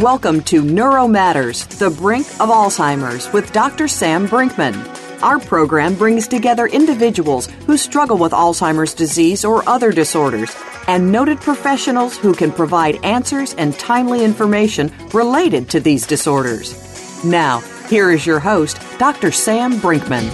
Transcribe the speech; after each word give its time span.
Welcome 0.00 0.42
to 0.42 0.60
Neuro 0.60 1.08
Matters, 1.08 1.64
the 1.64 1.88
brink 1.88 2.26
of 2.38 2.50
Alzheimer's 2.50 3.32
with 3.32 3.50
Dr. 3.54 3.88
Sam 3.88 4.28
Brinkman. 4.28 4.74
Our 5.22 5.38
program 5.38 5.94
brings 5.94 6.28
together 6.28 6.66
individuals 6.66 7.46
who 7.66 7.78
struggle 7.78 8.18
with 8.18 8.32
Alzheimer's 8.32 8.92
disease 8.92 9.42
or 9.42 9.66
other 9.66 9.92
disorders 9.92 10.54
and 10.86 11.10
noted 11.10 11.40
professionals 11.40 12.14
who 12.18 12.34
can 12.34 12.52
provide 12.52 13.02
answers 13.06 13.54
and 13.54 13.72
timely 13.78 14.22
information 14.22 14.92
related 15.14 15.70
to 15.70 15.80
these 15.80 16.06
disorders. 16.06 17.24
Now, 17.24 17.60
here 17.88 18.10
is 18.10 18.26
your 18.26 18.38
host, 18.38 18.78
Dr. 18.98 19.32
Sam 19.32 19.80
Brinkman. 19.80 20.30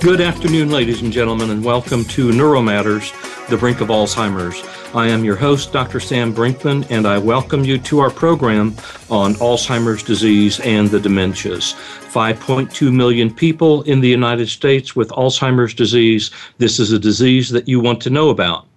Good 0.00 0.20
afternoon, 0.20 0.72
ladies 0.72 1.00
and 1.00 1.12
gentlemen, 1.12 1.48
and 1.48 1.64
welcome 1.64 2.04
to 2.06 2.32
Neuro 2.32 2.60
Matters, 2.60 3.12
the 3.48 3.56
brink 3.56 3.80
of 3.80 3.86
Alzheimer's. 3.86 4.73
I 4.94 5.08
am 5.08 5.24
your 5.24 5.34
host, 5.34 5.72
Dr. 5.72 5.98
Sam 5.98 6.32
Brinkman, 6.32 6.88
and 6.88 7.04
I 7.04 7.18
welcome 7.18 7.64
you 7.64 7.78
to 7.78 7.98
our 7.98 8.10
program 8.10 8.76
on 9.10 9.34
Alzheimer's 9.34 10.04
disease 10.04 10.60
and 10.60 10.88
the 10.88 11.00
dementias. 11.00 11.74
5.2 12.12 12.94
million 12.94 13.34
people 13.34 13.82
in 13.82 14.00
the 14.00 14.08
United 14.08 14.48
States 14.48 14.94
with 14.94 15.08
Alzheimer's 15.08 15.74
disease. 15.74 16.30
This 16.58 16.78
is 16.78 16.92
a 16.92 16.98
disease 17.00 17.50
that 17.50 17.66
you 17.66 17.80
want 17.80 18.00
to 18.02 18.10
know 18.10 18.28
about. 18.28 18.68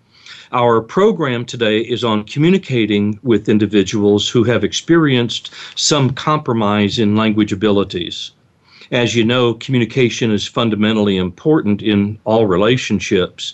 Our 0.51 0.81
program 0.81 1.45
today 1.45 1.81
is 1.81 2.03
on 2.03 2.23
communicating 2.23 3.19
with 3.21 3.47
individuals 3.47 4.27
who 4.27 4.43
have 4.43 4.63
experienced 4.63 5.53
some 5.75 6.09
compromise 6.15 6.97
in 6.97 7.15
language 7.15 7.53
abilities. 7.53 8.31
As 8.91 9.15
you 9.15 9.23
know, 9.23 9.53
communication 9.53 10.31
is 10.31 10.47
fundamentally 10.47 11.17
important 11.17 11.83
in 11.83 12.17
all 12.23 12.47
relationships. 12.47 13.53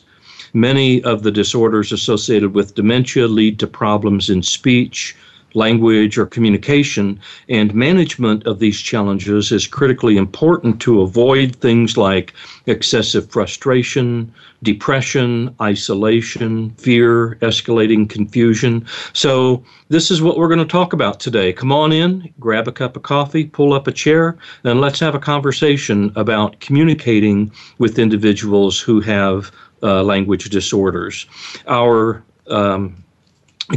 Many 0.53 1.01
of 1.03 1.23
the 1.23 1.31
disorders 1.31 1.91
associated 1.91 2.53
with 2.53 2.75
dementia 2.75 3.27
lead 3.27 3.57
to 3.57 3.65
problems 3.65 4.29
in 4.29 4.43
speech, 4.43 5.15
language, 5.55 6.15
or 6.17 6.27
communication, 6.27 7.19
and 7.49 7.73
management 7.73 8.45
of 8.45 8.59
these 8.59 8.79
challenges 8.79 9.51
is 9.51 9.65
critically 9.65 10.15
important 10.15 10.79
to 10.81 11.01
avoid 11.01 11.55
things 11.55 11.97
like 11.97 12.33
excessive 12.67 13.29
frustration, 13.31 14.31
depression, 14.61 15.55
isolation, 15.59 16.69
fear, 16.77 17.35
escalating 17.41 18.07
confusion. 18.07 18.85
So, 19.13 19.63
this 19.89 20.11
is 20.11 20.21
what 20.21 20.37
we're 20.37 20.47
going 20.47 20.59
to 20.59 20.65
talk 20.65 20.93
about 20.93 21.19
today. 21.19 21.51
Come 21.51 21.71
on 21.71 21.91
in, 21.91 22.31
grab 22.39 22.67
a 22.67 22.71
cup 22.71 22.95
of 22.95 23.03
coffee, 23.03 23.45
pull 23.45 23.73
up 23.73 23.87
a 23.87 23.91
chair, 23.91 24.37
and 24.63 24.81
let's 24.81 24.99
have 24.99 25.15
a 25.15 25.19
conversation 25.19 26.11
about 26.15 26.59
communicating 26.59 27.51
with 27.79 27.99
individuals 27.99 28.79
who 28.79 29.01
have 29.01 29.51
language 29.83 30.49
disorders. 30.49 31.25
Our 31.67 32.23
um, 32.47 33.02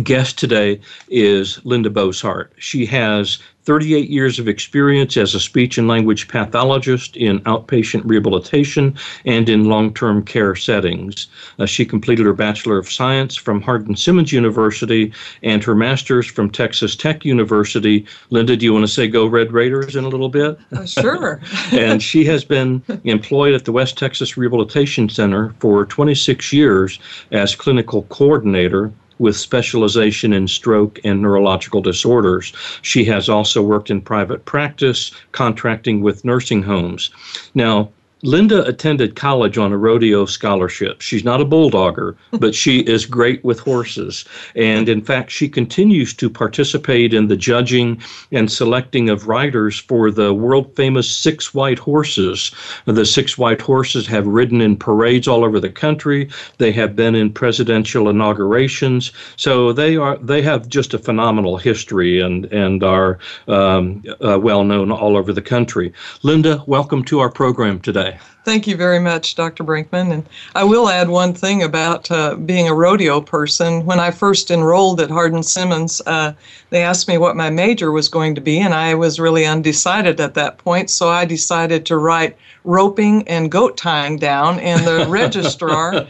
guest 0.03 0.39
today 0.39 0.81
is 1.09 1.65
Linda 1.65 1.91
Boeshart. 1.91 2.49
She 2.59 2.87
has 2.87 3.39
38 3.67 4.09
years 4.09 4.39
of 4.39 4.47
experience 4.47 5.17
as 5.17 5.35
a 5.35 5.41
speech 5.41 5.77
and 5.77 5.89
language 5.89 6.29
pathologist 6.29 7.17
in 7.17 7.41
outpatient 7.41 8.03
rehabilitation 8.05 8.97
and 9.25 9.49
in 9.49 9.65
long 9.65 9.93
term 9.93 10.25
care 10.25 10.55
settings. 10.55 11.27
Uh, 11.59 11.67
she 11.67 11.85
completed 11.85 12.27
her 12.27 12.33
Bachelor 12.33 12.79
of 12.79 12.91
Science 12.91 13.35
from 13.35 13.61
Hardin 13.61 13.97
Simmons 13.97 14.33
University 14.33 15.13
and 15.43 15.65
her 15.65 15.75
Master's 15.75 16.27
from 16.27 16.49
Texas 16.49 16.95
Tech 16.95 17.25
University. 17.25 18.07
Linda, 18.31 18.57
do 18.57 18.65
you 18.65 18.73
want 18.73 18.85
to 18.85 18.93
say 18.93 19.09
go 19.09 19.27
Red 19.27 19.53
Raiders 19.53 19.97
in 19.97 20.05
a 20.05 20.09
little 20.09 20.29
bit? 20.29 20.59
Uh, 20.73 20.87
sure. 20.87 21.41
and 21.73 22.01
she 22.01 22.25
has 22.25 22.45
been 22.45 22.83
employed 23.03 23.55
at 23.55 23.65
the 23.65 23.73
West 23.73 23.99
Texas 23.99 24.37
Rehabilitation 24.37 25.09
Center 25.09 25.55
for 25.59 25.85
26 25.87 26.53
years 26.53 27.01
as 27.33 27.57
clinical 27.57 28.03
coordinator 28.05 28.93
with 29.19 29.37
specialization 29.37 30.33
in 30.33 30.49
stroke 30.49 30.99
and 31.05 31.23
neurological 31.23 31.81
disorders. 31.81 32.53
She 32.83 33.05
has 33.07 33.29
also 33.29 33.63
worked 33.63 33.91
in 33.91 34.01
private 34.01 34.45
practice, 34.45 35.11
contracting 35.33 36.03
with 36.03 36.25
nursing 36.25 36.63
homes. 36.63 37.11
Now, 37.55 37.91
Linda 38.27 38.67
attended 38.67 39.15
college 39.15 39.57
on 39.57 39.73
a 39.73 39.79
rodeo 39.79 40.27
scholarship. 40.27 41.01
She's 41.01 41.23
not 41.23 41.41
a 41.41 41.45
bulldogger, 41.45 42.17
but 42.33 42.57
she 42.57 42.81
is 42.81 43.07
great 43.07 43.45
with 43.45 43.61
horses. 43.61 44.25
And 44.57 44.89
in 44.89 45.01
fact, 45.01 45.31
she 45.31 45.49
continues 45.49 46.13
to 46.15 46.29
participate 46.29 47.15
in 47.15 47.29
the 47.29 47.37
judging 47.37 48.03
and 48.33 48.51
selecting 48.51 49.09
of 49.09 49.29
riders 49.29 49.79
for 49.79 50.11
the 50.11 50.35
world 50.35 50.75
famous 50.75 51.09
Six 51.09 51.55
White 51.55 51.79
Horses. 51.79 52.51
The 52.87 53.07
Six 53.07 53.39
White 53.39 53.61
Horses 53.61 54.09
have 54.09 54.27
ridden 54.27 54.61
in 54.61 54.77
parades 54.77 55.29
all 55.29 55.45
over 55.45 55.61
the 55.61 55.71
country. 55.71 56.29
They 56.59 56.73
have 56.73 56.97
been 56.97 57.15
in 57.15 57.33
presidential 57.33 58.09
inaugurations. 58.09 59.13
So 59.37 59.73
they 59.73 59.97
are 59.97 60.17
they 60.19 60.43
have 60.43 60.69
just 60.69 60.95
a 60.95 60.99
phenomenal 60.99 61.59
history 61.59 62.21
and 62.21 62.47
and 62.47 62.83
are 62.83 63.21
um, 63.47 64.03
uh, 64.21 64.41
well 64.41 64.65
known 64.65 64.91
all 64.91 65.17
over 65.17 65.33
the 65.33 65.41
country. 65.43 65.93
Linda, 66.25 66.65
welcome 66.67 67.05
to 67.05 67.21
our 67.21 67.31
program 67.31 67.79
today. 67.79 68.16
Thank 68.47 68.69
you 68.69 68.77
very 68.77 69.01
much, 69.01 69.35
Dr. 69.35 69.65
Brinkman. 69.65 70.13
And 70.13 70.29
I 70.55 70.63
will 70.63 70.89
add 70.89 71.09
one 71.09 71.35
thing 71.35 71.65
about 71.65 72.09
uh, 72.13 72.37
being 72.37 72.69
a 72.69 72.75
rodeo 72.75 73.21
person. 73.21 73.85
When 73.85 73.99
I 73.99 74.13
first 74.13 74.53
enrolled 74.53 75.01
at 75.01 75.11
Hardin 75.11 75.43
Simmons, 75.43 76.01
uh, 76.07 76.33
they 76.71 76.83
asked 76.83 77.09
me 77.09 77.19
what 77.19 77.35
my 77.35 77.51
major 77.51 77.91
was 77.91 78.09
going 78.09 78.37
to 78.37 78.41
be, 78.41 78.61
and 78.61 78.73
I 78.73 78.95
was 78.95 79.19
really 79.19 79.45
undecided 79.45 80.21
at 80.21 80.35
that 80.35 80.59
point. 80.59 80.91
So 80.91 81.09
I 81.09 81.25
decided 81.25 81.87
to 81.87 81.97
write 81.97 82.37
roping 82.67 83.27
and 83.29 83.51
goat 83.51 83.77
tying 83.77 84.19
down, 84.19 84.59
and 84.61 84.85
the 84.85 85.07
registrar 85.09 86.07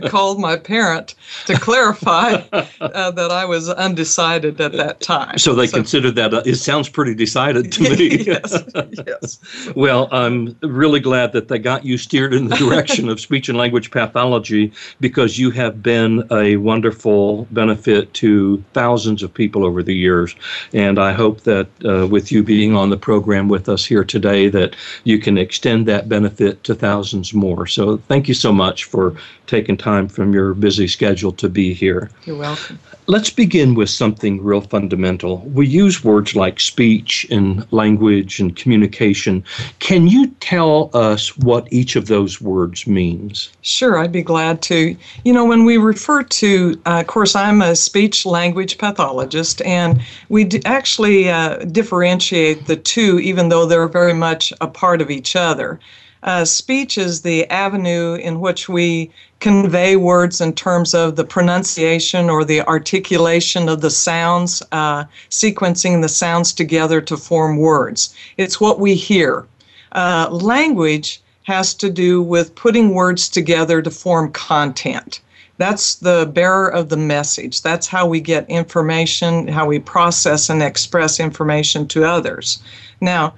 called 0.08 0.40
my 0.40 0.56
parent 0.56 1.14
to 1.46 1.54
clarify 1.54 2.42
uh, 2.80 3.10
that 3.10 3.30
I 3.30 3.44
was 3.44 3.68
undecided 3.68 4.60
at 4.60 4.72
that 4.72 5.00
time. 5.00 5.38
So 5.38 5.54
they 5.54 5.66
so, 5.66 5.76
considered 5.76 6.14
that 6.16 6.34
uh, 6.34 6.42
it 6.44 6.56
sounds 6.56 6.88
pretty 6.88 7.14
decided 7.14 7.70
to 7.72 7.82
me. 7.96 8.24
yes, 8.24 8.64
yes. 9.06 9.38
well, 9.76 10.08
I'm 10.10 10.56
really 10.62 11.00
glad 11.00 11.32
that 11.32 11.39
they 11.48 11.58
got 11.58 11.80
got 11.80 11.86
you 11.86 11.96
steered 11.96 12.34
in 12.34 12.48
the 12.48 12.56
direction 12.64 13.08
of 13.08 13.20
speech 13.20 13.48
and 13.48 13.56
language 13.56 13.90
pathology 13.90 14.72
because 15.00 15.38
you 15.38 15.50
have 15.50 15.82
been 15.82 16.26
a 16.30 16.56
wonderful 16.56 17.46
benefit 17.50 18.12
to 18.12 18.62
thousands 18.72 19.22
of 19.22 19.32
people 19.32 19.64
over 19.64 19.82
the 19.82 19.94
years. 19.94 20.34
And 20.72 20.98
I 20.98 21.12
hope 21.12 21.42
that 21.42 21.68
uh, 21.84 22.06
with 22.06 22.32
you 22.32 22.42
being 22.42 22.74
on 22.76 22.90
the 22.90 22.96
program 22.96 23.48
with 23.48 23.68
us 23.68 23.84
here 23.84 24.04
today, 24.04 24.48
that 24.48 24.76
you 25.04 25.18
can 25.18 25.38
extend 25.38 25.86
that 25.86 26.08
benefit 26.08 26.64
to 26.64 26.74
thousands 26.74 27.32
more. 27.32 27.66
So 27.66 27.98
thank 28.08 28.28
you 28.28 28.34
so 28.34 28.52
much 28.52 28.84
for 28.84 29.14
taking 29.46 29.76
time 29.76 30.08
from 30.08 30.32
your 30.34 30.54
busy 30.54 30.88
schedule 30.88 31.32
to 31.32 31.48
be 31.48 31.72
here. 31.72 32.10
You're 32.24 32.36
welcome. 32.36 32.78
Let's 33.10 33.30
begin 33.30 33.74
with 33.74 33.90
something 33.90 34.40
real 34.40 34.60
fundamental. 34.60 35.38
We 35.38 35.66
use 35.66 36.04
words 36.04 36.36
like 36.36 36.60
speech 36.60 37.26
and 37.28 37.66
language 37.72 38.38
and 38.38 38.54
communication. 38.54 39.42
Can 39.80 40.06
you 40.06 40.28
tell 40.38 40.90
us 40.94 41.36
what 41.36 41.66
each 41.72 41.96
of 41.96 42.06
those 42.06 42.40
words 42.40 42.86
means? 42.86 43.50
Sure, 43.62 43.98
I'd 43.98 44.12
be 44.12 44.22
glad 44.22 44.62
to. 44.62 44.96
You 45.24 45.32
know, 45.32 45.44
when 45.44 45.64
we 45.64 45.76
refer 45.76 46.22
to, 46.22 46.80
uh, 46.86 47.00
of 47.00 47.08
course, 47.08 47.34
I'm 47.34 47.62
a 47.62 47.74
speech 47.74 48.24
language 48.24 48.78
pathologist, 48.78 49.60
and 49.62 50.00
we 50.28 50.44
d- 50.44 50.62
actually 50.64 51.28
uh, 51.28 51.64
differentiate 51.64 52.66
the 52.66 52.76
two, 52.76 53.18
even 53.18 53.48
though 53.48 53.66
they're 53.66 53.88
very 53.88 54.14
much 54.14 54.52
a 54.60 54.68
part 54.68 55.02
of 55.02 55.10
each 55.10 55.34
other. 55.34 55.80
Uh, 56.22 56.44
speech 56.44 56.98
is 56.98 57.22
the 57.22 57.46
avenue 57.50 58.14
in 58.14 58.40
which 58.40 58.68
we 58.68 59.10
convey 59.40 59.96
words 59.96 60.40
in 60.40 60.52
terms 60.52 60.92
of 60.92 61.16
the 61.16 61.24
pronunciation 61.24 62.28
or 62.28 62.44
the 62.44 62.60
articulation 62.62 63.68
of 63.68 63.80
the 63.80 63.90
sounds, 63.90 64.62
uh, 64.72 65.04
sequencing 65.30 66.02
the 66.02 66.08
sounds 66.08 66.52
together 66.52 67.00
to 67.00 67.16
form 67.16 67.56
words. 67.56 68.14
It's 68.36 68.60
what 68.60 68.78
we 68.78 68.94
hear. 68.94 69.46
Uh, 69.92 70.28
language 70.30 71.22
has 71.44 71.74
to 71.74 71.90
do 71.90 72.22
with 72.22 72.54
putting 72.54 72.94
words 72.94 73.28
together 73.28 73.80
to 73.80 73.90
form 73.90 74.30
content. 74.32 75.20
That's 75.56 75.96
the 75.96 76.30
bearer 76.32 76.68
of 76.68 76.88
the 76.88 76.96
message. 76.96 77.62
That's 77.62 77.86
how 77.86 78.06
we 78.06 78.20
get 78.20 78.48
information, 78.48 79.48
how 79.48 79.66
we 79.66 79.78
process 79.78 80.48
and 80.48 80.62
express 80.62 81.20
information 81.20 81.86
to 81.88 82.04
others. 82.04 82.62
Now, 83.00 83.34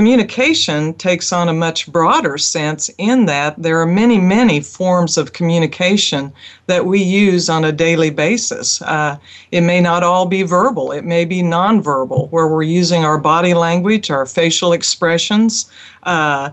communication 0.00 0.94
takes 0.94 1.30
on 1.30 1.46
a 1.50 1.52
much 1.52 1.86
broader 1.92 2.38
sense 2.38 2.88
in 2.96 3.26
that 3.26 3.54
there 3.62 3.78
are 3.78 3.84
many, 3.84 4.18
many 4.18 4.58
forms 4.58 5.18
of 5.18 5.34
communication 5.34 6.32
that 6.68 6.86
we 6.86 7.02
use 7.02 7.50
on 7.50 7.66
a 7.66 7.70
daily 7.70 8.08
basis. 8.08 8.80
Uh, 8.80 9.18
it 9.52 9.60
may 9.60 9.78
not 9.78 10.02
all 10.02 10.24
be 10.24 10.42
verbal, 10.42 10.90
it 10.90 11.04
may 11.04 11.26
be 11.26 11.42
nonverbal, 11.42 12.30
where 12.30 12.48
we're 12.48 12.62
using 12.62 13.04
our 13.04 13.18
body 13.18 13.52
language, 13.52 14.10
our 14.10 14.24
facial 14.24 14.72
expressions. 14.72 15.70
Uh, 16.04 16.48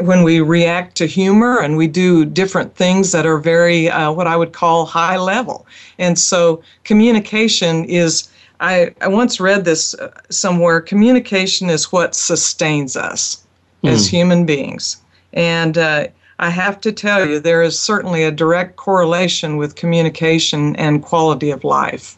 when 0.00 0.24
we 0.24 0.40
react 0.40 0.96
to 0.96 1.06
humor 1.06 1.60
and 1.60 1.76
we 1.76 1.86
do 1.86 2.24
different 2.24 2.74
things 2.74 3.12
that 3.12 3.26
are 3.26 3.38
very 3.38 3.88
uh, 3.88 4.10
what 4.10 4.26
I 4.26 4.36
would 4.36 4.52
call 4.52 4.86
high 4.86 5.18
level. 5.18 5.66
And 5.98 6.18
so 6.18 6.62
communication 6.82 7.84
is, 7.84 8.28
I, 8.60 8.94
I 9.00 9.08
once 9.08 9.40
read 9.40 9.64
this 9.64 9.94
uh, 9.94 10.10
somewhere 10.30 10.80
communication 10.80 11.70
is 11.70 11.92
what 11.92 12.14
sustains 12.14 12.96
us 12.96 13.44
mm. 13.82 13.90
as 13.90 14.08
human 14.08 14.46
beings. 14.46 14.96
And 15.32 15.76
uh, 15.76 16.08
I 16.38 16.50
have 16.50 16.80
to 16.82 16.92
tell 16.92 17.26
you, 17.26 17.40
there 17.40 17.62
is 17.62 17.78
certainly 17.78 18.24
a 18.24 18.30
direct 18.30 18.76
correlation 18.76 19.56
with 19.56 19.76
communication 19.76 20.76
and 20.76 21.02
quality 21.02 21.50
of 21.50 21.64
life. 21.64 22.16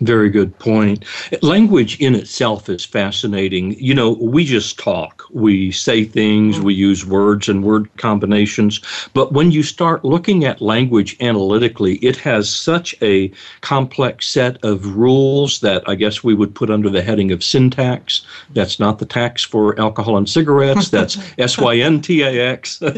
Very 0.00 0.28
good 0.28 0.58
point. 0.58 1.04
Language 1.40 2.00
in 2.00 2.14
itself 2.16 2.68
is 2.68 2.84
fascinating. 2.84 3.76
You 3.78 3.94
know, 3.94 4.12
we 4.20 4.44
just 4.44 4.76
talk. 4.78 5.22
We 5.30 5.70
say 5.70 6.04
things, 6.04 6.60
we 6.60 6.74
use 6.74 7.06
words 7.06 7.48
and 7.48 7.62
word 7.62 7.88
combinations. 7.96 8.80
But 9.14 9.32
when 9.32 9.52
you 9.52 9.62
start 9.62 10.04
looking 10.04 10.44
at 10.44 10.60
language 10.60 11.16
analytically, 11.20 11.96
it 11.96 12.16
has 12.16 12.50
such 12.50 12.96
a 13.02 13.30
complex 13.60 14.26
set 14.26 14.62
of 14.64 14.96
rules 14.96 15.60
that 15.60 15.88
I 15.88 15.94
guess 15.94 16.24
we 16.24 16.34
would 16.34 16.54
put 16.54 16.70
under 16.70 16.90
the 16.90 17.02
heading 17.02 17.30
of 17.30 17.44
syntax. 17.44 18.26
That's 18.52 18.80
not 18.80 18.98
the 18.98 19.06
tax 19.06 19.44
for 19.44 19.78
alcohol 19.78 20.16
and 20.16 20.28
cigarettes, 20.28 20.90
that's 20.90 21.18
S 21.38 21.56
Y 21.56 21.76
N 21.76 22.00
T 22.00 22.22
A 22.22 22.50
X. 22.52 22.82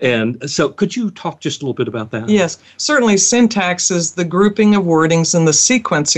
And 0.00 0.50
so, 0.50 0.68
could 0.68 0.96
you 0.96 1.10
talk 1.10 1.40
just 1.40 1.62
a 1.62 1.64
little 1.64 1.74
bit 1.74 1.88
about 1.88 2.10
that? 2.10 2.28
Yes, 2.28 2.58
certainly 2.76 3.16
syntax 3.16 3.90
is 3.90 4.12
the 4.12 4.24
grouping 4.24 4.74
of 4.74 4.84
wordings 4.84 5.34
and 5.34 5.46
the 5.46 5.52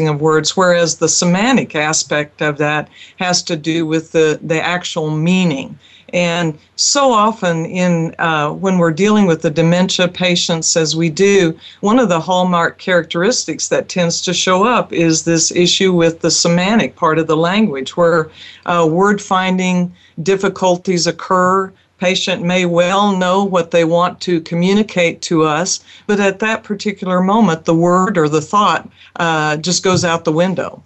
of 0.04 0.20
words, 0.20 0.56
whereas 0.56 0.96
the 0.96 1.08
semantic 1.08 1.74
aspect 1.74 2.42
of 2.42 2.58
that 2.58 2.88
has 3.18 3.42
to 3.44 3.56
do 3.56 3.86
with 3.86 4.12
the, 4.12 4.38
the 4.42 4.60
actual 4.62 5.10
meaning. 5.10 5.78
And 6.12 6.56
so 6.76 7.10
often, 7.10 7.66
in 7.66 8.14
uh, 8.18 8.50
when 8.52 8.78
we're 8.78 8.92
dealing 8.92 9.26
with 9.26 9.42
the 9.42 9.50
dementia 9.50 10.08
patients, 10.08 10.76
as 10.76 10.94
we 10.94 11.10
do, 11.10 11.58
one 11.80 11.98
of 11.98 12.08
the 12.08 12.20
hallmark 12.20 12.78
characteristics 12.78 13.68
that 13.68 13.88
tends 13.88 14.20
to 14.22 14.32
show 14.32 14.64
up 14.64 14.92
is 14.92 15.24
this 15.24 15.50
issue 15.50 15.92
with 15.92 16.20
the 16.20 16.30
semantic 16.30 16.94
part 16.94 17.18
of 17.18 17.26
the 17.26 17.36
language, 17.36 17.96
where 17.96 18.30
uh, 18.66 18.86
word 18.88 19.20
finding 19.20 19.92
difficulties 20.22 21.06
occur 21.06 21.72
patient 21.98 22.42
may 22.42 22.66
well 22.66 23.16
know 23.16 23.44
what 23.44 23.70
they 23.70 23.84
want 23.84 24.20
to 24.22 24.40
communicate 24.42 25.22
to 25.22 25.44
us, 25.44 25.80
but 26.06 26.20
at 26.20 26.38
that 26.40 26.64
particular 26.64 27.20
moment, 27.20 27.64
the 27.64 27.74
word 27.74 28.18
or 28.18 28.28
the 28.28 28.40
thought 28.40 28.88
uh, 29.16 29.56
just 29.56 29.82
goes 29.82 30.04
out 30.04 30.24
the 30.24 30.32
window. 30.32 30.82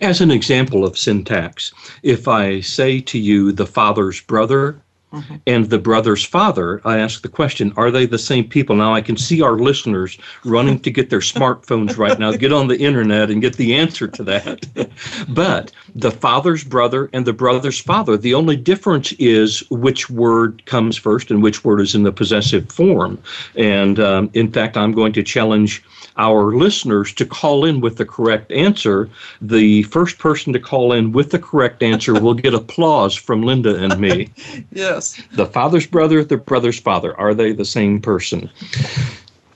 As 0.00 0.20
an 0.20 0.30
example 0.30 0.84
of 0.84 0.96
syntax, 0.96 1.72
if 2.02 2.28
I 2.28 2.60
say 2.60 3.00
to 3.00 3.18
you 3.18 3.52
the 3.52 3.66
father's 3.66 4.20
brother, 4.20 4.80
Mm-hmm. 5.16 5.36
And 5.46 5.70
the 5.70 5.78
brother's 5.78 6.24
father, 6.24 6.80
I 6.84 6.98
ask 6.98 7.22
the 7.22 7.28
question, 7.28 7.72
are 7.76 7.90
they 7.90 8.04
the 8.04 8.18
same 8.18 8.48
people? 8.48 8.76
Now 8.76 8.92
I 8.92 9.00
can 9.00 9.16
see 9.16 9.40
our 9.40 9.58
listeners 9.58 10.18
running 10.44 10.78
to 10.80 10.90
get 10.90 11.08
their 11.08 11.20
smartphones 11.34 11.96
right 11.96 12.18
now, 12.18 12.32
get 12.32 12.52
on 12.52 12.68
the 12.68 12.78
internet 12.78 13.30
and 13.30 13.40
get 13.40 13.56
the 13.56 13.74
answer 13.74 14.08
to 14.08 14.22
that. 14.24 14.90
but 15.28 15.72
the 15.94 16.10
father's 16.10 16.64
brother 16.64 17.08
and 17.12 17.26
the 17.26 17.32
brother's 17.32 17.80
father, 17.80 18.16
the 18.16 18.34
only 18.34 18.56
difference 18.56 19.12
is 19.12 19.60
which 19.70 20.10
word 20.10 20.64
comes 20.66 20.96
first 20.96 21.30
and 21.30 21.42
which 21.42 21.64
word 21.64 21.80
is 21.80 21.94
in 21.94 22.02
the 22.02 22.12
possessive 22.12 22.70
form. 22.70 23.18
And 23.56 23.98
um, 23.98 24.30
in 24.34 24.52
fact, 24.52 24.76
I'm 24.76 24.92
going 24.92 25.12
to 25.14 25.22
challenge 25.22 25.82
our 26.18 26.54
listeners 26.54 27.12
to 27.14 27.26
call 27.26 27.64
in 27.64 27.80
with 27.80 27.96
the 27.96 28.04
correct 28.04 28.50
answer. 28.52 29.08
The 29.40 29.82
first 29.84 30.18
person 30.18 30.52
to 30.52 30.60
call 30.60 30.92
in 30.92 31.12
with 31.12 31.30
the 31.30 31.38
correct 31.38 31.82
answer 31.82 32.14
will 32.14 32.34
get 32.34 32.54
applause 32.54 33.14
from 33.14 33.42
Linda 33.42 33.76
and 33.76 33.98
me. 33.98 34.30
yes. 34.72 35.05
The 35.32 35.46
father's 35.46 35.86
brother, 35.86 36.24
the 36.24 36.36
brother's 36.36 36.80
father, 36.80 37.18
are 37.18 37.34
they 37.34 37.52
the 37.52 37.64
same 37.64 38.00
person? 38.00 38.50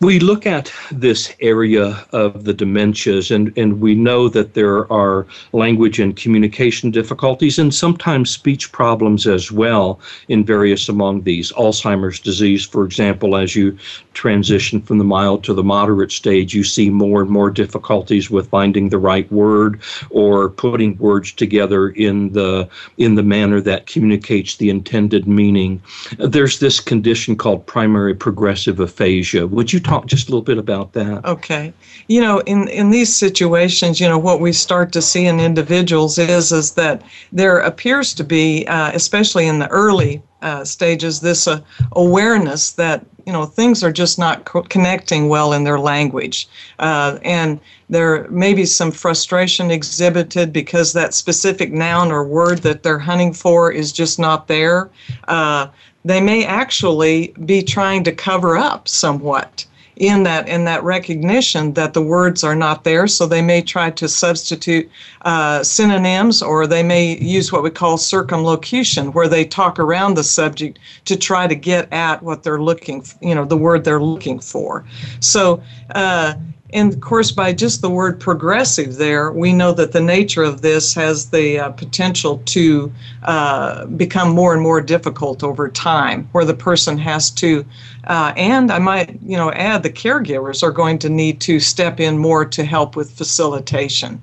We 0.00 0.18
look 0.18 0.46
at 0.46 0.72
this 0.90 1.34
area 1.40 2.06
of 2.12 2.44
the 2.44 2.54
dementias, 2.54 3.30
and, 3.30 3.56
and 3.58 3.80
we 3.80 3.94
know 3.94 4.28
that 4.30 4.54
there 4.54 4.90
are 4.90 5.26
language 5.52 6.00
and 6.00 6.16
communication 6.16 6.90
difficulties 6.90 7.58
and 7.58 7.74
sometimes 7.74 8.30
speech 8.30 8.72
problems 8.72 9.26
as 9.26 9.52
well 9.52 10.00
in 10.28 10.42
various 10.42 10.88
among 10.88 11.22
these. 11.22 11.52
Alzheimer's 11.52 12.18
disease, 12.18 12.64
for 12.64 12.84
example, 12.84 13.36
as 13.36 13.54
you 13.54 13.76
transition 14.14 14.80
from 14.80 14.96
the 14.96 15.04
mild 15.04 15.44
to 15.44 15.52
the 15.52 15.62
moderate 15.62 16.12
stage, 16.12 16.54
you 16.54 16.64
see 16.64 16.88
more 16.88 17.20
and 17.20 17.30
more 17.30 17.50
difficulties 17.50 18.30
with 18.30 18.48
finding 18.48 18.88
the 18.88 18.98
right 18.98 19.30
word 19.30 19.80
or 20.08 20.48
putting 20.48 20.96
words 20.96 21.32
together 21.32 21.90
in 21.90 22.32
the 22.32 22.68
in 22.96 23.14
the 23.16 23.22
manner 23.22 23.60
that 23.60 23.86
communicates 23.86 24.56
the 24.56 24.70
intended 24.70 25.28
meaning. 25.28 25.80
There's 26.18 26.58
this 26.58 26.80
condition 26.80 27.36
called 27.36 27.66
primary 27.66 28.14
progressive 28.14 28.80
aphasia. 28.80 29.46
Would 29.46 29.72
you 29.72 29.80
talk 29.90 30.06
just 30.06 30.28
a 30.28 30.30
little 30.30 30.44
bit 30.44 30.58
about 30.58 30.92
that? 30.92 31.24
Okay. 31.24 31.72
You 32.06 32.20
know, 32.20 32.38
in, 32.40 32.68
in 32.68 32.90
these 32.90 33.12
situations, 33.12 33.98
you 33.98 34.08
know, 34.08 34.18
what 34.18 34.40
we 34.40 34.52
start 34.52 34.92
to 34.92 35.02
see 35.02 35.26
in 35.26 35.40
individuals 35.40 36.16
is 36.16 36.52
is 36.52 36.72
that 36.74 37.02
there 37.32 37.58
appears 37.58 38.14
to 38.14 38.24
be, 38.24 38.66
uh, 38.66 38.92
especially 38.94 39.46
in 39.48 39.58
the 39.58 39.68
early 39.68 40.22
uh, 40.42 40.64
stages, 40.64 41.20
this 41.20 41.48
uh, 41.48 41.60
awareness 41.92 42.72
that 42.72 43.04
you 43.26 43.32
know 43.32 43.44
things 43.44 43.82
are 43.84 43.92
just 43.92 44.18
not 44.18 44.44
co- 44.44 44.62
connecting 44.62 45.28
well 45.28 45.52
in 45.52 45.64
their 45.64 45.78
language, 45.78 46.48
uh, 46.78 47.18
and 47.22 47.60
there 47.90 48.28
may 48.30 48.54
be 48.54 48.64
some 48.64 48.92
frustration 48.92 49.70
exhibited 49.70 50.52
because 50.52 50.92
that 50.92 51.14
specific 51.14 51.72
noun 51.72 52.12
or 52.12 52.24
word 52.24 52.58
that 52.58 52.82
they're 52.82 52.98
hunting 52.98 53.34
for 53.34 53.72
is 53.72 53.92
just 53.92 54.18
not 54.18 54.46
there. 54.46 54.88
Uh, 55.28 55.66
they 56.04 56.20
may 56.20 56.46
actually 56.46 57.34
be 57.44 57.62
trying 57.62 58.02
to 58.04 58.12
cover 58.12 58.56
up 58.56 58.88
somewhat 58.88 59.66
in 60.00 60.22
that 60.22 60.48
in 60.48 60.64
that 60.64 60.82
recognition 60.82 61.74
that 61.74 61.92
the 61.92 62.00
words 62.00 62.42
are 62.42 62.56
not 62.56 62.84
there. 62.84 63.06
So 63.06 63.26
they 63.26 63.42
may 63.42 63.60
try 63.60 63.90
to 63.90 64.08
substitute 64.08 64.90
uh, 65.22 65.62
synonyms, 65.62 66.42
or 66.42 66.66
they 66.66 66.82
may 66.82 67.18
use 67.18 67.52
what 67.52 67.62
we 67.62 67.70
call 67.70 67.98
circumlocution, 67.98 69.12
where 69.12 69.28
they 69.28 69.44
talk 69.44 69.78
around 69.78 70.14
the 70.14 70.24
subject 70.24 70.78
to 71.04 71.16
try 71.16 71.46
to 71.46 71.54
get 71.54 71.92
at 71.92 72.22
what 72.22 72.42
they're 72.42 72.62
looking, 72.62 73.04
you 73.20 73.34
know, 73.34 73.44
the 73.44 73.56
word 73.56 73.84
they're 73.84 74.02
looking 74.02 74.40
for. 74.40 74.84
So. 75.20 75.62
Uh, 75.94 76.34
and 76.72 76.92
of 76.92 77.00
course, 77.00 77.30
by 77.32 77.52
just 77.52 77.82
the 77.82 77.90
word 77.90 78.20
progressive 78.20 78.96
there, 78.96 79.32
we 79.32 79.52
know 79.52 79.72
that 79.72 79.92
the 79.92 80.00
nature 80.00 80.42
of 80.42 80.62
this 80.62 80.94
has 80.94 81.30
the 81.30 81.58
uh, 81.58 81.70
potential 81.70 82.42
to 82.46 82.92
uh, 83.24 83.86
become 83.86 84.30
more 84.30 84.52
and 84.52 84.62
more 84.62 84.80
difficult 84.80 85.42
over 85.42 85.68
time, 85.68 86.28
where 86.32 86.44
the 86.44 86.54
person 86.54 86.96
has 86.98 87.30
to, 87.30 87.64
uh, 88.04 88.32
and 88.36 88.70
I 88.70 88.78
might, 88.78 89.18
you 89.22 89.36
know, 89.36 89.50
add 89.52 89.82
the 89.82 89.90
caregivers 89.90 90.62
are 90.62 90.70
going 90.70 90.98
to 91.00 91.08
need 91.08 91.40
to 91.42 91.60
step 91.60 92.00
in 92.00 92.18
more 92.18 92.44
to 92.44 92.64
help 92.64 92.96
with 92.96 93.10
facilitation. 93.10 94.22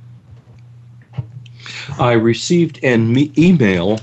I 2.00 2.14
received 2.14 2.84
an 2.84 3.18
email 3.38 4.00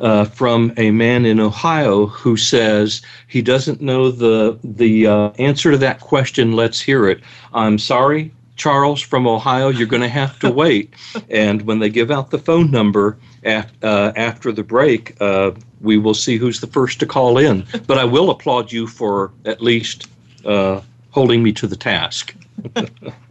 uh, 0.00 0.24
from 0.24 0.72
a 0.76 0.90
man 0.90 1.24
in 1.24 1.40
Ohio 1.40 2.06
who 2.06 2.36
says 2.36 3.02
he 3.28 3.42
doesn't 3.42 3.80
know 3.80 4.10
the 4.10 4.58
the 4.64 5.06
uh, 5.06 5.30
answer 5.38 5.70
to 5.70 5.78
that 5.78 6.00
question. 6.00 6.52
Let's 6.52 6.80
hear 6.80 7.08
it. 7.08 7.20
I'm 7.52 7.78
sorry, 7.78 8.32
Charles 8.56 9.00
from 9.00 9.26
Ohio. 9.26 9.68
You're 9.68 9.86
going 9.86 10.02
to 10.02 10.08
have 10.08 10.38
to 10.40 10.50
wait. 10.50 10.92
and 11.30 11.62
when 11.62 11.78
they 11.78 11.88
give 11.88 12.10
out 12.10 12.30
the 12.30 12.38
phone 12.38 12.70
number 12.70 13.16
af- 13.44 13.72
uh, 13.82 14.12
after 14.16 14.52
the 14.52 14.62
break, 14.62 15.20
uh, 15.20 15.52
we 15.80 15.98
will 15.98 16.14
see 16.14 16.36
who's 16.36 16.60
the 16.60 16.66
first 16.66 17.00
to 17.00 17.06
call 17.06 17.38
in. 17.38 17.66
But 17.86 17.98
I 17.98 18.04
will 18.04 18.30
applaud 18.30 18.72
you 18.72 18.86
for 18.86 19.32
at 19.44 19.62
least 19.62 20.08
uh, 20.44 20.80
holding 21.10 21.42
me 21.42 21.52
to 21.52 21.66
the 21.66 21.76
task. 21.76 22.34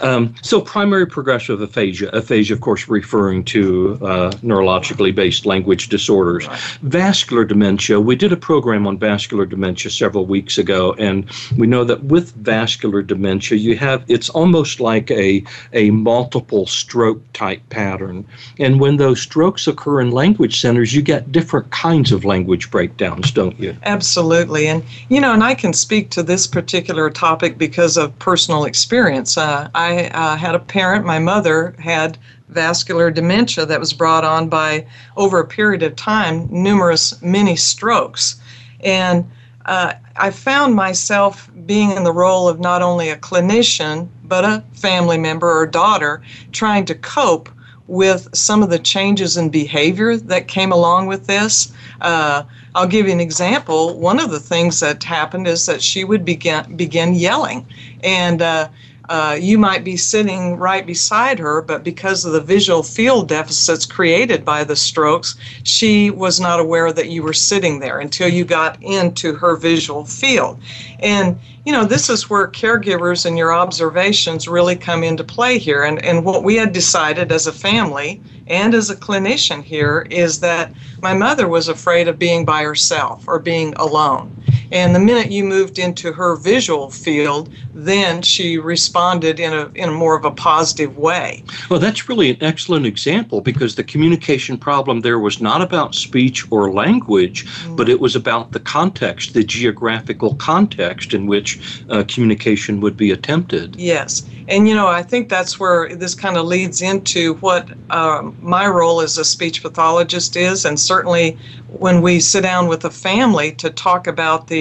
um, 0.00 0.34
so, 0.42 0.60
primary 0.60 1.06
progressive 1.06 1.60
aphasia, 1.60 2.08
aphasia, 2.12 2.54
of 2.54 2.60
course, 2.60 2.88
referring 2.88 3.44
to 3.44 3.98
uh, 4.02 4.30
neurologically 4.42 5.14
based 5.14 5.46
language 5.46 5.88
disorders. 5.88 6.46
Right. 6.46 6.60
Vascular 6.82 7.44
dementia, 7.44 8.00
we 8.00 8.16
did 8.16 8.32
a 8.32 8.36
program 8.36 8.86
on 8.86 8.98
vascular 8.98 9.46
dementia 9.46 9.90
several 9.90 10.26
weeks 10.26 10.58
ago, 10.58 10.94
and 10.98 11.30
we 11.56 11.66
know 11.66 11.84
that 11.84 12.04
with 12.04 12.34
vascular 12.36 13.02
dementia, 13.02 13.58
you 13.58 13.76
have 13.76 14.04
it's 14.08 14.28
almost 14.30 14.80
like 14.80 15.10
a, 15.10 15.42
a 15.72 15.90
multiple 15.90 16.66
stroke 16.66 17.20
type 17.32 17.62
pattern. 17.70 18.26
And 18.58 18.80
when 18.80 18.96
those 18.96 19.20
strokes 19.20 19.66
occur 19.66 20.00
in 20.00 20.10
language 20.10 20.60
centers, 20.60 20.94
you 20.94 21.02
get 21.02 21.32
different 21.32 21.70
kinds 21.70 22.12
of 22.12 22.24
language 22.24 22.70
breakdowns, 22.70 23.30
don't 23.30 23.58
you? 23.58 23.76
Absolutely. 23.84 24.68
And, 24.68 24.84
you 25.08 25.20
know, 25.20 25.32
and 25.32 25.42
I 25.44 25.54
can 25.54 25.72
speak 25.72 26.10
to 26.10 26.22
this 26.22 26.46
particular 26.46 27.10
topic 27.10 27.58
because 27.58 27.96
of 27.96 28.18
personal 28.18 28.64
experience 28.64 29.27
experience. 29.28 29.36
Uh, 29.36 29.70
I 29.74 30.08
uh, 30.08 30.36
had 30.36 30.54
a 30.54 30.58
parent, 30.58 31.04
my 31.04 31.18
mother 31.18 31.74
had 31.78 32.18
vascular 32.48 33.10
dementia 33.10 33.66
that 33.66 33.80
was 33.80 33.92
brought 33.92 34.24
on 34.24 34.48
by, 34.48 34.86
over 35.16 35.38
a 35.38 35.46
period 35.46 35.82
of 35.82 35.96
time, 35.96 36.48
numerous 36.50 37.20
mini 37.22 37.56
strokes. 37.56 38.40
And 38.80 39.24
uh, 39.66 39.94
I 40.16 40.30
found 40.30 40.74
myself 40.74 41.50
being 41.66 41.90
in 41.90 42.04
the 42.04 42.12
role 42.12 42.48
of 42.48 42.58
not 42.58 42.80
only 42.80 43.10
a 43.10 43.16
clinician, 43.16 44.08
but 44.24 44.44
a 44.44 44.64
family 44.72 45.18
member 45.18 45.50
or 45.50 45.66
daughter, 45.66 46.22
trying 46.52 46.86
to 46.86 46.94
cope 46.94 47.50
with 47.86 48.28
some 48.34 48.62
of 48.62 48.70
the 48.70 48.78
changes 48.78 49.36
in 49.36 49.48
behavior 49.48 50.16
that 50.16 50.46
came 50.46 50.72
along 50.72 51.06
with 51.06 51.26
this. 51.26 51.72
Uh, 52.00 52.42
I'll 52.74 52.86
give 52.86 53.06
you 53.06 53.12
an 53.12 53.20
example. 53.20 53.98
One 53.98 54.20
of 54.20 54.30
the 54.30 54.40
things 54.40 54.80
that 54.80 55.02
happened 55.02 55.48
is 55.48 55.66
that 55.66 55.82
she 55.82 56.04
would 56.04 56.24
begin 56.24 56.76
begin 56.76 57.14
yelling, 57.14 57.66
and 58.04 58.42
uh, 58.42 58.68
uh, 59.08 59.38
you 59.40 59.58
might 59.58 59.84
be 59.84 59.96
sitting 59.96 60.56
right 60.56 60.86
beside 60.86 61.38
her, 61.38 61.62
but 61.62 61.82
because 61.82 62.24
of 62.24 62.32
the 62.32 62.40
visual 62.40 62.82
field 62.82 63.28
deficits 63.28 63.86
created 63.86 64.44
by 64.44 64.64
the 64.64 64.76
strokes, 64.76 65.36
she 65.62 66.10
was 66.10 66.38
not 66.40 66.60
aware 66.60 66.92
that 66.92 67.08
you 67.08 67.22
were 67.22 67.32
sitting 67.32 67.80
there 67.80 68.00
until 68.00 68.28
you 68.28 68.44
got 68.44 68.82
into 68.82 69.34
her 69.34 69.56
visual 69.56 70.04
field. 70.04 70.60
And 71.00 71.38
you 71.68 71.72
know, 71.72 71.84
this 71.84 72.08
is 72.08 72.30
where 72.30 72.48
caregivers 72.48 73.26
and 73.26 73.36
your 73.36 73.52
observations 73.52 74.48
really 74.48 74.74
come 74.74 75.04
into 75.04 75.22
play 75.22 75.58
here. 75.58 75.82
And, 75.82 76.02
and 76.02 76.24
what 76.24 76.42
we 76.42 76.56
had 76.56 76.72
decided 76.72 77.30
as 77.30 77.46
a 77.46 77.52
family 77.52 78.22
and 78.46 78.74
as 78.74 78.88
a 78.88 78.96
clinician 78.96 79.62
here 79.62 80.06
is 80.10 80.40
that 80.40 80.72
my 81.02 81.12
mother 81.12 81.46
was 81.46 81.68
afraid 81.68 82.08
of 82.08 82.18
being 82.18 82.46
by 82.46 82.62
herself 82.62 83.28
or 83.28 83.38
being 83.38 83.74
alone. 83.74 84.34
And 84.72 84.94
the 84.94 85.00
minute 85.00 85.30
you 85.30 85.44
moved 85.44 85.78
into 85.78 86.12
her 86.12 86.36
visual 86.36 86.90
field, 86.90 87.50
then 87.74 88.22
she 88.22 88.58
responded 88.58 89.40
in 89.40 89.52
a, 89.52 89.70
in 89.74 89.88
a 89.88 89.92
more 89.92 90.16
of 90.16 90.24
a 90.24 90.30
positive 90.30 90.98
way. 90.98 91.42
Well, 91.70 91.80
that's 91.80 92.08
really 92.08 92.30
an 92.30 92.42
excellent 92.42 92.86
example 92.86 93.40
because 93.40 93.76
the 93.76 93.84
communication 93.84 94.58
problem 94.58 95.00
there 95.00 95.18
was 95.18 95.40
not 95.40 95.62
about 95.62 95.94
speech 95.94 96.50
or 96.50 96.72
language, 96.72 97.46
mm-hmm. 97.46 97.76
but 97.76 97.88
it 97.88 98.00
was 98.00 98.14
about 98.16 98.52
the 98.52 98.60
context, 98.60 99.34
the 99.34 99.44
geographical 99.44 100.34
context 100.34 101.14
in 101.14 101.26
which 101.26 101.82
uh, 101.90 102.04
communication 102.08 102.80
would 102.80 102.96
be 102.96 103.10
attempted. 103.10 103.76
Yes. 103.76 104.28
And, 104.48 104.66
you 104.66 104.74
know, 104.74 104.88
I 104.88 105.02
think 105.02 105.28
that's 105.28 105.60
where 105.60 105.94
this 105.94 106.14
kind 106.14 106.36
of 106.38 106.46
leads 106.46 106.80
into 106.80 107.34
what 107.34 107.68
uh, 107.90 108.30
my 108.40 108.66
role 108.66 109.02
as 109.02 109.18
a 109.18 109.24
speech 109.24 109.62
pathologist 109.62 110.36
is. 110.36 110.64
And 110.64 110.80
certainly 110.80 111.36
when 111.68 112.00
we 112.00 112.18
sit 112.18 112.42
down 112.42 112.66
with 112.66 112.82
a 112.84 112.90
family 112.90 113.52
to 113.52 113.68
talk 113.68 114.06
about 114.06 114.46
the, 114.46 114.57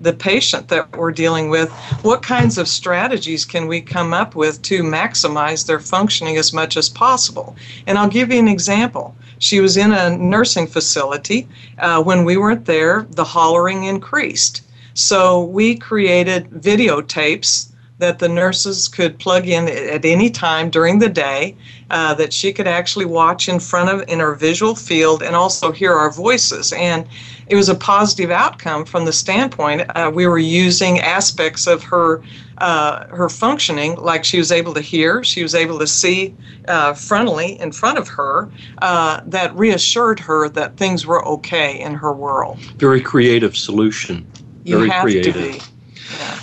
the 0.00 0.12
patient 0.12 0.68
that 0.68 0.96
we're 0.96 1.12
dealing 1.12 1.48
with, 1.50 1.70
what 2.02 2.22
kinds 2.22 2.58
of 2.58 2.68
strategies 2.68 3.44
can 3.44 3.66
we 3.66 3.80
come 3.80 4.12
up 4.12 4.34
with 4.34 4.62
to 4.62 4.82
maximize 4.82 5.66
their 5.66 5.80
functioning 5.80 6.36
as 6.36 6.52
much 6.52 6.76
as 6.76 6.88
possible? 6.88 7.56
And 7.86 7.98
I'll 7.98 8.08
give 8.08 8.32
you 8.32 8.38
an 8.38 8.48
example. 8.48 9.14
She 9.38 9.60
was 9.60 9.76
in 9.76 9.92
a 9.92 10.16
nursing 10.16 10.66
facility. 10.66 11.48
Uh, 11.78 12.02
when 12.02 12.24
we 12.24 12.36
weren't 12.36 12.64
there, 12.64 13.06
the 13.10 13.24
hollering 13.24 13.84
increased. 13.84 14.62
So 14.94 15.44
we 15.44 15.76
created 15.76 16.50
videotapes 16.50 17.68
that 17.98 18.20
the 18.20 18.28
nurses 18.28 18.88
could 18.88 19.18
plug 19.18 19.46
in 19.46 19.68
at 19.68 20.04
any 20.04 20.30
time 20.30 20.70
during 20.70 21.00
the 21.00 21.08
day 21.08 21.56
uh, 21.90 22.14
that 22.14 22.32
she 22.32 22.52
could 22.52 22.66
actually 22.66 23.04
watch 23.04 23.48
in 23.48 23.58
front 23.58 23.90
of 23.90 24.08
in 24.08 24.20
her 24.20 24.34
visual 24.34 24.74
field 24.74 25.22
and 25.22 25.34
also 25.34 25.72
hear 25.72 25.92
our 25.92 26.10
voices. 26.10 26.72
And 26.72 27.08
it 27.48 27.56
was 27.56 27.68
a 27.68 27.74
positive 27.74 28.30
outcome 28.30 28.84
from 28.84 29.04
the 29.04 29.12
standpoint 29.12 29.90
uh, 29.94 30.10
we 30.14 30.26
were 30.26 30.38
using 30.38 31.00
aspects 31.00 31.66
of 31.66 31.82
her 31.82 32.22
uh, 32.58 33.06
her 33.06 33.28
functioning 33.28 33.94
like 33.96 34.24
she 34.24 34.36
was 34.36 34.50
able 34.50 34.74
to 34.74 34.80
hear 34.80 35.22
she 35.22 35.42
was 35.42 35.54
able 35.54 35.78
to 35.78 35.86
see 35.86 36.34
uh, 36.66 36.92
frontally 36.92 37.58
in 37.60 37.70
front 37.70 37.96
of 37.98 38.08
her 38.08 38.50
uh, 38.82 39.20
that 39.24 39.54
reassured 39.54 40.18
her 40.18 40.48
that 40.48 40.76
things 40.76 41.06
were 41.06 41.24
okay 41.24 41.78
in 41.80 41.94
her 41.94 42.12
world. 42.12 42.58
Very 42.76 43.00
creative 43.00 43.56
solution. 43.56 44.26
You 44.64 44.86
very 44.86 44.90
creative. 45.00 45.68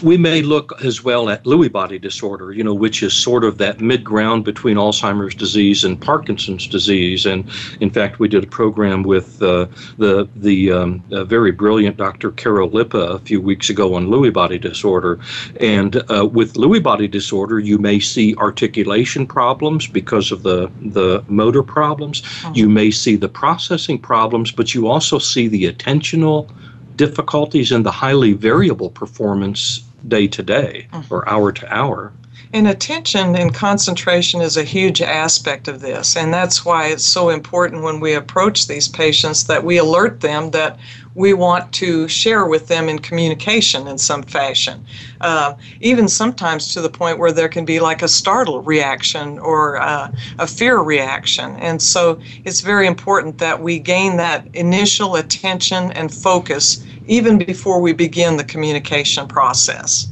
We 0.03 0.17
may 0.17 0.41
look 0.41 0.83
as 0.83 1.03
well 1.03 1.29
at 1.29 1.43
Lewy 1.43 1.71
body 1.71 1.97
disorder, 1.97 2.51
you 2.51 2.63
know, 2.63 2.73
which 2.73 3.01
is 3.01 3.13
sort 3.13 3.43
of 3.43 3.57
that 3.57 3.79
mid 3.81 4.03
ground 4.03 4.43
between 4.43 4.77
Alzheimer's 4.77 5.35
disease 5.35 5.83
and 5.83 5.99
Parkinson's 5.99 6.67
disease. 6.67 7.25
And 7.25 7.49
in 7.79 7.89
fact, 7.89 8.19
we 8.19 8.27
did 8.27 8.43
a 8.43 8.47
program 8.47 9.03
with 9.03 9.41
uh, 9.41 9.67
the 9.97 10.27
the 10.35 10.71
um, 10.71 11.03
uh, 11.11 11.23
very 11.23 11.51
brilliant 11.51 11.97
Dr. 11.97 12.31
Carol 12.31 12.69
Lippa 12.69 13.15
a 13.15 13.19
few 13.19 13.41
weeks 13.41 13.69
ago 13.69 13.95
on 13.95 14.07
Lewy 14.07 14.31
body 14.31 14.57
disorder. 14.57 15.19
And 15.59 15.95
uh, 16.11 16.25
with 16.25 16.53
Lewy 16.53 16.81
body 16.81 17.07
disorder, 17.07 17.59
you 17.59 17.77
may 17.77 17.99
see 17.99 18.35
articulation 18.35 19.25
problems 19.25 19.87
because 19.87 20.31
of 20.31 20.43
the 20.43 20.69
the 20.81 21.23
motor 21.27 21.63
problems. 21.63 22.21
Mm-hmm. 22.21 22.55
You 22.55 22.69
may 22.69 22.91
see 22.91 23.15
the 23.15 23.29
processing 23.29 23.99
problems, 23.99 24.51
but 24.51 24.73
you 24.73 24.87
also 24.87 25.19
see 25.19 25.47
the 25.47 25.71
attentional 25.71 26.49
difficulties 26.97 27.71
in 27.71 27.83
the 27.83 27.91
highly 27.91 28.33
variable 28.33 28.89
performance 28.89 29.83
day 30.07 30.27
to 30.27 30.43
day 30.43 30.87
mm-hmm. 30.91 31.13
or 31.13 31.27
hour 31.27 31.51
to 31.51 31.73
hour. 31.73 32.13
And 32.53 32.67
attention 32.67 33.35
and 33.35 33.53
concentration 33.53 34.39
is 34.39 34.55
a 34.55 34.63
huge 34.63 35.01
aspect 35.01 35.67
of 35.67 35.81
this. 35.81 36.15
And 36.15 36.33
that's 36.33 36.63
why 36.63 36.87
it's 36.87 37.05
so 37.05 37.29
important 37.29 37.83
when 37.83 37.99
we 37.99 38.13
approach 38.13 38.67
these 38.67 38.87
patients 38.87 39.45
that 39.45 39.63
we 39.63 39.77
alert 39.77 40.21
them 40.21 40.51
that 40.51 40.79
we 41.15 41.33
want 41.33 41.71
to 41.73 42.07
share 42.07 42.45
with 42.45 42.67
them 42.67 42.89
in 42.89 42.99
communication 42.99 43.87
in 43.87 43.97
some 43.97 44.21
fashion. 44.21 44.85
Uh, 45.21 45.55
even 45.79 46.07
sometimes 46.07 46.73
to 46.73 46.81
the 46.81 46.89
point 46.89 47.17
where 47.17 47.31
there 47.31 47.47
can 47.47 47.65
be 47.65 47.79
like 47.79 48.01
a 48.01 48.07
startle 48.07 48.61
reaction 48.61 49.39
or 49.39 49.81
uh, 49.81 50.11
a 50.39 50.45
fear 50.45 50.79
reaction. 50.79 51.55
And 51.55 51.81
so 51.81 52.19
it's 52.43 52.61
very 52.61 52.85
important 52.85 53.37
that 53.39 53.61
we 53.61 53.79
gain 53.79 54.17
that 54.17 54.47
initial 54.53 55.15
attention 55.15 55.91
and 55.93 56.13
focus 56.13 56.85
even 57.07 57.37
before 57.37 57.81
we 57.81 57.93
begin 57.93 58.35
the 58.35 58.43
communication 58.43 59.27
process. 59.27 60.07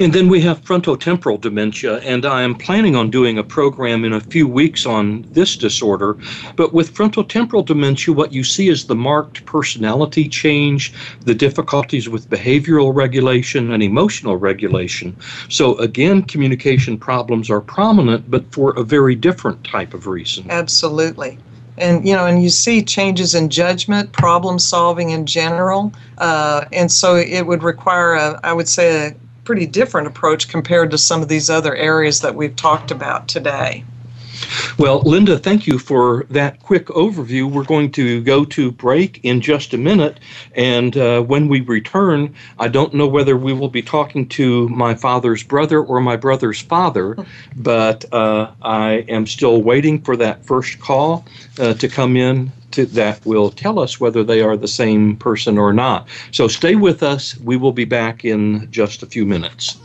And 0.00 0.12
then 0.12 0.28
we 0.28 0.40
have 0.40 0.62
frontotemporal 0.62 1.40
dementia, 1.40 1.98
and 1.98 2.26
I 2.26 2.42
am 2.42 2.54
planning 2.54 2.96
on 2.96 3.10
doing 3.10 3.38
a 3.38 3.44
program 3.44 4.04
in 4.04 4.12
a 4.12 4.20
few 4.20 4.48
weeks 4.48 4.86
on 4.86 5.24
this 5.30 5.56
disorder. 5.56 6.16
But 6.56 6.72
with 6.72 6.94
frontotemporal 6.94 7.64
dementia, 7.64 8.14
what 8.14 8.32
you 8.32 8.44
see 8.44 8.68
is 8.68 8.86
the 8.86 8.94
marked 8.94 9.44
personality 9.46 10.28
change, 10.28 10.92
the 11.20 11.34
difficulties 11.34 12.08
with 12.08 12.28
behavioral 12.28 12.94
regulation 12.94 13.70
and 13.72 13.82
emotional 13.82 14.36
regulation. 14.36 15.16
So, 15.48 15.76
again, 15.78 16.22
communication 16.22 16.98
problems 16.98 17.50
are 17.50 17.60
prominent, 17.60 18.30
but 18.30 18.52
for 18.52 18.70
a 18.70 18.82
very 18.82 19.14
different 19.14 19.64
type 19.64 19.94
of 19.94 20.06
reason. 20.06 20.50
Absolutely 20.50 21.38
and 21.76 22.06
you 22.06 22.14
know 22.14 22.26
and 22.26 22.42
you 22.42 22.48
see 22.48 22.82
changes 22.82 23.34
in 23.34 23.48
judgment 23.48 24.12
problem 24.12 24.58
solving 24.58 25.10
in 25.10 25.26
general 25.26 25.92
uh, 26.18 26.64
and 26.72 26.90
so 26.90 27.16
it 27.16 27.42
would 27.46 27.62
require 27.62 28.14
a, 28.14 28.40
I 28.44 28.52
would 28.52 28.68
say 28.68 29.08
a 29.08 29.14
pretty 29.44 29.66
different 29.66 30.06
approach 30.06 30.48
compared 30.48 30.90
to 30.90 30.98
some 30.98 31.22
of 31.22 31.28
these 31.28 31.50
other 31.50 31.74
areas 31.76 32.20
that 32.20 32.34
we've 32.34 32.56
talked 32.56 32.90
about 32.90 33.28
today 33.28 33.84
well, 34.78 35.00
Linda, 35.02 35.38
thank 35.38 35.66
you 35.66 35.78
for 35.78 36.26
that 36.30 36.60
quick 36.60 36.86
overview. 36.86 37.50
We're 37.50 37.64
going 37.64 37.92
to 37.92 38.22
go 38.22 38.44
to 38.46 38.72
break 38.72 39.20
in 39.22 39.40
just 39.40 39.72
a 39.72 39.78
minute. 39.78 40.18
And 40.54 40.96
uh, 40.96 41.22
when 41.22 41.48
we 41.48 41.60
return, 41.60 42.34
I 42.58 42.68
don't 42.68 42.94
know 42.94 43.06
whether 43.06 43.36
we 43.36 43.52
will 43.52 43.68
be 43.68 43.82
talking 43.82 44.28
to 44.30 44.68
my 44.70 44.94
father's 44.94 45.44
brother 45.44 45.80
or 45.80 46.00
my 46.00 46.16
brother's 46.16 46.60
father, 46.60 47.16
but 47.56 48.04
uh, 48.12 48.50
I 48.62 49.04
am 49.08 49.26
still 49.26 49.62
waiting 49.62 50.02
for 50.02 50.16
that 50.16 50.44
first 50.44 50.80
call 50.80 51.24
uh, 51.58 51.74
to 51.74 51.88
come 51.88 52.16
in 52.16 52.50
to, 52.74 52.86
that 52.86 53.24
will 53.24 53.50
tell 53.50 53.78
us 53.78 53.98
whether 53.98 54.22
they 54.22 54.40
are 54.42 54.56
the 54.56 54.68
same 54.68 55.16
person 55.16 55.58
or 55.58 55.72
not. 55.72 56.08
So 56.30 56.48
stay 56.48 56.74
with 56.74 57.02
us. 57.02 57.36
We 57.38 57.56
will 57.56 57.72
be 57.72 57.84
back 57.84 58.24
in 58.24 58.70
just 58.70 59.02
a 59.02 59.06
few 59.06 59.24
minutes. 59.24 59.76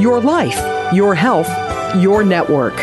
Your 0.00 0.20
life, 0.20 0.94
your 0.94 1.14
health, 1.14 1.48
your 1.96 2.22
network. 2.22 2.74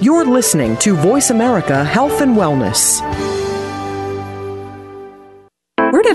You're 0.00 0.26
listening 0.26 0.76
to 0.78 0.94
Voice 0.94 1.30
America 1.30 1.82
Health 1.82 2.20
and 2.20 2.36
Wellness. 2.36 3.15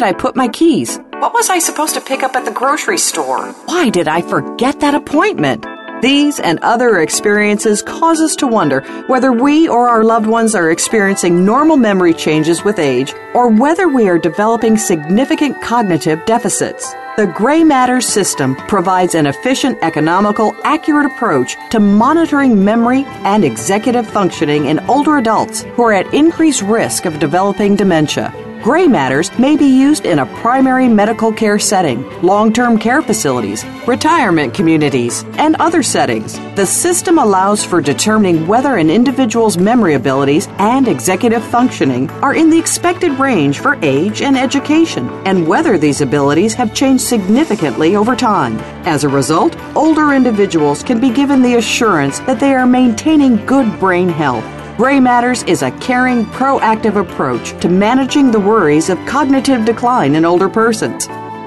Did 0.02 0.08
I 0.08 0.14
put 0.14 0.36
my 0.36 0.48
keys? 0.48 0.98
What 1.20 1.32
was 1.32 1.52
I 1.52 1.60
supposed 1.60 1.94
to 1.94 2.02
pick 2.02 2.24
up 2.24 2.36
at 2.36 2.44
the 2.44 2.52
grocery 2.52 2.98
store? 2.98 3.52
Why 3.66 3.92
did 3.92 4.08
I 4.08 4.24
forget 4.24 4.80
that 4.80 4.96
appointment? 4.96 5.64
These 6.02 6.40
and 6.40 6.58
other 6.64 7.02
experiences 7.02 7.84
cause 7.84 8.20
us 8.20 8.36
to 8.38 8.48
wonder 8.48 8.82
whether 9.06 9.32
we 9.32 9.68
or 9.68 9.88
our 9.88 10.04
loved 10.04 10.26
ones 10.26 10.56
are 10.56 10.72
experiencing 10.72 11.46
normal 11.46 11.78
memory 11.78 12.16
changes 12.16 12.64
with 12.64 12.80
age 12.80 13.14
or 13.36 13.48
whether 13.48 13.88
we 13.88 14.10
are 14.10 14.18
developing 14.18 14.76
significant 14.76 15.62
cognitive 15.62 16.26
deficits. 16.26 16.96
The 17.16 17.28
Gray 17.28 17.64
matter 17.64 18.02
system 18.02 18.56
provides 18.56 19.14
an 19.14 19.28
efficient, 19.28 19.78
economical, 19.84 20.56
accurate 20.64 21.06
approach 21.06 21.58
to 21.70 21.80
monitoring 21.80 22.66
memory 22.66 23.04
and 23.24 23.46
executive 23.46 24.10
functioning 24.10 24.66
in 24.66 24.80
older 24.90 25.20
adults 25.20 25.62
who 25.62 25.84
are 25.84 25.94
at 25.94 26.12
increased 26.12 26.64
risk 26.64 27.06
of 27.06 27.20
developing 27.20 27.76
dementia. 27.76 28.34
Gray 28.62 28.86
matters 28.86 29.36
may 29.40 29.58
be 29.58 29.66
used 29.66 30.06
in 30.06 30.20
a 30.20 30.26
primary 30.28 30.88
medical 30.88 31.34
care 31.34 31.58
setting, 31.58 32.08
long 32.22 32.54
term 32.54 32.78
care 32.78 33.02
facilities, 33.02 33.66
retirement 33.88 34.54
communities, 34.54 35.24
and 35.40 35.56
other 35.56 35.82
settings. 35.82 36.38
The 36.56 36.68
system 36.68 37.18
allows 37.18 37.64
for 37.64 37.82
determining 37.82 38.46
whether 38.46 38.76
an 38.76 38.92
individual's 38.92 39.58
memory 39.58 39.96
abilities 39.96 40.48
and 40.60 40.88
executive 40.88 41.44
functioning 41.44 42.08
are 42.22 42.36
in 42.36 42.52
the 42.52 42.60
expected 42.60 43.14
range 43.14 43.58
for 43.58 43.80
age 43.82 44.22
and 44.22 44.38
education, 44.38 45.10
and 45.26 45.48
whether 45.48 45.80
these 45.80 46.02
abilities 46.02 46.54
have 46.54 46.76
changed 46.76 47.04
significantly 47.04 47.96
over 47.96 48.16
time. 48.16 48.60
As 48.86 49.04
a 49.04 49.10
result, 49.10 49.58
older 49.76 50.14
individuals 50.14 50.84
can 50.84 51.02
be 51.02 51.10
given 51.10 51.42
the 51.42 51.56
assurance 51.56 52.20
that 52.20 52.40
they 52.40 52.54
are 52.54 52.68
maintaining 52.68 53.44
good 53.48 53.80
brain 53.80 54.08
health 54.08 54.61
Gray 54.82 55.00
Matters 55.00 55.44
is 55.44 55.62
a 55.62 55.70
caring, 55.78 56.26
proactive 56.26 57.00
approach 57.00 57.52
to 57.62 57.70
managing 57.70 58.32
the 58.32 58.40
worries 58.40 58.90
of 58.90 58.98
cognitive 59.06 59.64
decline 59.64 60.16
in 60.16 60.26
older 60.26 60.50
persons. 60.50 61.06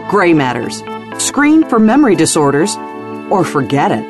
Gray 0.09 0.33
Matters. 0.33 0.85
Screen 1.21 1.69
for 1.69 1.81
memory 1.81 2.15
disorders 2.15 2.77
or 3.33 3.43
forget 3.43 3.91
it. 3.91 4.05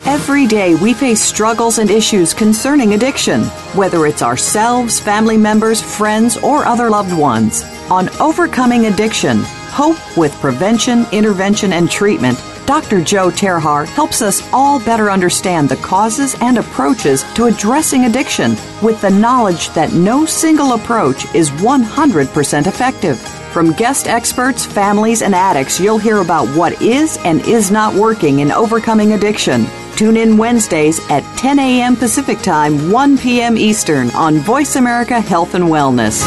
Every 0.00 0.48
day 0.48 0.74
we 0.74 0.94
face 0.94 1.20
struggles 1.20 1.78
and 1.78 1.92
issues 1.92 2.34
concerning 2.34 2.94
addiction, 2.94 3.42
whether 3.76 4.04
it's 4.04 4.20
ourselves, 4.20 4.98
family 4.98 5.36
members, 5.36 5.80
friends, 5.80 6.36
or 6.38 6.64
other 6.64 6.90
loved 6.90 7.16
ones. 7.16 7.62
On 7.88 8.08
Overcoming 8.18 8.86
Addiction, 8.86 9.38
Hope 9.70 10.16
with 10.16 10.32
Prevention, 10.40 11.06
Intervention, 11.12 11.72
and 11.72 11.88
Treatment 11.88 12.36
Dr. 12.66 13.02
Joe 13.02 13.30
Terhar 13.30 13.86
helps 13.86 14.22
us 14.22 14.42
all 14.52 14.78
better 14.80 15.10
understand 15.10 15.68
the 15.68 15.76
causes 15.76 16.36
and 16.40 16.58
approaches 16.58 17.24
to 17.34 17.46
addressing 17.46 18.04
addiction 18.04 18.56
with 18.82 19.00
the 19.00 19.10
knowledge 19.10 19.70
that 19.70 19.92
no 19.92 20.24
single 20.24 20.74
approach 20.74 21.24
is 21.34 21.50
100% 21.50 22.66
effective. 22.66 23.18
From 23.52 23.72
guest 23.72 24.06
experts, 24.06 24.64
families, 24.64 25.20
and 25.22 25.34
addicts, 25.34 25.78
you'll 25.78 25.98
hear 25.98 26.20
about 26.20 26.48
what 26.56 26.80
is 26.80 27.18
and 27.24 27.40
is 27.46 27.70
not 27.70 27.94
working 27.94 28.38
in 28.40 28.50
overcoming 28.50 29.12
addiction. 29.12 29.66
Tune 29.96 30.16
in 30.16 30.38
Wednesdays 30.38 31.00
at 31.10 31.22
10 31.36 31.58
a.m. 31.58 31.96
Pacific 31.96 32.38
Time, 32.38 32.90
1 32.90 33.18
p.m. 33.18 33.58
Eastern 33.58 34.10
on 34.12 34.38
Voice 34.38 34.76
America 34.76 35.20
Health 35.20 35.54
and 35.54 35.64
Wellness. 35.64 36.22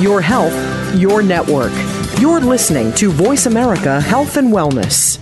Your 0.00 0.20
health, 0.20 0.54
your 0.94 1.22
network. 1.22 1.72
You're 2.20 2.40
listening 2.40 2.92
to 2.94 3.10
Voice 3.10 3.46
America 3.46 4.00
Health 4.00 4.36
and 4.36 4.52
Wellness. 4.52 5.18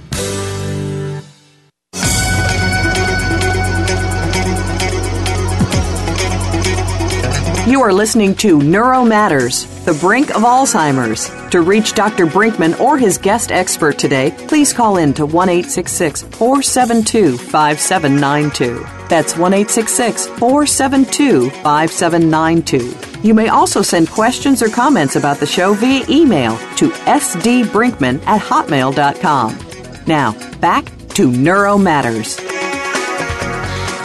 You 7.67 7.83
are 7.83 7.93
listening 7.93 8.35
to 8.37 8.63
Neuro 8.63 9.05
Matters, 9.05 9.65
the 9.87 9.95
brink 9.95 10.31
of 10.31 10.43
Alzheimer's. 10.43 11.31
To 11.51 11.63
reach 11.63 11.95
Dr. 11.95 12.27
Brinkman 12.27 12.79
or 12.81 12.99
his 12.99 13.17
guest 13.17 13.53
expert 13.53 13.99
today, 13.99 14.35
please 14.49 14.73
call 14.73 14.97
in 14.97 15.15
to 15.15 15.25
1 15.25 15.63
472 15.63 17.39
5792. 17.39 18.85
That's 19.09 19.37
1 19.37 19.53
472 19.65 21.51
5792. 21.51 22.97
You 23.23 23.33
may 23.33 23.49
also 23.49 23.81
send 23.81 24.11
questions 24.11 24.61
or 24.63 24.69
comments 24.69 25.17
about 25.17 25.39
the 25.39 25.47
show 25.47 25.73
via 25.75 26.05
email 26.09 26.57
to 26.77 26.91
sdbrinkman 26.91 28.23
at 28.27 28.41
hotmail.com. 28.41 29.59
Now, 30.07 30.59
back 30.59 30.91
to 31.11 31.31
Neuro 31.31 31.79
Matters. 31.79 32.37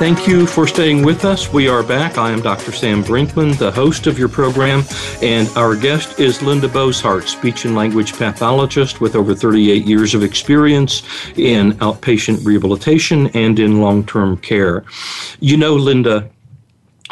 Thank 0.02 0.28
you 0.28 0.48
for 0.48 0.66
staying 0.66 1.06
with 1.06 1.26
us. 1.26 1.54
We 1.54 1.68
are 1.68 1.84
back. 1.84 2.18
I 2.18 2.32
am 2.32 2.42
Dr. 2.42 2.72
Sam 2.72 3.04
Brinkman, 3.04 3.56
the 3.60 3.70
host 3.70 4.08
of 4.08 4.18
your 4.18 4.30
program, 4.30 4.84
and 5.22 5.48
our 5.50 5.76
guest 5.76 6.20
is 6.20 6.42
Linda 6.42 6.68
Boeshart, 6.68 7.28
speech 7.28 7.66
and 7.66 7.76
language 7.76 8.14
pathologist 8.14 9.00
with 9.00 9.16
over 9.16 9.36
38 9.36 9.86
years 9.86 10.16
of 10.16 10.24
experience 10.24 11.04
in 11.36 11.74
outpatient 11.74 12.44
rehabilitation 12.44 13.28
and 13.36 13.60
in 13.60 13.80
long 13.80 14.04
term 14.04 14.38
care. 14.38 14.86
You 15.40 15.58
know, 15.58 15.76
Linda, 15.76 16.32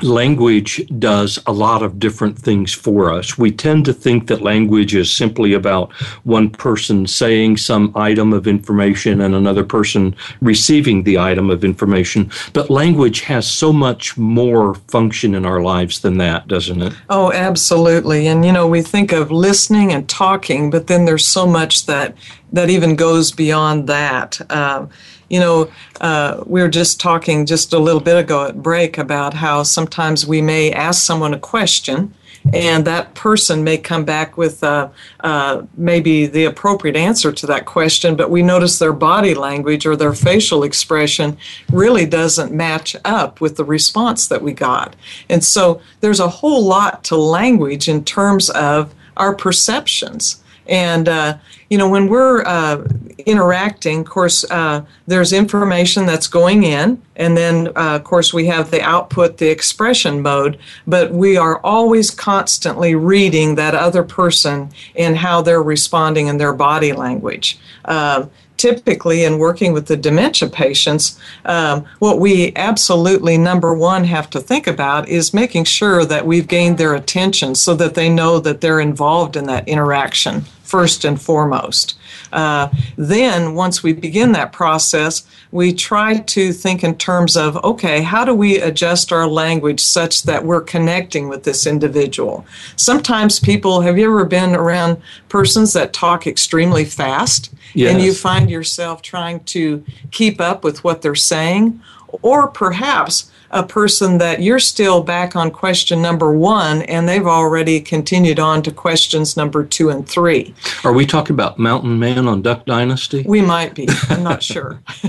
language 0.04 0.82
does 1.00 1.40
a 1.46 1.52
lot 1.52 1.84
of 1.84 2.00
different 2.00 2.38
things 2.38 2.74
for 2.74 3.12
us. 3.12 3.38
We 3.38 3.52
tend 3.52 3.86
to 3.86 3.94
think 3.94 4.28
that 4.28 4.42
language 4.42 4.96
is 4.96 5.12
simply 5.12 5.54
about 5.54 5.92
one 6.24 6.50
person 6.50 7.08
saying 7.08 7.58
some 7.58 7.92
item 7.96 8.34
of 8.34 8.48
information 8.48 9.22
and 9.22 9.36
another 9.36 9.64
person 9.64 10.16
receiving 10.42 11.04
the 11.04 11.18
item 11.18 11.50
of 11.50 11.64
information. 11.64 12.32
But 12.54 12.70
language 12.70 13.22
has 13.22 13.48
so 13.48 13.74
much 13.74 14.18
more 14.18 14.76
function 14.76 15.36
in 15.36 15.46
our 15.46 15.62
lives 15.62 16.00
than 16.00 16.18
that, 16.18 16.48
doesn't 16.48 16.82
it? 16.82 16.94
Oh, 17.10 17.32
absolutely. 17.32 18.28
And, 18.28 18.46
you 18.46 18.52
know, 18.52 18.68
we 18.68 18.82
think 18.82 19.12
of 19.12 19.32
listening 19.32 19.92
and 19.92 20.08
talking, 20.08 20.70
but 20.70 20.88
then 20.88 21.06
there's 21.06 21.28
so 21.28 21.46
much 21.46 21.86
that, 21.86 22.16
that 22.52 22.70
even 22.70 22.96
goes 22.96 23.32
beyond 23.32 23.88
that. 23.88 24.40
Um, 24.52 24.90
you 25.30 25.40
know, 25.40 25.72
uh, 26.02 26.44
we 26.46 26.62
were 26.62 26.70
just 26.70 27.00
talking 27.00 27.46
just 27.46 27.74
a 27.74 27.80
little 27.80 28.02
bit 28.02 28.18
ago 28.18 28.46
at 28.46 28.62
break 28.62 28.98
about 28.98 29.34
how 29.34 29.64
sometimes 29.64 30.26
we 30.26 30.42
may 30.42 30.72
ask 30.72 31.04
someone 31.04 31.34
a 31.34 31.40
question 31.40 32.14
and 32.54 32.86
that 32.86 33.14
person 33.14 33.64
may 33.64 33.78
come 33.78 34.06
back 34.06 34.38
with 34.38 34.64
uh, 34.64 34.90
uh, 35.20 35.64
maybe 35.76 36.26
the 36.26 36.46
appropriate 36.46 36.96
answer 36.96 37.32
to 37.32 37.46
that 37.46 37.66
question, 37.66 38.16
but 38.16 38.32
we 38.32 38.42
notice 38.42 38.80
their 38.80 38.94
body 38.94 39.34
language 39.34 39.86
or 39.86 39.96
their 39.96 40.14
facial 40.14 40.64
expression 40.64 41.38
really 41.72 42.06
doesn't 42.06 42.52
match 42.52 42.96
up 43.06 43.42
with 43.42 43.58
the 43.58 43.66
response 43.66 44.28
that 44.28 44.42
we 44.42 44.54
got. 44.54 44.96
And 45.30 45.44
so 45.44 45.82
there's 46.02 46.20
a 46.20 46.30
whole 46.30 46.66
lot 46.66 47.04
to 47.06 47.16
language 47.18 47.88
in 47.88 48.04
terms 48.04 48.50
of 48.50 48.94
our 49.18 49.36
perceptions. 49.36 50.42
And, 50.70 51.10
uh, 51.10 51.38
you 51.70 51.78
know, 51.78 51.90
when 51.90 52.08
we're 52.08 52.44
uh, 52.46 52.88
interacting, 53.26 54.02
of 54.02 54.06
course, 54.06 54.46
uh, 54.50 54.86
there's 55.08 55.34
information 55.34 56.06
that's 56.06 56.28
going 56.28 56.64
in, 56.64 57.02
and 57.16 57.36
then, 57.36 57.68
uh, 57.70 57.96
of 57.96 58.04
course, 58.04 58.34
we 58.34 58.46
have 58.46 58.72
the 58.72 58.82
output, 58.82 59.38
the 59.38 59.50
expression 59.50 60.22
mode, 60.22 60.60
but 60.88 61.12
we 61.12 61.38
are 61.38 61.60
always 61.64 62.12
constantly 62.12 62.94
reading 62.96 63.56
that 63.56 63.74
other 63.76 64.04
person 64.04 64.70
and 64.96 65.18
how 65.18 65.42
they're 65.42 65.62
responding 65.62 66.28
in 66.28 66.38
their 66.38 66.54
body 66.54 66.94
language. 66.94 67.60
Uh, 67.86 68.28
typically 68.58 69.24
in 69.24 69.40
working 69.40 69.72
with 69.72 69.88
the 69.88 69.96
dementia 69.96 70.50
patients, 70.50 71.18
um, 71.46 71.86
what 72.00 72.20
we 72.20 72.52
absolutely, 72.58 73.38
number 73.38 73.74
one, 73.74 74.04
have 74.04 74.30
to 74.30 74.40
think 74.40 74.68
about 74.68 75.08
is 75.08 75.34
making 75.34 75.64
sure 75.64 76.04
that 76.04 76.28
we've 76.28 76.48
gained 76.48 76.78
their 76.78 76.94
attention 76.94 77.56
so 77.56 77.74
that 77.74 77.96
they 77.96 78.10
know 78.10 78.38
that 78.38 78.60
they're 78.60 78.82
involved 78.82 79.38
in 79.38 79.46
that 79.46 79.66
interaction 79.66 80.44
first 80.70 81.04
and 81.04 81.20
foremost. 81.20 81.98
Uh, 82.32 82.70
then, 82.96 83.56
once 83.56 83.82
we 83.82 83.92
begin 83.92 84.34
that 84.34 84.52
process, 84.52 85.26
we 85.52 85.74
try 85.74 86.18
to 86.20 86.54
think 86.54 86.84
in 86.84 86.96
terms 86.96 87.36
of 87.36 87.58
okay, 87.64 88.02
how 88.02 88.24
do 88.24 88.34
we 88.34 88.60
adjust 88.60 89.12
our 89.12 89.28
language 89.28 89.80
such 89.80 90.24
that 90.24 90.46
we're 90.46 90.62
connecting 90.62 91.28
with 91.28 91.44
this 91.44 91.66
individual? 91.66 92.46
Sometimes 92.76 93.40
people, 93.40 93.82
have 93.82 93.98
you 93.98 94.06
ever 94.06 94.26
been 94.26 94.56
around 94.56 95.02
persons 95.28 95.74
that 95.74 95.92
talk 95.92 96.28
extremely 96.28 96.86
fast? 96.86 97.52
Yes. 97.74 97.94
And 97.94 98.04
you 98.04 98.14
find 98.14 98.50
yourself 98.50 99.02
trying 99.02 99.44
to 99.46 99.84
keep 100.12 100.40
up 100.40 100.64
with 100.64 100.84
what 100.84 101.02
they're 101.02 101.16
saying? 101.16 101.82
Or 102.22 102.48
perhaps 102.48 103.29
a 103.52 103.64
person 103.64 104.18
that 104.20 104.42
you're 104.42 104.60
still 104.60 105.02
back 105.02 105.36
on 105.36 105.52
question 105.52 106.02
number 106.02 106.32
one 106.32 106.84
and 106.84 107.08
they've 107.08 107.26
already 107.26 107.82
continued 107.82 108.40
on 108.40 108.62
to 108.64 108.72
questions 108.72 109.36
number 109.36 109.64
two 109.64 109.90
and 109.90 110.08
three. 110.08 110.54
Are 110.84 110.94
we 110.94 111.06
talking 111.06 111.34
about 111.34 111.58
Mountain 111.58 111.98
Man 111.98 112.28
on 112.28 112.42
Duck 112.42 112.66
Dynasty? 112.66 113.24
We 113.28 113.42
might 113.42 113.74
be. 113.74 113.88
I'm 114.10 114.24
not 114.24 114.44
sure. 114.44 114.82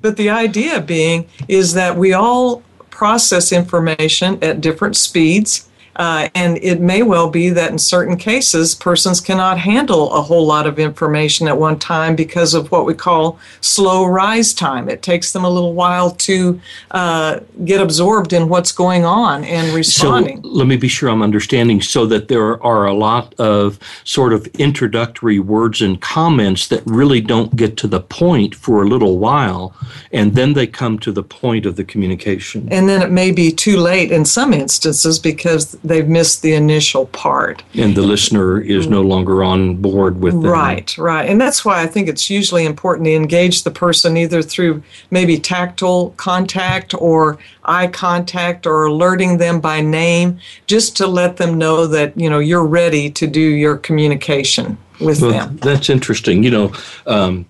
but 0.00 0.16
the 0.16 0.30
idea 0.30 0.80
being 0.80 1.28
is 1.48 1.74
that 1.74 1.96
we 1.96 2.12
all 2.12 2.62
process 2.90 3.52
information 3.52 4.38
at 4.42 4.60
different 4.60 4.96
speeds 4.96 5.68
Uh, 5.96 6.28
and 6.34 6.58
it 6.58 6.80
may 6.80 7.02
well 7.02 7.30
be 7.30 7.50
that 7.50 7.70
in 7.70 7.78
certain 7.78 8.16
cases, 8.16 8.74
persons 8.74 9.20
cannot 9.20 9.58
handle 9.58 10.12
a 10.12 10.22
whole 10.22 10.46
lot 10.46 10.66
of 10.66 10.78
information 10.78 11.46
at 11.46 11.56
one 11.56 11.78
time 11.78 12.16
because 12.16 12.54
of 12.54 12.70
what 12.72 12.84
we 12.84 12.94
call 12.94 13.38
slow 13.60 14.04
rise 14.04 14.52
time. 14.52 14.88
It 14.88 15.02
takes 15.02 15.32
them 15.32 15.44
a 15.44 15.50
little 15.50 15.74
while 15.74 16.10
to 16.10 16.60
uh, 16.90 17.40
get 17.64 17.80
absorbed 17.80 18.32
in 18.32 18.48
what's 18.48 18.72
going 18.72 19.04
on 19.04 19.44
and 19.44 19.74
responding. 19.74 20.42
So 20.42 20.48
let 20.48 20.66
me 20.66 20.76
be 20.76 20.88
sure 20.88 21.08
I'm 21.08 21.22
understanding 21.22 21.80
so 21.80 22.06
that 22.06 22.28
there 22.28 22.62
are 22.62 22.86
a 22.86 22.94
lot 22.94 23.34
of 23.38 23.78
sort 24.04 24.32
of 24.32 24.46
introductory 24.58 25.38
words 25.38 25.80
and 25.80 26.00
comments 26.00 26.68
that 26.68 26.82
really 26.86 27.20
don't 27.20 27.54
get 27.56 27.76
to 27.78 27.86
the 27.86 28.00
point 28.00 28.54
for 28.54 28.82
a 28.82 28.88
little 28.88 29.18
while, 29.18 29.74
and 30.12 30.34
then 30.34 30.54
they 30.54 30.66
come 30.66 30.98
to 31.00 31.12
the 31.12 31.22
point 31.22 31.66
of 31.66 31.76
the 31.76 31.84
communication. 31.84 32.68
And 32.70 32.88
then 32.88 33.02
it 33.02 33.10
may 33.10 33.30
be 33.30 33.52
too 33.52 33.76
late 33.76 34.10
in 34.10 34.24
some 34.24 34.52
instances 34.52 35.18
because 35.18 35.72
they've 35.84 36.08
missed 36.08 36.42
the 36.42 36.54
initial 36.54 37.06
part. 37.06 37.62
And 37.74 37.94
the 37.94 38.02
listener 38.02 38.58
is 38.58 38.88
no 38.88 39.02
longer 39.02 39.44
on 39.44 39.76
board 39.76 40.20
with 40.20 40.32
them. 40.32 40.50
Right, 40.50 40.96
right. 40.96 41.28
And 41.28 41.40
that's 41.40 41.64
why 41.64 41.82
I 41.82 41.86
think 41.86 42.08
it's 42.08 42.30
usually 42.30 42.64
important 42.64 43.04
to 43.04 43.14
engage 43.14 43.62
the 43.62 43.70
person 43.70 44.16
either 44.16 44.42
through 44.42 44.82
maybe 45.10 45.38
tactile 45.38 46.10
contact 46.16 46.94
or 46.94 47.38
eye 47.64 47.86
contact 47.86 48.66
or 48.66 48.84
alerting 48.86 49.36
them 49.36 49.60
by 49.60 49.82
name 49.82 50.38
just 50.66 50.96
to 50.96 51.06
let 51.06 51.36
them 51.36 51.58
know 51.58 51.86
that, 51.86 52.18
you 52.18 52.30
know, 52.30 52.38
you're 52.38 52.64
ready 52.64 53.10
to 53.10 53.26
do 53.26 53.40
your 53.40 53.76
communication 53.76 54.78
with 55.00 55.20
well, 55.20 55.30
them. 55.30 55.56
That's 55.58 55.90
interesting. 55.90 56.42
You 56.42 56.50
know, 56.50 56.72
um, 57.06 57.46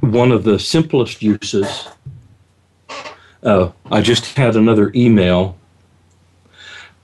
one 0.00 0.30
of 0.30 0.44
the 0.44 0.58
simplest 0.58 1.20
uses. 1.20 1.88
Uh, 3.42 3.72
I 3.90 4.00
just 4.00 4.36
had 4.36 4.56
another 4.56 4.90
email 4.94 5.58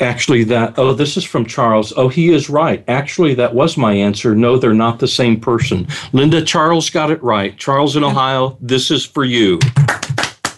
actually 0.00 0.44
that 0.44 0.78
oh 0.78 0.92
this 0.92 1.16
is 1.16 1.24
from 1.24 1.44
charles. 1.44 1.92
Oh 1.96 2.08
he 2.08 2.30
is 2.30 2.50
right. 2.50 2.84
Actually 2.88 3.34
that 3.34 3.54
was 3.54 3.76
my 3.76 3.92
answer. 3.92 4.34
No 4.34 4.56
they're 4.58 4.74
not 4.74 4.98
the 4.98 5.08
same 5.08 5.40
person. 5.40 5.86
Linda 6.12 6.42
charles 6.44 6.90
got 6.90 7.10
it 7.10 7.22
right. 7.22 7.56
Charles 7.58 7.96
in 7.96 8.04
ohio 8.04 8.56
this 8.60 8.90
is 8.90 9.04
for 9.04 9.24
you. 9.24 9.58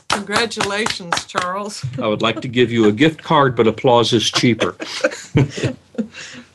Congratulations 0.09 1.25
charles. 1.25 1.85
I 2.01 2.07
would 2.07 2.23
like 2.23 2.41
to 2.43 2.49
give 2.49 2.71
you 2.71 2.87
a 2.87 2.93
gift 2.93 3.23
card 3.23 3.57
but 3.57 3.67
applause 3.67 4.13
is 4.13 4.31
cheaper. 4.31 4.77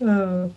Uh. 0.06 0.50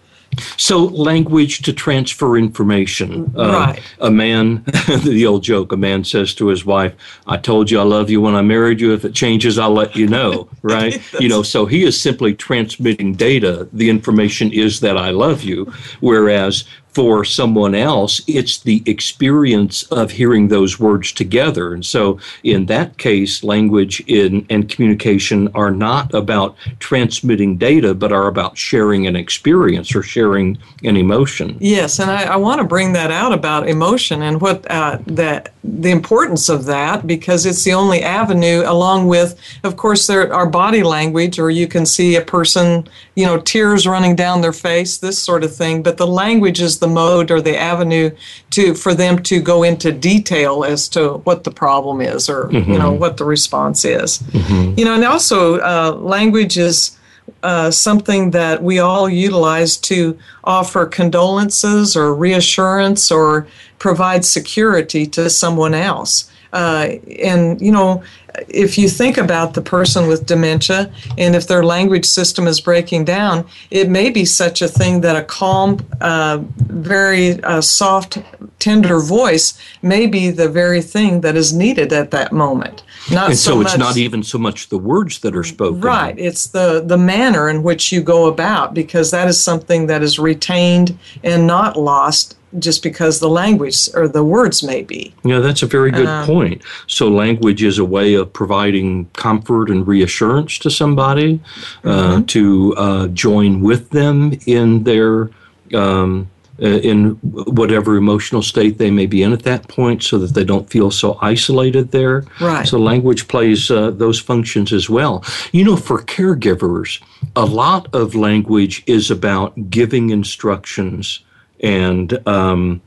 So, 0.56 0.84
language 0.84 1.62
to 1.62 1.72
transfer 1.72 2.36
information. 2.36 3.32
Uh, 3.36 3.52
right. 3.52 3.82
A 4.00 4.10
man, 4.10 4.62
the 5.04 5.26
old 5.26 5.42
joke, 5.42 5.72
a 5.72 5.76
man 5.76 6.04
says 6.04 6.34
to 6.34 6.46
his 6.48 6.64
wife, 6.64 6.94
I 7.26 7.36
told 7.36 7.70
you 7.70 7.80
I 7.80 7.82
love 7.82 8.10
you 8.10 8.20
when 8.20 8.34
I 8.34 8.42
married 8.42 8.80
you. 8.80 8.92
If 8.94 9.04
it 9.04 9.14
changes, 9.14 9.58
I'll 9.58 9.72
let 9.72 9.96
you 9.96 10.06
know. 10.06 10.48
Right? 10.62 11.00
you 11.18 11.28
know, 11.28 11.42
so 11.42 11.64
he 11.64 11.84
is 11.84 12.00
simply 12.00 12.34
transmitting 12.34 13.14
data. 13.14 13.66
The 13.72 13.88
information 13.88 14.52
is 14.52 14.80
that 14.80 14.98
I 14.98 15.10
love 15.10 15.42
you. 15.42 15.72
Whereas 16.00 16.64
for 16.92 17.24
someone 17.24 17.74
else, 17.74 18.20
it's 18.26 18.58
the 18.58 18.82
experience 18.86 19.84
of 19.84 20.10
hearing 20.10 20.48
those 20.48 20.80
words 20.80 21.12
together. 21.12 21.72
And 21.72 21.84
so, 21.84 22.18
in 22.42 22.66
that 22.66 22.98
case, 22.98 23.44
language 23.44 24.00
in, 24.06 24.44
and 24.50 24.68
communication 24.68 25.48
are 25.54 25.70
not 25.70 26.12
about 26.14 26.56
transmitting 26.80 27.56
data, 27.56 27.94
but 27.94 28.12
are 28.12 28.26
about 28.26 28.58
sharing 28.58 29.06
an 29.06 29.16
experience 29.16 29.94
or 29.94 30.02
sharing 30.02 30.58
an 30.82 30.96
emotion. 30.96 31.56
Yes, 31.60 31.98
and 32.00 32.10
I, 32.10 32.24
I 32.24 32.36
want 32.36 32.60
to 32.60 32.66
bring 32.66 32.92
that 32.94 33.10
out 33.10 33.32
about 33.32 33.68
emotion 33.68 34.22
and 34.22 34.40
what 34.40 34.68
uh, 34.70 34.98
that 35.06 35.52
the 35.62 35.90
importance 35.90 36.48
of 36.48 36.64
that 36.64 37.06
because 37.06 37.46
it's 37.46 37.64
the 37.64 37.72
only 37.72 38.02
avenue, 38.02 38.62
along 38.66 39.06
with, 39.06 39.38
of 39.62 39.76
course, 39.76 40.06
there 40.06 40.32
our 40.32 40.48
body 40.48 40.82
language, 40.82 41.38
or 41.38 41.50
you 41.50 41.68
can 41.68 41.86
see 41.86 42.16
a 42.16 42.20
person, 42.20 42.88
you 43.14 43.26
know, 43.26 43.38
tears 43.38 43.86
running 43.86 44.16
down 44.16 44.40
their 44.40 44.52
face, 44.52 44.98
this 44.98 45.22
sort 45.22 45.44
of 45.44 45.54
thing. 45.54 45.82
But 45.82 45.96
the 45.96 46.06
language 46.06 46.60
is 46.60 46.79
the 46.80 46.88
mode 46.88 47.30
or 47.30 47.40
the 47.40 47.56
avenue 47.56 48.10
to 48.50 48.74
for 48.74 48.94
them 48.94 49.22
to 49.22 49.40
go 49.40 49.62
into 49.62 49.92
detail 49.92 50.64
as 50.64 50.88
to 50.88 51.18
what 51.24 51.44
the 51.44 51.50
problem 51.50 52.00
is 52.00 52.28
or 52.28 52.48
mm-hmm. 52.48 52.72
you 52.72 52.78
know 52.78 52.92
what 52.92 53.16
the 53.16 53.24
response 53.24 53.84
is. 53.84 54.18
Mm-hmm. 54.18 54.78
You 54.78 54.84
know, 54.84 54.94
and 54.94 55.04
also 55.04 55.60
uh, 55.60 55.92
language 55.92 56.58
is. 56.58 56.96
Uh, 57.44 57.70
something 57.70 58.32
that 58.32 58.60
we 58.60 58.80
all 58.80 59.08
utilize 59.08 59.76
to 59.76 60.18
offer 60.42 60.84
condolences 60.84 61.96
or 61.96 62.12
reassurance 62.12 63.10
or 63.10 63.46
provide 63.78 64.24
security 64.24 65.06
to 65.06 65.30
someone 65.30 65.72
else. 65.72 66.30
Uh, 66.52 66.96
and, 67.22 67.60
you 67.60 67.70
know, 67.70 68.02
if 68.48 68.78
you 68.78 68.88
think 68.88 69.16
about 69.16 69.54
the 69.54 69.62
person 69.62 70.06
with 70.06 70.26
dementia 70.26 70.92
and 71.18 71.34
if 71.34 71.46
their 71.46 71.64
language 71.64 72.04
system 72.04 72.46
is 72.46 72.60
breaking 72.60 73.04
down, 73.04 73.46
it 73.70 73.88
may 73.88 74.10
be 74.10 74.24
such 74.24 74.62
a 74.62 74.68
thing 74.68 75.00
that 75.00 75.16
a 75.16 75.22
calm, 75.22 75.84
uh, 76.00 76.38
very 76.56 77.42
uh, 77.42 77.60
soft, 77.60 78.18
tender 78.58 79.00
voice 79.00 79.58
may 79.82 80.06
be 80.06 80.30
the 80.30 80.48
very 80.48 80.82
thing 80.82 81.22
that 81.22 81.36
is 81.36 81.52
needed 81.52 81.92
at 81.92 82.10
that 82.10 82.32
moment. 82.32 82.82
Not 83.10 83.30
and 83.30 83.38
so, 83.38 83.52
so 83.52 83.60
it's 83.62 83.78
not 83.78 83.96
even 83.96 84.22
so 84.22 84.38
much 84.38 84.68
the 84.68 84.78
words 84.78 85.20
that 85.20 85.34
are 85.34 85.44
spoken. 85.44 85.80
Right. 85.80 86.14
It's 86.18 86.48
the, 86.48 86.80
the 86.80 86.98
manner 86.98 87.48
in 87.48 87.62
which 87.62 87.90
you 87.90 88.02
go 88.02 88.26
about 88.26 88.74
because 88.74 89.10
that 89.10 89.28
is 89.28 89.42
something 89.42 89.86
that 89.86 90.02
is 90.02 90.18
retained 90.18 90.98
and 91.24 91.46
not 91.46 91.76
lost 91.76 92.36
just 92.58 92.82
because 92.82 93.20
the 93.20 93.28
language 93.28 93.88
or 93.94 94.08
the 94.08 94.24
words 94.24 94.62
may 94.62 94.82
be. 94.82 95.14
Yeah, 95.24 95.38
that's 95.38 95.62
a 95.62 95.66
very 95.66 95.90
good 95.90 96.06
um, 96.06 96.26
point. 96.26 96.62
So, 96.86 97.08
language 97.08 97.62
is 97.62 97.78
a 97.78 97.84
way 97.84 98.14
of 98.14 98.19
providing 98.26 99.06
comfort 99.10 99.70
and 99.70 99.86
reassurance 99.86 100.58
to 100.58 100.70
somebody, 100.70 101.40
uh, 101.84 101.88
mm-hmm. 101.88 102.24
to 102.26 102.74
uh, 102.76 103.06
join 103.08 103.60
with 103.60 103.90
them 103.90 104.32
in 104.46 104.84
their. 104.84 105.30
Um, 105.74 106.30
uh, 106.62 106.78
in 106.80 107.12
whatever 107.22 107.96
emotional 107.96 108.42
state 108.42 108.76
they 108.76 108.90
may 108.90 109.06
be 109.06 109.22
in 109.22 109.32
at 109.32 109.44
that 109.44 109.66
point, 109.68 110.02
so 110.02 110.18
that 110.18 110.34
they 110.34 110.44
don't 110.44 110.68
feel 110.68 110.90
so 110.90 111.16
isolated 111.22 111.90
there. 111.90 112.22
Right. 112.38 112.68
So 112.68 112.78
language 112.78 113.28
plays 113.28 113.70
uh, 113.70 113.92
those 113.92 114.20
functions 114.20 114.70
as 114.70 114.90
well. 114.90 115.24
You 115.52 115.64
know, 115.64 115.76
for 115.76 116.02
caregivers, 116.02 117.02
a 117.34 117.46
lot 117.46 117.88
of 117.94 118.14
language 118.14 118.82
is 118.86 119.10
about 119.10 119.70
giving 119.70 120.10
instructions 120.10 121.20
and 121.60 122.26
um, 122.28 122.82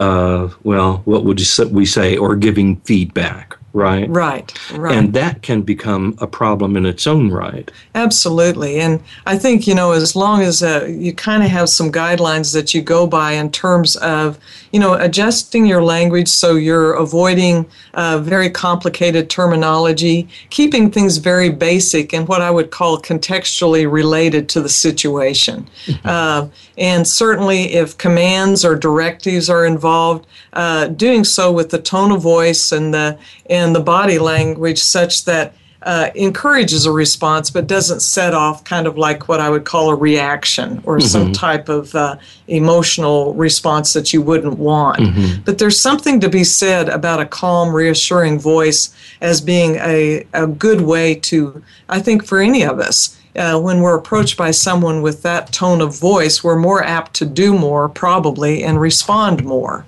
uh, 0.00 0.48
well, 0.62 1.02
what 1.04 1.24
would 1.24 1.40
we 1.70 1.86
say, 1.86 2.16
or 2.16 2.36
giving 2.36 2.76
feedback 2.80 3.56
right? 3.72 4.08
Right, 4.08 4.72
right. 4.72 4.94
And 4.94 5.12
that 5.14 5.42
can 5.42 5.62
become 5.62 6.16
a 6.18 6.26
problem 6.26 6.76
in 6.76 6.84
its 6.84 7.06
own 7.06 7.30
right. 7.30 7.70
Absolutely. 7.94 8.80
And 8.80 9.02
I 9.26 9.38
think, 9.38 9.66
you 9.66 9.74
know, 9.74 9.92
as 9.92 10.14
long 10.14 10.42
as 10.42 10.62
uh, 10.62 10.86
you 10.88 11.12
kind 11.14 11.42
of 11.42 11.50
have 11.50 11.68
some 11.68 11.90
guidelines 11.90 12.52
that 12.52 12.74
you 12.74 12.82
go 12.82 13.06
by 13.06 13.32
in 13.32 13.50
terms 13.50 13.96
of, 13.96 14.38
you 14.72 14.80
know, 14.80 14.94
adjusting 14.94 15.66
your 15.66 15.82
language 15.82 16.28
so 16.28 16.54
you're 16.54 16.92
avoiding 16.94 17.66
uh, 17.94 18.18
very 18.18 18.50
complicated 18.50 19.30
terminology, 19.30 20.28
keeping 20.50 20.90
things 20.90 21.16
very 21.16 21.50
basic 21.50 22.12
and 22.12 22.28
what 22.28 22.42
I 22.42 22.50
would 22.50 22.70
call 22.70 23.00
contextually 23.00 23.90
related 23.90 24.48
to 24.50 24.60
the 24.60 24.68
situation. 24.68 25.68
Mm-hmm. 25.86 26.08
Uh, 26.08 26.48
and 26.78 27.06
certainly 27.06 27.74
if 27.74 27.96
commands 27.98 28.64
or 28.64 28.76
directives 28.76 29.48
are 29.50 29.64
involved, 29.64 30.26
uh, 30.54 30.88
doing 30.88 31.24
so 31.24 31.52
with 31.52 31.70
the 31.70 31.80
tone 31.80 32.12
of 32.12 32.20
voice 32.20 32.72
and 32.72 32.92
the 32.92 33.18
and 33.48 33.61
the 33.72 33.80
body 33.80 34.18
language 34.18 34.78
such 34.78 35.24
that 35.24 35.54
uh, 35.84 36.10
encourages 36.14 36.86
a 36.86 36.92
response 36.92 37.50
but 37.50 37.66
doesn't 37.66 38.00
set 38.00 38.34
off 38.34 38.62
kind 38.64 38.86
of 38.86 38.96
like 38.96 39.28
what 39.28 39.40
I 39.40 39.50
would 39.50 39.64
call 39.64 39.90
a 39.90 39.96
reaction 39.96 40.80
or 40.84 40.98
mm-hmm. 40.98 41.06
some 41.06 41.32
type 41.32 41.68
of 41.68 41.94
uh, 41.94 42.16
emotional 42.48 43.34
response 43.34 43.92
that 43.92 44.12
you 44.12 44.22
wouldn't 44.22 44.58
want. 44.58 45.00
Mm-hmm. 45.00 45.42
But 45.44 45.58
there's 45.58 45.78
something 45.78 46.20
to 46.20 46.28
be 46.28 46.44
said 46.44 46.88
about 46.88 47.20
a 47.20 47.26
calm, 47.26 47.74
reassuring 47.74 48.38
voice 48.38 48.94
as 49.20 49.40
being 49.40 49.76
a, 49.76 50.24
a 50.32 50.46
good 50.46 50.82
way 50.82 51.16
to, 51.16 51.62
I 51.88 52.00
think, 52.00 52.24
for 52.24 52.40
any 52.40 52.62
of 52.62 52.78
us. 52.78 53.18
Uh, 53.34 53.58
when 53.58 53.80
we're 53.80 53.96
approached 53.96 54.36
by 54.36 54.50
someone 54.50 55.00
with 55.00 55.22
that 55.22 55.50
tone 55.52 55.80
of 55.80 55.98
voice, 55.98 56.44
we're 56.44 56.58
more 56.58 56.84
apt 56.84 57.14
to 57.14 57.24
do 57.24 57.58
more, 57.58 57.88
probably, 57.88 58.62
and 58.62 58.78
respond 58.78 59.42
more. 59.42 59.86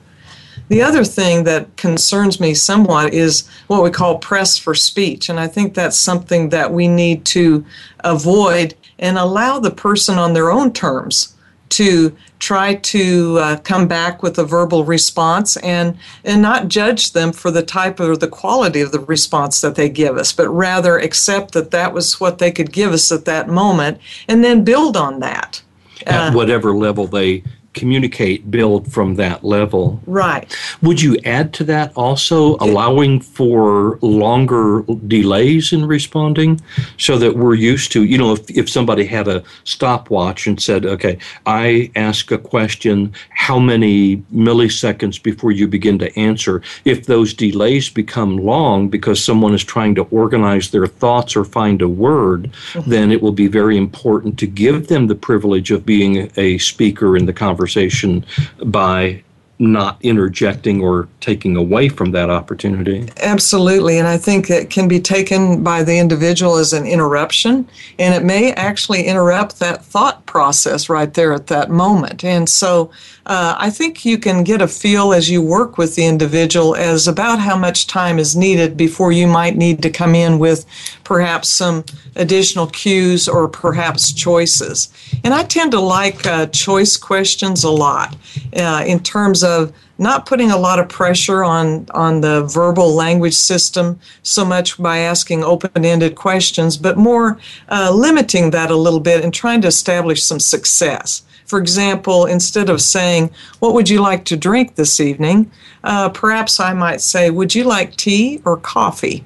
The 0.75 0.83
other 0.83 1.05
thing 1.05 1.45
that 1.45 1.77
concerns 1.77 2.41
me 2.41 2.53
somewhat 2.53 3.15
is 3.15 3.49
what 3.69 3.85
we 3.85 3.91
call 3.91 4.19
press 4.19 4.59
for 4.59 4.75
speech. 4.75 5.29
And 5.29 5.39
I 5.39 5.47
think 5.47 5.73
that's 5.73 5.97
something 5.97 6.49
that 6.49 6.73
we 6.73 6.89
need 6.89 7.25
to 7.27 7.65
avoid 8.01 8.75
and 8.99 9.17
allow 9.17 9.61
the 9.61 9.71
person 9.71 10.19
on 10.19 10.33
their 10.33 10.51
own 10.51 10.73
terms 10.73 11.37
to 11.69 12.17
try 12.41 12.75
to 12.75 13.39
uh, 13.39 13.57
come 13.59 13.87
back 13.87 14.21
with 14.21 14.37
a 14.37 14.45
verbal 14.45 14.83
response 14.85 15.57
and 15.59 15.97
and 16.25 16.43
not 16.43 16.67
judge 16.67 17.13
them 17.13 17.33
for 17.33 17.53
the 17.53 17.63
type 17.63 18.01
or 18.01 18.17
the 18.17 18.27
quality 18.27 18.81
of 18.81 18.91
the 18.91 18.99
response 18.99 19.61
that 19.61 19.77
they 19.77 19.89
give 19.89 20.17
us 20.17 20.33
but 20.33 20.49
rather 20.49 20.99
accept 20.99 21.53
that 21.53 21.71
that 21.71 21.95
was 21.95 22.21
what 22.21 22.39
they 22.39 22.53
could 22.53 22.71
give 22.71 22.93
us 22.93 23.11
at 23.11 23.25
that 23.25 23.49
moment 23.49 23.99
and 24.29 24.45
then 24.45 24.63
build 24.63 24.97
on 24.97 25.21
that 25.21 25.63
at 26.07 26.31
uh, 26.31 26.33
whatever 26.33 26.75
level 26.75 27.07
they 27.07 27.43
communicate 27.75 28.51
build 28.51 28.91
from 28.93 29.17
that 29.17 29.45
level. 29.45 30.01
Right. 30.07 30.57
Would 30.81 31.03
you 31.03 31.17
add 31.25 31.53
to 31.55 31.65
that 31.65 31.93
also 31.97 32.57
allowing 32.57 33.21
for 33.21 33.99
longer 34.01 34.83
delays 35.07 35.73
in 35.73 35.85
responding 35.87 36.61
so 36.99 37.19
that 37.19 37.37
we're 37.37 37.55
used 37.55 37.93
to, 37.93 38.05
you 38.05 38.17
know, 38.17 38.33
if, 38.33 38.49
if 38.51 38.71
somebody 38.71 39.05
had 39.05 39.29
a 39.29 39.43
stopwatch 39.65 40.47
and 40.47 40.63
said, 40.63 40.87
okay, 40.87 41.19
I 41.47 41.91
ask 41.97 42.31
a 42.31 42.39
question, 42.39 43.13
how 43.31 43.59
many 43.59 44.19
milliseconds 44.33 45.23
before 45.23 45.53
you 45.53 45.67
begin 45.67 45.99
to 45.99 46.19
answer? 46.19 46.63
If 46.85 47.07
those 47.07 47.35
delays 47.35 47.91
become 47.91 48.37
long 48.37 48.89
because 48.89 49.23
someone 49.23 49.55
is 49.55 49.65
trying 49.65 49.95
to 49.97 50.05
organize 50.05 50.71
their 50.71 50.87
thoughts 50.87 51.35
or 51.37 51.45
find 51.45 51.83
a 51.83 51.89
word, 51.89 52.53
mm-hmm. 52.53 52.89
then 52.89 53.11
it 53.11 53.21
will 53.21 53.33
be 53.33 53.49
very 53.49 53.77
important 53.77 54.39
to 54.39 54.47
give 54.47 54.87
them 54.87 55.09
the 55.09 55.15
privilege 55.15 55.71
of 55.71 55.85
being 55.85 56.31
a 56.37 56.59
speaker 56.59 57.17
in 57.17 57.27
the 57.27 57.33
conversation 57.33 57.64
conversation 57.65 58.25
by 58.67 59.23
not 59.61 59.97
interjecting 60.03 60.83
or 60.83 61.09
taking 61.21 61.57
away 61.57 61.89
from 61.89 62.11
that 62.11 62.29
opportunity. 62.29 63.09
Absolutely. 63.23 63.99
And 63.99 64.09
I 64.09 64.19
think 64.19 64.51
it 64.51 64.69
can 64.69 64.89
be 64.89 65.01
taken 65.01 65.63
by 65.63 65.85
the 65.85 65.97
individual 65.97 66.57
as 66.57 66.73
an 66.73 66.85
interruption, 66.85 67.69
and 68.01 68.15
it 68.15 68.25
may 68.25 68.53
actually 68.55 69.05
interrupt 69.05 69.61
that 69.61 69.85
thought 69.85 70.27
process 70.27 70.89
right 70.89 71.15
there 71.15 71.33
at 71.33 71.47
that 71.47 71.71
moment. 71.71 72.25
And 72.25 72.49
so 72.49 72.91
uh, 73.27 73.55
I 73.57 73.71
think 73.71 74.05
you 74.05 74.19
can 74.19 74.43
get 74.43 74.61
a 74.61 74.67
feel 74.67 75.13
as 75.13 75.31
you 75.31 75.41
work 75.41 75.79
with 75.79 75.95
the 75.95 76.05
individual 76.05 76.75
as 76.75 77.07
about 77.07 77.39
how 77.39 77.57
much 77.57 77.87
time 77.87 78.19
is 78.19 78.35
needed 78.35 78.77
before 78.77 79.13
you 79.13 79.29
might 79.29 79.57
need 79.57 79.83
to 79.83 79.91
come 79.91 80.17
in 80.17 80.41
with 80.41 80.67
perhaps 81.05 81.49
some 81.49 81.85
additional 82.17 82.67
cues 82.67 83.29
or 83.29 83.49
perhaps 83.49 84.13
choices. 84.13 84.93
And 85.23 85.33
I 85.33 85.45
tend 85.45 85.73
to 85.73 85.81
like 85.81 86.27
uh, 86.27 86.47
choice 86.47 86.97
questions 86.97 87.63
a 87.63 87.71
lot 87.71 88.17
uh, 88.57 88.85
in 88.87 89.01
terms 89.01 89.45
of 89.45 89.73
not 89.99 90.27
putting 90.27 90.51
a 90.51 90.57
lot 90.57 90.79
of 90.79 90.89
pressure 90.89 91.45
on, 91.45 91.87
on 91.95 92.21
the 92.21 92.43
verbal 92.45 92.93
language 92.95 93.35
system 93.35 93.99
so 94.23 94.45
much 94.45 94.77
by 94.79 94.99
asking 94.99 95.45
open 95.45 95.85
ended 95.85 96.17
questions, 96.17 96.77
but 96.77 96.97
more 96.97 97.39
uh, 97.69 97.93
limiting 97.95 98.51
that 98.51 98.71
a 98.71 98.77
little 98.77 99.01
bit 99.01 99.23
and 99.23 99.33
trying 99.33 99.61
to 99.61 99.69
establish 99.69 100.23
some 100.23 100.41
success. 100.41 101.23
For 101.47 101.59
example, 101.59 102.27
instead 102.27 102.71
of 102.71 102.81
saying, 102.81 103.31
What 103.61 103.75
would 103.75 103.89
you 103.89 104.01
like 104.01 104.25
to 104.27 104.37
drink 104.37 104.75
this 104.75 104.99
evening? 104.99 105.51
Uh, 105.85 106.09
perhaps 106.09 106.59
I 106.59 106.73
might 106.73 107.01
say, 107.01 107.31
Would 107.31 107.55
you 107.55 107.65
like 107.65 107.97
tea 107.97 108.41
or 108.45 108.57
coffee? 108.57 109.25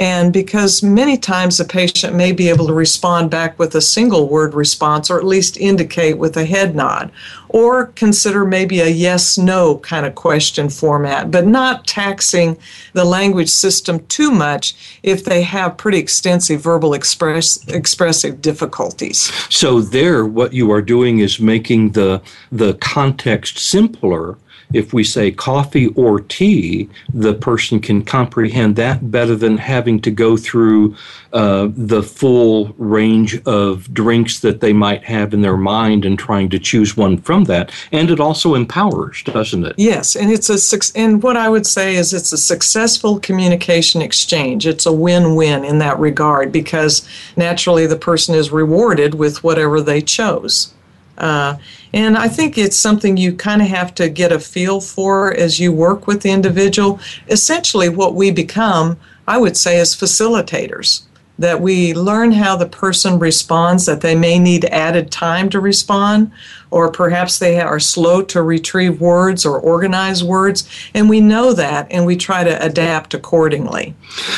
And 0.00 0.32
because 0.32 0.82
many 0.82 1.18
times 1.18 1.58
the 1.58 1.64
patient 1.66 2.16
may 2.16 2.32
be 2.32 2.48
able 2.48 2.66
to 2.68 2.72
respond 2.72 3.30
back 3.30 3.58
with 3.58 3.74
a 3.74 3.82
single 3.82 4.30
word 4.30 4.54
response 4.54 5.10
or 5.10 5.18
at 5.18 5.26
least 5.26 5.58
indicate 5.58 6.16
with 6.16 6.38
a 6.38 6.46
head 6.46 6.74
nod, 6.74 7.12
or 7.50 7.88
consider 7.88 8.46
maybe 8.46 8.80
a 8.80 8.88
yes 8.88 9.36
no 9.36 9.76
kind 9.78 10.06
of 10.06 10.14
question 10.14 10.70
format, 10.70 11.30
but 11.30 11.46
not 11.46 11.86
taxing 11.86 12.56
the 12.94 13.04
language 13.04 13.50
system 13.50 14.02
too 14.06 14.30
much 14.30 14.74
if 15.02 15.22
they 15.26 15.42
have 15.42 15.76
pretty 15.76 15.98
extensive 15.98 16.62
verbal 16.62 16.94
express, 16.94 17.62
expressive 17.68 18.40
difficulties. 18.40 19.30
So, 19.50 19.82
there, 19.82 20.24
what 20.24 20.54
you 20.54 20.70
are 20.72 20.80
doing 20.80 21.18
is 21.18 21.40
making 21.40 21.90
the, 21.90 22.22
the 22.50 22.72
context 22.74 23.58
simpler 23.58 24.38
if 24.72 24.92
we 24.92 25.04
say 25.04 25.30
coffee 25.30 25.88
or 25.88 26.20
tea, 26.20 26.88
the 27.12 27.34
person 27.34 27.80
can 27.80 28.04
comprehend 28.04 28.76
that 28.76 29.10
better 29.10 29.36
than 29.36 29.58
having 29.58 30.00
to 30.00 30.10
go 30.10 30.36
through 30.36 30.96
uh, 31.32 31.68
the 31.76 32.02
full 32.02 32.74
range 32.78 33.40
of 33.44 33.92
drinks 33.94 34.40
that 34.40 34.60
they 34.60 34.72
might 34.72 35.04
have 35.04 35.32
in 35.32 35.42
their 35.42 35.56
mind 35.56 36.04
and 36.04 36.18
trying 36.18 36.48
to 36.48 36.58
choose 36.58 36.96
one 36.96 37.16
from 37.16 37.44
that. 37.44 37.72
And 37.92 38.10
it 38.10 38.20
also 38.20 38.54
empowers, 38.54 39.22
doesn't 39.22 39.64
it? 39.64 39.74
Yes, 39.76 40.16
and 40.16 40.30
it's 40.30 40.50
a 40.50 40.60
and 40.94 41.22
what 41.22 41.36
I 41.36 41.48
would 41.48 41.66
say 41.66 41.96
is 41.96 42.12
it's 42.12 42.32
a 42.32 42.38
successful 42.38 43.20
communication 43.20 44.02
exchange. 44.02 44.66
It's 44.66 44.86
a 44.86 44.92
win-win 44.92 45.64
in 45.64 45.78
that 45.78 45.98
regard 45.98 46.52
because 46.52 47.06
naturally 47.36 47.86
the 47.86 47.96
person 47.96 48.34
is 48.34 48.50
rewarded 48.50 49.14
with 49.14 49.42
whatever 49.44 49.80
they 49.80 50.00
chose. 50.00 50.72
Uh, 51.20 51.56
and 51.92 52.16
I 52.16 52.28
think 52.28 52.56
it's 52.56 52.76
something 52.76 53.16
you 53.16 53.34
kind 53.34 53.60
of 53.60 53.68
have 53.68 53.94
to 53.96 54.08
get 54.08 54.32
a 54.32 54.40
feel 54.40 54.80
for 54.80 55.34
as 55.34 55.60
you 55.60 55.72
work 55.72 56.06
with 56.06 56.22
the 56.22 56.30
individual. 56.30 56.98
Essentially, 57.28 57.88
what 57.88 58.14
we 58.14 58.30
become, 58.30 58.98
I 59.28 59.38
would 59.38 59.56
say, 59.56 59.78
is 59.78 59.94
facilitators 59.94 61.02
that 61.38 61.60
we 61.60 61.94
learn 61.94 62.32
how 62.32 62.54
the 62.54 62.66
person 62.66 63.18
responds, 63.18 63.86
that 63.86 64.02
they 64.02 64.14
may 64.14 64.38
need 64.38 64.64
added 64.66 65.10
time 65.10 65.48
to 65.50 65.58
respond, 65.58 66.30
or 66.70 66.90
perhaps 66.90 67.38
they 67.38 67.60
are 67.60 67.80
slow 67.80 68.22
to 68.22 68.42
retrieve 68.42 69.00
words 69.00 69.44
or 69.44 69.58
organize 69.58 70.22
words. 70.22 70.68
And 70.94 71.08
we 71.08 71.20
know 71.20 71.52
that 71.52 71.86
and 71.90 72.06
we 72.06 72.16
try 72.16 72.44
to 72.44 72.64
adapt 72.64 73.14
accordingly. 73.14 73.94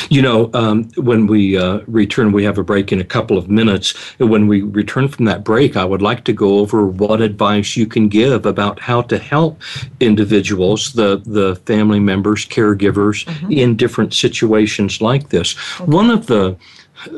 You 0.09 0.21
know, 0.21 0.49
um, 0.53 0.89
when 0.95 1.27
we 1.27 1.57
uh, 1.57 1.81
return, 1.87 2.31
we 2.31 2.43
have 2.43 2.57
a 2.57 2.63
break 2.63 2.91
in 2.91 2.99
a 2.99 3.03
couple 3.03 3.37
of 3.37 3.49
minutes. 3.49 3.91
When 4.17 4.47
we 4.47 4.61
return 4.61 5.07
from 5.07 5.25
that 5.25 5.43
break, 5.43 5.77
I 5.77 5.85
would 5.85 6.01
like 6.01 6.23
to 6.25 6.33
go 6.33 6.59
over 6.59 6.85
what 6.85 7.21
advice 7.21 7.77
you 7.77 7.85
can 7.85 8.07
give 8.09 8.45
about 8.45 8.79
how 8.79 9.01
to 9.03 9.17
help 9.17 9.61
individuals, 9.99 10.93
the, 10.93 11.21
the 11.25 11.55
family 11.65 11.99
members, 11.99 12.45
caregivers, 12.45 13.25
mm-hmm. 13.25 13.51
in 13.51 13.75
different 13.75 14.13
situations 14.13 15.01
like 15.01 15.29
this. 15.29 15.55
Okay. 15.79 15.91
One 15.91 16.09
of 16.09 16.27
the 16.27 16.57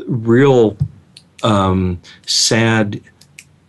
real 0.08 0.78
um, 1.43 2.01
sad 2.25 3.01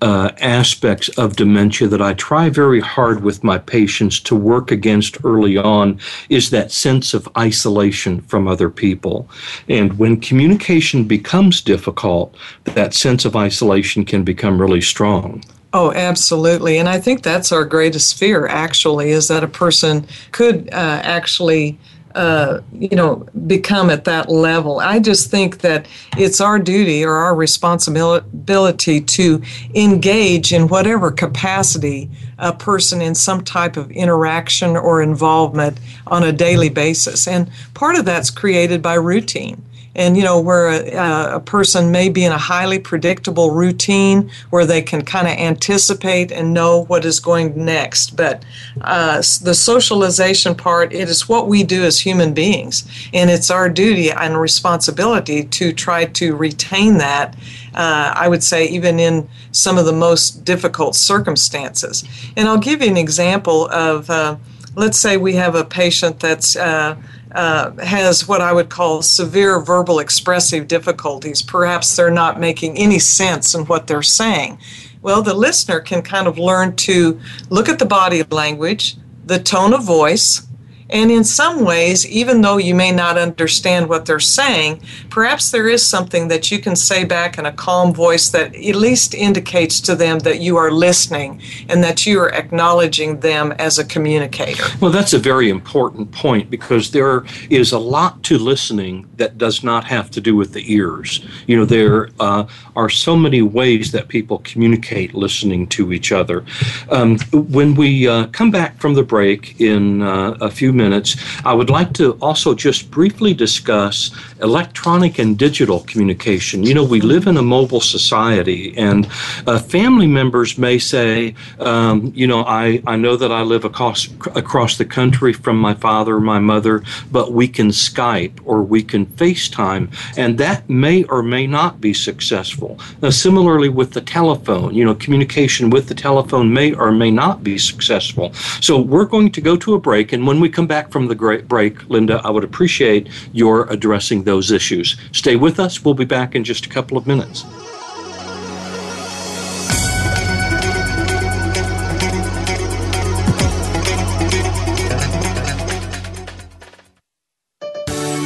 uh, 0.02 0.30
aspects 0.40 1.08
of 1.16 1.36
dementia 1.36 1.88
that 1.88 2.02
I 2.02 2.14
try 2.14 2.50
very 2.50 2.80
hard 2.80 3.22
with 3.22 3.42
my 3.42 3.58
patients 3.58 4.20
to 4.20 4.36
work 4.36 4.70
against 4.70 5.24
early 5.24 5.56
on 5.56 5.98
is 6.28 6.50
that 6.50 6.70
sense 6.70 7.14
of 7.14 7.28
isolation 7.36 8.20
from 8.22 8.46
other 8.46 8.68
people. 8.68 9.28
And 9.68 9.98
when 9.98 10.20
communication 10.20 11.04
becomes 11.04 11.62
difficult, 11.62 12.36
that 12.64 12.92
sense 12.92 13.24
of 13.24 13.36
isolation 13.36 14.04
can 14.04 14.22
become 14.22 14.60
really 14.60 14.82
strong. 14.82 15.42
Oh, 15.72 15.92
absolutely. 15.92 16.78
And 16.78 16.88
I 16.88 17.00
think 17.00 17.22
that's 17.22 17.52
our 17.52 17.64
greatest 17.64 18.18
fear, 18.18 18.46
actually, 18.46 19.10
is 19.10 19.28
that 19.28 19.44
a 19.44 19.48
person 19.48 20.06
could 20.32 20.68
uh, 20.72 21.00
actually 21.02 21.78
uh, 22.16 22.62
you 22.72 22.96
know, 22.96 23.16
become 23.46 23.90
at 23.90 24.04
that 24.04 24.30
level. 24.30 24.80
I 24.80 24.98
just 24.98 25.30
think 25.30 25.58
that 25.58 25.86
it's 26.16 26.40
our 26.40 26.58
duty 26.58 27.04
or 27.04 27.12
our 27.12 27.34
responsibility 27.34 29.00
to 29.02 29.42
engage 29.74 30.50
in 30.50 30.68
whatever 30.68 31.10
capacity 31.10 32.10
a 32.38 32.54
person 32.54 33.02
in 33.02 33.14
some 33.14 33.44
type 33.44 33.76
of 33.76 33.90
interaction 33.90 34.78
or 34.78 35.02
involvement 35.02 35.78
on 36.06 36.22
a 36.22 36.32
daily 36.32 36.70
basis. 36.70 37.28
And 37.28 37.50
part 37.74 37.96
of 37.96 38.06
that's 38.06 38.30
created 38.30 38.80
by 38.80 38.94
routine 38.94 39.62
and 39.96 40.16
you 40.16 40.22
know 40.22 40.38
where 40.38 40.68
a, 40.68 41.36
a, 41.36 41.40
person 41.40 41.90
may 41.90 42.08
be 42.08 42.24
in 42.24 42.30
a 42.30 42.38
highly 42.38 42.78
predictable 42.78 43.50
routine 43.50 44.30
where 44.50 44.64
they 44.64 44.80
can 44.80 45.02
kind 45.02 45.26
of 45.26 45.32
anticipate 45.34 46.30
and 46.30 46.54
know 46.54 46.84
what 46.84 47.04
is 47.04 47.18
going 47.18 47.52
next 47.64 48.16
but 48.16 48.44
uh, 48.82 49.16
the 49.42 49.54
socialization 49.54 50.54
part 50.54 50.92
it 50.92 51.08
is 51.08 51.28
what 51.28 51.48
we 51.48 51.64
do 51.64 51.82
as 51.82 52.00
human 52.00 52.32
beings 52.32 52.88
and 53.12 53.30
it's 53.30 53.50
our 53.50 53.68
duty 53.68 54.10
and 54.10 54.40
responsibility 54.40 55.42
to 55.42 55.72
try 55.72 56.04
to 56.04 56.36
retain 56.36 56.98
that 56.98 57.34
uh, 57.76 58.14
I 58.16 58.26
would 58.26 58.42
say, 58.42 58.66
even 58.68 58.98
in 58.98 59.28
some 59.52 59.76
of 59.76 59.84
the 59.84 59.92
most 59.92 60.44
difficult 60.44 60.96
circumstances. 60.96 62.04
And 62.34 62.48
I'll 62.48 62.58
give 62.58 62.80
you 62.80 62.88
an 62.88 62.96
example 62.96 63.68
of, 63.68 64.08
uh, 64.08 64.36
let's 64.76 64.98
say 64.98 65.16
we 65.16 65.34
have 65.34 65.54
a 65.54 65.64
patient 65.64 66.20
that's 66.20 66.54
uh, 66.54 66.96
uh, 67.32 67.72
has 67.82 68.28
what 68.28 68.40
I 68.40 68.52
would 68.52 68.68
call 68.68 69.02
severe 69.02 69.58
verbal 69.58 69.98
expressive 69.98 70.68
difficulties. 70.68 71.42
Perhaps 71.42 71.96
they're 71.96 72.10
not 72.10 72.38
making 72.38 72.78
any 72.78 72.98
sense 72.98 73.54
in 73.54 73.66
what 73.66 73.88
they're 73.88 74.02
saying. 74.02 74.58
Well, 75.02 75.22
the 75.22 75.34
listener 75.34 75.80
can 75.80 76.02
kind 76.02 76.26
of 76.26 76.38
learn 76.38 76.76
to 76.76 77.20
look 77.50 77.68
at 77.68 77.78
the 77.78 77.84
body 77.84 78.22
language, 78.24 78.96
the 79.24 79.38
tone 79.38 79.72
of 79.72 79.82
voice, 79.82 80.45
and 80.90 81.10
in 81.10 81.24
some 81.24 81.64
ways, 81.64 82.06
even 82.06 82.42
though 82.42 82.58
you 82.58 82.74
may 82.74 82.92
not 82.92 83.18
understand 83.18 83.88
what 83.88 84.06
they're 84.06 84.20
saying, 84.20 84.82
perhaps 85.10 85.50
there 85.50 85.68
is 85.68 85.84
something 85.84 86.28
that 86.28 86.50
you 86.50 86.60
can 86.60 86.76
say 86.76 87.04
back 87.04 87.38
in 87.38 87.46
a 87.46 87.52
calm 87.52 87.92
voice 87.92 88.28
that 88.30 88.54
at 88.54 88.76
least 88.76 89.14
indicates 89.14 89.80
to 89.80 89.96
them 89.96 90.20
that 90.20 90.40
you 90.40 90.56
are 90.56 90.70
listening 90.70 91.42
and 91.68 91.82
that 91.82 92.06
you 92.06 92.20
are 92.20 92.32
acknowledging 92.32 93.20
them 93.20 93.52
as 93.52 93.78
a 93.78 93.84
communicator. 93.84 94.64
Well, 94.80 94.92
that's 94.92 95.12
a 95.12 95.18
very 95.18 95.50
important 95.50 96.12
point 96.12 96.50
because 96.50 96.92
there 96.92 97.24
is 97.50 97.72
a 97.72 97.78
lot 97.78 98.22
to 98.24 98.38
listening 98.38 99.08
that 99.16 99.38
does 99.38 99.64
not 99.64 99.84
have 99.84 100.10
to 100.12 100.20
do 100.20 100.36
with 100.36 100.52
the 100.52 100.72
ears. 100.72 101.24
You 101.46 101.56
know, 101.56 101.64
there 101.64 102.10
uh, 102.20 102.46
are 102.76 102.90
so 102.90 103.16
many 103.16 103.42
ways 103.42 103.90
that 103.92 104.08
people 104.08 104.38
communicate 104.44 105.14
listening 105.14 105.66
to 105.68 105.92
each 105.92 106.12
other. 106.12 106.44
Um, 106.90 107.18
when 107.32 107.74
we 107.74 108.06
uh, 108.06 108.26
come 108.28 108.50
back 108.50 108.78
from 108.78 108.94
the 108.94 109.02
break 109.02 109.60
in 109.60 110.02
uh, 110.02 110.36
a 110.40 110.50
few 110.50 110.72
minutes, 110.76 111.16
I 111.44 111.54
would 111.54 111.70
like 111.70 111.92
to 111.94 112.12
also 112.20 112.54
just 112.54 112.90
briefly 112.90 113.34
discuss 113.34 114.10
electronic 114.40 115.18
and 115.18 115.38
digital 115.38 115.80
communication. 115.80 116.62
You 116.62 116.74
know, 116.74 116.84
we 116.84 117.00
live 117.00 117.26
in 117.26 117.36
a 117.36 117.42
mobile 117.42 117.80
society, 117.80 118.76
and 118.76 119.06
uh, 119.46 119.58
family 119.58 120.06
members 120.06 120.58
may 120.58 120.78
say, 120.78 121.34
um, 121.58 122.12
you 122.14 122.26
know, 122.26 122.44
I, 122.44 122.82
I 122.86 122.96
know 122.96 123.16
that 123.16 123.32
I 123.32 123.42
live 123.42 123.64
across, 123.64 124.08
across 124.34 124.76
the 124.76 124.84
country 124.84 125.32
from 125.32 125.58
my 125.58 125.74
father 125.74 126.16
or 126.16 126.20
my 126.20 126.38
mother, 126.38 126.82
but 127.10 127.32
we 127.32 127.48
can 127.48 127.68
Skype 127.68 128.38
or 128.44 128.62
we 128.62 128.82
can 128.82 129.06
FaceTime, 129.06 129.92
and 130.16 130.38
that 130.38 130.68
may 130.68 131.04
or 131.04 131.22
may 131.22 131.46
not 131.46 131.80
be 131.80 131.94
successful. 131.94 132.78
Now, 133.02 133.10
similarly 133.10 133.68
with 133.68 133.92
the 133.92 134.00
telephone, 134.00 134.74
you 134.74 134.84
know, 134.84 134.94
communication 134.94 135.70
with 135.70 135.88
the 135.88 135.94
telephone 135.94 136.52
may 136.52 136.74
or 136.74 136.92
may 136.92 137.10
not 137.10 137.42
be 137.42 137.58
successful. 137.58 138.32
So 138.60 138.78
we're 138.80 139.04
going 139.04 139.32
to 139.32 139.40
go 139.40 139.56
to 139.56 139.74
a 139.74 139.80
break, 139.80 140.12
and 140.12 140.26
when 140.26 140.40
we 140.40 140.48
come 140.48 140.66
back 140.66 140.90
from 140.90 141.08
the 141.08 141.14
break, 141.48 141.88
Linda, 141.88 142.20
I 142.24 142.30
would 142.30 142.44
appreciate 142.44 143.08
your 143.32 143.66
addressing 143.70 144.25
those 144.26 144.50
issues. 144.50 144.96
Stay 145.12 145.36
with 145.36 145.58
us. 145.58 145.82
We'll 145.82 145.94
be 145.94 146.04
back 146.04 146.34
in 146.34 146.44
just 146.44 146.66
a 146.66 146.68
couple 146.68 146.98
of 146.98 147.06
minutes. 147.06 147.44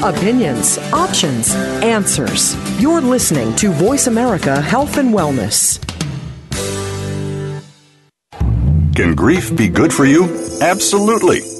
Opinions, 0.03 0.79
options, 0.95 1.55
answers. 1.85 2.57
You're 2.81 3.03
listening 3.03 3.55
to 3.57 3.71
Voice 3.71 4.07
America 4.07 4.59
Health 4.61 4.97
and 4.97 5.15
Wellness. 5.15 5.79
Can 8.95 9.15
grief 9.15 9.55
be 9.55 9.69
good 9.69 9.93
for 9.93 10.07
you? 10.07 10.25
Absolutely. 10.63 11.60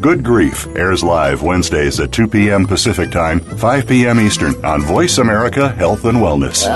Good 0.00 0.24
Grief 0.24 0.66
airs 0.76 1.04
live 1.04 1.42
Wednesdays 1.42 2.00
at 2.00 2.10
2 2.10 2.26
p.m. 2.26 2.66
Pacific 2.66 3.10
Time, 3.10 3.38
5 3.38 3.86
p.m. 3.86 4.18
Eastern 4.18 4.54
on 4.64 4.80
Voice 4.80 5.18
America 5.18 5.68
Health 5.68 6.06
and 6.06 6.16
Wellness. 6.16 6.66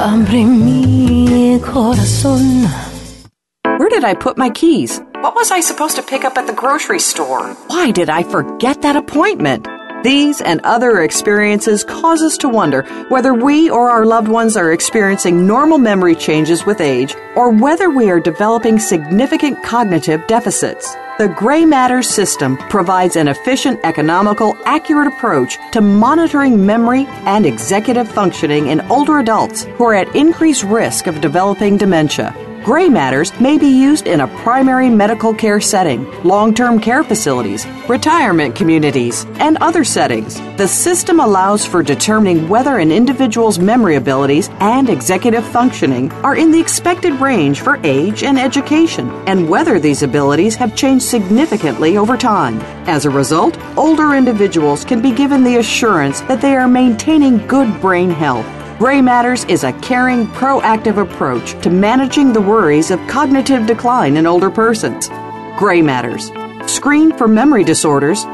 Where 3.78 3.88
did 3.88 4.04
I 4.04 4.12
put 4.12 4.36
my 4.36 4.50
keys? 4.50 5.00
What 5.22 5.34
was 5.34 5.50
I 5.50 5.60
supposed 5.60 5.96
to 5.96 6.02
pick 6.02 6.26
up 6.26 6.36
at 6.36 6.46
the 6.46 6.52
grocery 6.52 6.98
store? 6.98 7.54
Why 7.68 7.92
did 7.92 8.10
I 8.10 8.24
forget 8.24 8.82
that 8.82 8.94
appointment? 8.94 9.66
These 10.02 10.42
and 10.42 10.60
other 10.60 11.00
experiences 11.00 11.82
cause 11.82 12.20
us 12.20 12.36
to 12.38 12.48
wonder 12.50 12.82
whether 13.08 13.32
we 13.32 13.70
or 13.70 13.88
our 13.88 14.04
loved 14.04 14.28
ones 14.28 14.54
are 14.54 14.74
experiencing 14.74 15.46
normal 15.46 15.78
memory 15.78 16.14
changes 16.14 16.66
with 16.66 16.82
age 16.82 17.14
or 17.36 17.50
whether 17.50 17.88
we 17.88 18.10
are 18.10 18.20
developing 18.20 18.78
significant 18.78 19.62
cognitive 19.64 20.26
deficits. 20.26 20.94
The 21.16 21.28
Gray 21.28 21.64
Matters 21.64 22.10
system 22.10 22.56
provides 22.56 23.14
an 23.14 23.28
efficient, 23.28 23.78
economical, 23.84 24.56
accurate 24.64 25.06
approach 25.06 25.58
to 25.70 25.80
monitoring 25.80 26.66
memory 26.66 27.06
and 27.24 27.46
executive 27.46 28.10
functioning 28.10 28.66
in 28.66 28.80
older 28.90 29.20
adults 29.20 29.62
who 29.62 29.84
are 29.84 29.94
at 29.94 30.16
increased 30.16 30.64
risk 30.64 31.06
of 31.06 31.20
developing 31.20 31.76
dementia. 31.76 32.34
Gray 32.64 32.88
matters 32.88 33.38
may 33.38 33.58
be 33.58 33.66
used 33.66 34.06
in 34.06 34.22
a 34.22 34.28
primary 34.38 34.88
medical 34.88 35.34
care 35.34 35.60
setting, 35.60 36.10
long 36.22 36.54
term 36.54 36.80
care 36.80 37.04
facilities, 37.04 37.66
retirement 37.90 38.56
communities, 38.56 39.26
and 39.38 39.58
other 39.58 39.84
settings. 39.84 40.40
The 40.56 40.66
system 40.66 41.20
allows 41.20 41.66
for 41.66 41.82
determining 41.82 42.48
whether 42.48 42.78
an 42.78 42.90
individual's 42.90 43.58
memory 43.58 43.96
abilities 43.96 44.48
and 44.60 44.88
executive 44.88 45.44
functioning 45.44 46.10
are 46.24 46.36
in 46.36 46.50
the 46.52 46.58
expected 46.58 47.12
range 47.20 47.60
for 47.60 47.78
age 47.84 48.22
and 48.22 48.38
education, 48.38 49.10
and 49.26 49.46
whether 49.46 49.78
these 49.78 50.02
abilities 50.02 50.54
have 50.54 50.74
changed 50.74 51.04
significantly 51.04 51.98
over 51.98 52.16
time. 52.16 52.58
As 52.88 53.04
a 53.04 53.10
result, 53.10 53.58
older 53.76 54.14
individuals 54.14 54.86
can 54.86 55.02
be 55.02 55.12
given 55.12 55.44
the 55.44 55.58
assurance 55.58 56.22
that 56.22 56.40
they 56.40 56.56
are 56.56 56.66
maintaining 56.66 57.46
good 57.46 57.78
brain 57.82 58.08
health. 58.08 58.63
Gray 58.78 59.00
Matters 59.00 59.44
is 59.44 59.62
a 59.62 59.72
caring, 59.74 60.26
proactive 60.26 61.00
approach 61.00 61.52
to 61.62 61.70
managing 61.70 62.32
the 62.32 62.40
worries 62.40 62.90
of 62.90 62.98
cognitive 63.06 63.68
decline 63.68 64.16
in 64.16 64.26
older 64.26 64.50
persons. 64.50 65.08
Gray 65.56 65.80
Matters. 65.80 66.32
Screen 66.66 67.16
for 67.16 67.28
memory 67.28 67.62
disorders 67.62 68.24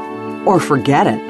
or 0.47 0.59
forget 0.59 1.05
it. 1.05 1.21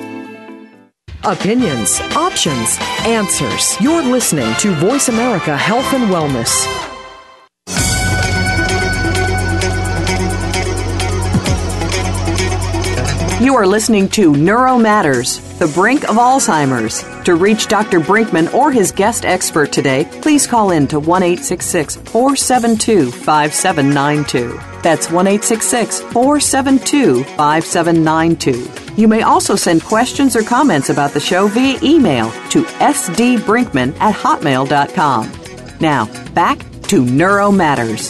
Opinions, 1.25 1.99
options, 2.15 2.77
answers. 3.05 3.75
You're 3.81 4.01
listening 4.01 4.55
to 4.59 4.73
Voice 4.75 5.09
America 5.09 5.57
Health 5.57 5.93
and 5.93 6.05
Wellness. 6.05 6.65
You 13.41 13.55
are 13.55 13.67
listening 13.67 14.07
to 14.09 14.35
Neuro 14.35 14.77
Matters, 14.77 15.40
the 15.61 15.67
brink 15.67 16.09
of 16.09 16.15
Alzheimer's. 16.15 17.05
To 17.25 17.35
reach 17.35 17.67
Dr. 17.67 17.99
Brinkman 17.99 18.51
or 18.51 18.71
his 18.71 18.91
guest 18.91 19.25
expert 19.25 19.71
today, 19.71 20.05
please 20.23 20.47
call 20.47 20.71
in 20.71 20.87
to 20.87 20.99
1 20.99 21.37
472 21.37 23.11
5792. 23.11 24.59
That's 24.81 25.11
1 25.11 25.25
472 25.37 27.23
5792. 27.23 28.71
You 28.99 29.07
may 29.07 29.21
also 29.21 29.55
send 29.55 29.83
questions 29.83 30.35
or 30.35 30.41
comments 30.41 30.89
about 30.89 31.11
the 31.11 31.19
show 31.19 31.47
via 31.47 31.77
email 31.83 32.31
to 32.49 32.63
sdbrinkman 32.63 33.95
at 33.99 34.15
hotmail.com. 34.15 35.31
Now, 35.79 36.07
back 36.33 36.65
to 36.87 37.05
Neuro 37.05 37.51
Matters. 37.51 38.09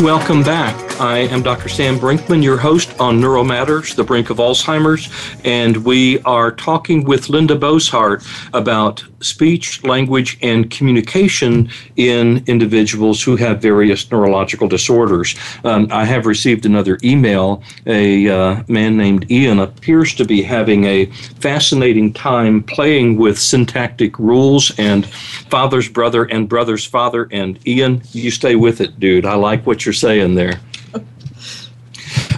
Welcome 0.00 0.44
back. 0.44 0.87
I 1.00 1.18
am 1.18 1.42
Dr. 1.42 1.68
Sam 1.68 1.96
Brinkman, 1.96 2.42
your 2.42 2.56
host 2.56 2.98
on 2.98 3.20
Neuro 3.20 3.44
Matters, 3.44 3.94
the 3.94 4.02
brink 4.02 4.30
of 4.30 4.38
Alzheimer's, 4.38 5.08
and 5.44 5.76
we 5.84 6.20
are 6.22 6.50
talking 6.50 7.04
with 7.04 7.28
Linda 7.28 7.56
Boeshart 7.56 8.26
about 8.52 9.04
speech, 9.20 9.84
language, 9.84 10.38
and 10.42 10.70
communication 10.70 11.70
in 11.94 12.42
individuals 12.48 13.22
who 13.22 13.36
have 13.36 13.62
various 13.62 14.10
neurological 14.10 14.66
disorders. 14.66 15.36
Um, 15.62 15.86
I 15.92 16.04
have 16.04 16.26
received 16.26 16.66
another 16.66 16.98
email. 17.04 17.62
A 17.86 18.28
uh, 18.28 18.62
man 18.66 18.96
named 18.96 19.30
Ian 19.30 19.60
appears 19.60 20.14
to 20.14 20.24
be 20.24 20.42
having 20.42 20.84
a 20.84 21.06
fascinating 21.40 22.12
time 22.12 22.62
playing 22.64 23.16
with 23.16 23.38
syntactic 23.38 24.18
rules 24.18 24.76
and 24.78 25.06
father's 25.06 25.88
brother 25.88 26.24
and 26.24 26.48
brother's 26.48 26.84
father. 26.84 27.28
And 27.30 27.64
Ian, 27.66 28.02
you 28.10 28.32
stay 28.32 28.56
with 28.56 28.80
it, 28.80 28.98
dude. 28.98 29.26
I 29.26 29.34
like 29.34 29.64
what 29.64 29.86
you're 29.86 29.92
saying 29.92 30.34
there. 30.34 30.60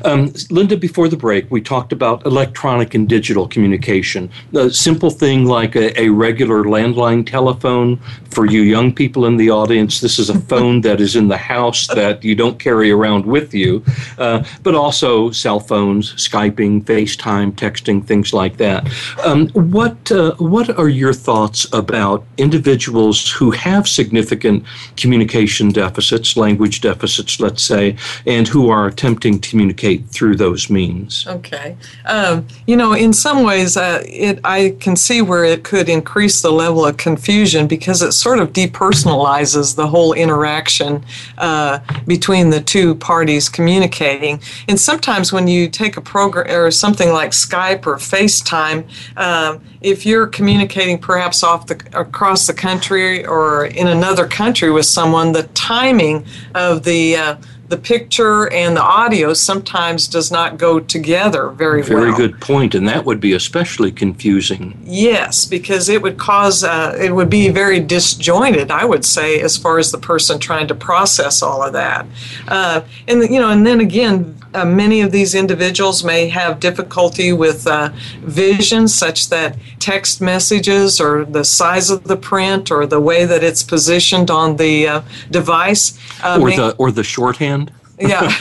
Um, 0.04 0.32
Linda, 0.50 0.76
before 0.76 1.08
the 1.08 1.16
break, 1.16 1.50
we 1.50 1.60
talked 1.60 1.92
about 1.92 2.24
electronic 2.26 2.94
and 2.94 3.08
digital 3.08 3.46
communication. 3.48 4.30
A 4.54 4.70
simple 4.70 5.10
thing 5.10 5.44
like 5.44 5.76
a, 5.76 5.98
a, 6.00 6.08
regular 6.10 6.64
landline 6.64 7.26
telephone 7.26 7.98
for 8.30 8.46
you 8.46 8.62
young 8.62 8.94
people 8.94 9.26
in 9.26 9.36
the 9.36 9.50
audience. 9.50 10.00
This 10.00 10.18
is 10.18 10.30
a 10.30 10.38
phone 10.50 10.80
that 10.82 11.00
is 11.00 11.16
in 11.16 11.28
the 11.28 11.36
house 11.36 11.86
that 11.88 12.24
you 12.24 12.34
don't 12.34 12.58
carry 12.58 12.90
around 12.90 13.26
with 13.26 13.54
you, 13.54 13.84
uh, 14.18 14.44
but 14.62 14.74
also 14.74 15.30
cell 15.30 15.60
phones, 15.60 16.14
Skyping, 16.14 16.84
FaceTime, 16.84 17.52
texting, 17.52 18.04
things 18.04 18.32
like 18.32 18.56
that. 18.58 18.88
Um, 19.24 19.48
what 19.48 20.10
uh, 20.12 20.34
What 20.36 20.70
are 20.78 20.88
your 20.88 21.12
thoughts 21.12 21.66
about 21.72 22.24
individuals 22.38 23.30
who 23.30 23.50
have 23.50 23.88
significant 23.88 24.64
communication 24.96 25.70
deficits, 25.70 26.36
language 26.36 26.80
deficits, 26.80 27.40
let's 27.40 27.62
say, 27.62 27.96
and 28.26 28.46
who 28.48 28.70
are 28.70 28.86
attempting 28.86 29.40
to 29.40 29.50
communicate? 29.50 29.89
Communicate 29.90 30.14
through 30.14 30.36
those 30.36 30.70
means. 30.70 31.26
Okay. 31.26 31.76
Um, 32.06 32.46
you 32.66 32.76
know, 32.76 32.92
in 32.92 33.12
some 33.12 33.42
ways, 33.42 33.76
uh, 33.76 34.02
it 34.06 34.40
I 34.44 34.76
can 34.80 34.96
see 34.96 35.22
where 35.22 35.44
it 35.44 35.64
could 35.64 35.88
increase 35.88 36.42
the 36.42 36.50
level 36.50 36.84
of 36.84 36.96
confusion 36.96 37.66
because 37.66 38.02
it 38.02 38.12
sort 38.12 38.38
of 38.38 38.52
depersonalizes 38.52 39.76
the 39.76 39.86
whole 39.86 40.12
interaction 40.12 41.04
uh, 41.38 41.80
between 42.06 42.50
the 42.50 42.60
two 42.60 42.94
parties 42.94 43.48
communicating. 43.48 44.40
And 44.68 44.78
sometimes 44.78 45.32
when 45.32 45.48
you 45.48 45.68
take 45.68 45.96
a 45.96 46.00
program 46.00 46.50
or 46.50 46.70
something 46.70 47.12
like 47.12 47.30
Skype 47.32 47.86
or 47.86 47.96
FaceTime, 47.96 48.84
um, 49.16 49.60
if 49.80 50.04
you're 50.06 50.26
communicating 50.26 50.98
perhaps 50.98 51.42
off 51.42 51.66
the 51.66 51.76
across 51.92 52.46
the 52.46 52.54
country 52.54 53.24
or 53.26 53.66
in 53.66 53.88
another 53.88 54.26
country 54.26 54.70
with 54.70 54.86
someone, 54.86 55.32
the 55.32 55.48
timing 55.54 56.24
of 56.54 56.82
the 56.82 57.16
uh, 57.16 57.36
the 57.70 57.76
picture 57.76 58.52
and 58.52 58.76
the 58.76 58.82
audio 58.82 59.32
sometimes 59.32 60.08
does 60.08 60.32
not 60.32 60.58
go 60.58 60.80
together 60.80 61.50
very, 61.50 61.82
very 61.84 62.04
well. 62.04 62.16
Very 62.16 62.28
good 62.28 62.40
point, 62.40 62.74
and 62.74 62.86
that 62.88 63.04
would 63.04 63.20
be 63.20 63.32
especially 63.32 63.92
confusing. 63.92 64.76
Yes, 64.84 65.44
because 65.44 65.88
it 65.88 66.02
would 66.02 66.18
cause 66.18 66.64
uh, 66.64 66.98
it 67.00 67.14
would 67.14 67.30
be 67.30 67.48
very 67.48 67.78
disjointed. 67.78 68.72
I 68.72 68.84
would 68.84 69.04
say, 69.04 69.40
as 69.40 69.56
far 69.56 69.78
as 69.78 69.92
the 69.92 69.98
person 69.98 70.40
trying 70.40 70.66
to 70.66 70.74
process 70.74 71.42
all 71.42 71.62
of 71.62 71.72
that, 71.74 72.06
uh, 72.48 72.80
and 73.06 73.22
you 73.22 73.38
know, 73.38 73.50
and 73.50 73.64
then 73.64 73.78
again, 73.78 74.39
uh, 74.54 74.64
many 74.64 75.00
of 75.00 75.12
these 75.12 75.34
individuals 75.34 76.02
may 76.04 76.28
have 76.28 76.60
difficulty 76.60 77.32
with 77.32 77.66
uh, 77.66 77.90
vision, 78.22 78.88
such 78.88 79.28
that 79.28 79.56
text 79.78 80.20
messages 80.20 81.00
or 81.00 81.24
the 81.24 81.44
size 81.44 81.90
of 81.90 82.04
the 82.04 82.16
print 82.16 82.70
or 82.70 82.86
the 82.86 83.00
way 83.00 83.24
that 83.24 83.42
it's 83.44 83.62
positioned 83.62 84.30
on 84.30 84.56
the 84.56 84.88
uh, 84.88 85.02
device, 85.30 85.98
uh, 86.22 86.38
or 86.40 86.48
may- 86.48 86.56
the 86.56 86.74
or 86.76 86.90
the 86.90 87.04
shorthand 87.04 87.72
yeah, 88.00 88.30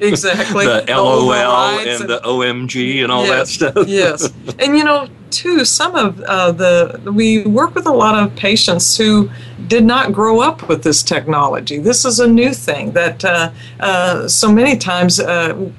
exactly. 0.00 0.66
the, 0.66 0.84
the 0.86 0.94
LOL 0.94 1.32
and, 1.32 1.88
and, 1.88 2.10
the 2.10 2.20
OMG 2.20 3.02
and 3.02 3.12
all 3.12 3.24
yes, 3.24 3.58
that 3.58 3.72
stuff. 3.72 3.88
yes, 3.88 4.32
and 4.58 4.76
you 4.76 4.84
know, 4.84 5.08
too, 5.30 5.64
some 5.64 5.94
of 5.94 6.20
uh, 6.22 6.52
the 6.52 7.00
we 7.12 7.44
work 7.44 7.74
with 7.74 7.86
a 7.86 7.92
lot 7.92 8.14
of 8.16 8.34
patients 8.36 8.96
who 8.96 9.30
did 9.68 9.84
not 9.84 10.12
grow 10.12 10.40
up 10.40 10.68
with 10.68 10.82
this 10.82 11.02
technology. 11.02 11.78
This 11.78 12.04
is 12.04 12.20
a 12.20 12.28
new 12.28 12.52
thing 12.52 12.92
that 12.92 13.24
uh, 13.24 13.50
uh, 13.80 14.28
so 14.28 14.52
many 14.52 14.76
times 14.76 15.20
uh, 15.20 15.70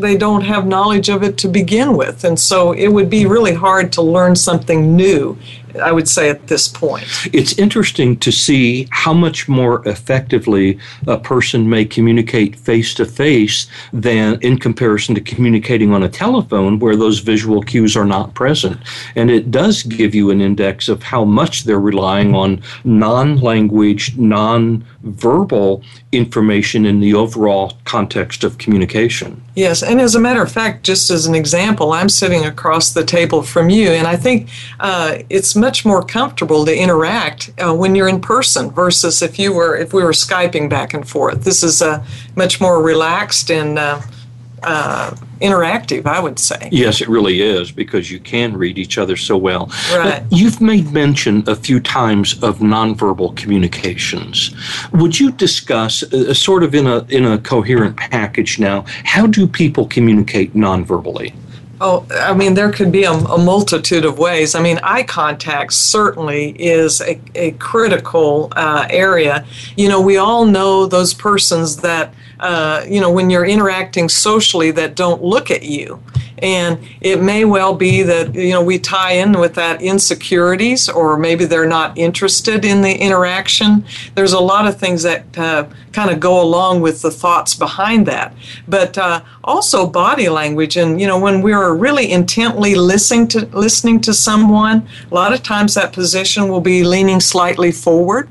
they 0.00 0.16
don't 0.16 0.42
have 0.42 0.66
knowledge 0.66 1.08
of 1.08 1.22
it 1.22 1.36
to 1.38 1.48
begin 1.48 1.96
with. 1.96 2.24
And 2.24 2.38
so 2.38 2.72
it 2.72 2.88
would 2.88 3.10
be 3.10 3.26
really 3.26 3.54
hard 3.54 3.92
to 3.92 4.02
learn 4.02 4.36
something 4.36 4.96
new 4.96 5.38
I 5.76 5.92
would 5.92 6.08
say 6.08 6.30
at 6.30 6.46
this 6.46 6.68
point. 6.68 7.04
It's 7.32 7.58
interesting 7.58 8.16
to 8.18 8.32
see 8.32 8.88
how 8.90 9.12
much 9.12 9.48
more 9.48 9.86
effectively 9.88 10.78
a 11.06 11.18
person 11.18 11.68
may 11.68 11.84
communicate 11.84 12.56
face 12.56 12.94
to 12.94 13.04
face 13.04 13.66
than 13.92 14.38
in 14.40 14.58
comparison 14.58 15.14
to 15.14 15.20
communicating 15.20 15.92
on 15.92 16.02
a 16.02 16.08
telephone 16.08 16.78
where 16.78 16.96
those 16.96 17.20
visual 17.20 17.62
cues 17.62 17.96
are 17.96 18.04
not 18.04 18.34
present. 18.34 18.78
And 19.16 19.30
it 19.30 19.50
does 19.50 19.82
give 19.82 20.14
you 20.14 20.30
an 20.30 20.40
index 20.40 20.88
of 20.88 21.02
how 21.02 21.24
much 21.24 21.64
they're 21.64 21.80
relying 21.80 22.34
on 22.34 22.62
non 22.84 23.38
language, 23.38 24.16
non 24.16 24.84
verbal 25.02 25.82
information 26.12 26.84
in 26.84 27.00
the 27.00 27.14
overall 27.14 27.78
context 27.84 28.44
of 28.44 28.58
communication. 28.58 29.42
Yes, 29.54 29.82
and 29.82 30.00
as 30.00 30.14
a 30.14 30.20
matter 30.20 30.42
of 30.42 30.50
fact, 30.50 30.84
just 30.84 31.10
as 31.10 31.26
an 31.26 31.34
example, 31.34 31.92
I'm 31.92 32.08
sitting 32.08 32.44
across 32.44 32.92
the 32.92 33.04
table 33.04 33.42
from 33.42 33.70
you, 33.70 33.88
and 33.88 34.06
I 34.06 34.16
think 34.16 34.48
uh, 34.78 35.18
it's 35.28 35.56
much 35.60 35.84
more 35.84 36.02
comfortable 36.02 36.64
to 36.64 36.76
interact 36.76 37.52
uh, 37.58 37.74
when 37.74 37.94
you're 37.94 38.08
in 38.08 38.20
person 38.20 38.70
versus 38.70 39.22
if 39.22 39.38
you 39.38 39.52
were 39.52 39.76
if 39.76 39.92
we 39.92 40.02
were 40.02 40.12
skyping 40.12 40.68
back 40.68 40.94
and 40.94 41.08
forth. 41.08 41.44
This 41.44 41.62
is 41.62 41.82
uh, 41.82 42.04
much 42.34 42.60
more 42.60 42.82
relaxed 42.82 43.50
and 43.50 43.78
uh, 43.78 44.00
uh, 44.62 45.14
interactive, 45.40 46.06
I 46.06 46.20
would 46.20 46.38
say. 46.38 46.68
Yes, 46.70 47.00
it 47.00 47.08
really 47.08 47.40
is 47.40 47.72
because 47.72 48.10
you 48.10 48.20
can 48.20 48.56
read 48.56 48.78
each 48.78 48.98
other 48.98 49.16
so 49.16 49.36
well. 49.36 49.66
Right. 49.92 50.20
Uh, 50.20 50.24
you've 50.30 50.60
made 50.60 50.92
mention 50.92 51.44
a 51.48 51.56
few 51.56 51.80
times 51.80 52.34
of 52.42 52.58
nonverbal 52.58 53.36
communications. 53.36 54.54
Would 54.92 55.18
you 55.18 55.30
discuss, 55.32 56.02
uh, 56.02 56.34
sort 56.34 56.62
of 56.62 56.74
in 56.74 56.86
a 56.86 57.06
in 57.08 57.24
a 57.24 57.38
coherent 57.38 57.96
package 57.96 58.58
now, 58.58 58.84
how 59.04 59.26
do 59.26 59.46
people 59.46 59.86
communicate 59.86 60.54
nonverbally? 60.54 61.32
Oh, 61.82 62.06
I 62.10 62.34
mean, 62.34 62.52
there 62.52 62.70
could 62.70 62.92
be 62.92 63.04
a, 63.04 63.12
a, 63.12 63.38
multitude 63.38 64.04
of 64.04 64.18
ways. 64.18 64.54
I 64.54 64.60
mean, 64.60 64.78
eye 64.82 65.02
contact 65.02 65.72
certainly 65.72 66.50
is 66.50 67.00
a, 67.00 67.18
a 67.34 67.52
critical 67.52 68.52
uh, 68.54 68.86
area. 68.90 69.46
You 69.78 69.88
know, 69.88 69.98
we 69.98 70.18
all 70.18 70.44
know 70.44 70.84
those 70.84 71.14
persons 71.14 71.78
that 71.78 72.12
uh, 72.40 72.84
you 72.88 73.00
know, 73.00 73.10
when 73.10 73.30
you're 73.30 73.44
interacting 73.44 74.08
socially 74.08 74.70
that 74.72 74.94
don't 74.94 75.22
look 75.22 75.50
at 75.50 75.62
you. 75.62 76.02
And 76.42 76.78
it 77.02 77.22
may 77.22 77.44
well 77.44 77.74
be 77.74 78.02
that, 78.02 78.34
you 78.34 78.50
know, 78.50 78.64
we 78.64 78.78
tie 78.78 79.12
in 79.12 79.38
with 79.38 79.54
that 79.56 79.82
insecurities 79.82 80.88
or 80.88 81.18
maybe 81.18 81.44
they're 81.44 81.68
not 81.68 81.98
interested 81.98 82.64
in 82.64 82.80
the 82.80 82.94
interaction. 82.94 83.84
There's 84.14 84.32
a 84.32 84.40
lot 84.40 84.66
of 84.66 84.78
things 84.78 85.02
that 85.02 85.36
uh, 85.36 85.66
kind 85.92 86.10
of 86.10 86.18
go 86.18 86.40
along 86.40 86.80
with 86.80 87.02
the 87.02 87.10
thoughts 87.10 87.54
behind 87.54 88.06
that. 88.06 88.34
But 88.66 88.96
uh, 88.96 89.20
also 89.44 89.86
body 89.86 90.30
language. 90.30 90.78
And, 90.78 90.98
you 90.98 91.06
know, 91.06 91.18
when 91.18 91.42
we're 91.42 91.74
really 91.74 92.10
intently 92.10 92.74
listening 92.74 93.28
to, 93.28 93.44
listening 93.48 94.00
to 94.02 94.14
someone, 94.14 94.88
a 95.10 95.14
lot 95.14 95.34
of 95.34 95.42
times 95.42 95.74
that 95.74 95.92
position 95.92 96.48
will 96.48 96.62
be 96.62 96.84
leaning 96.84 97.20
slightly 97.20 97.70
forward 97.70 98.30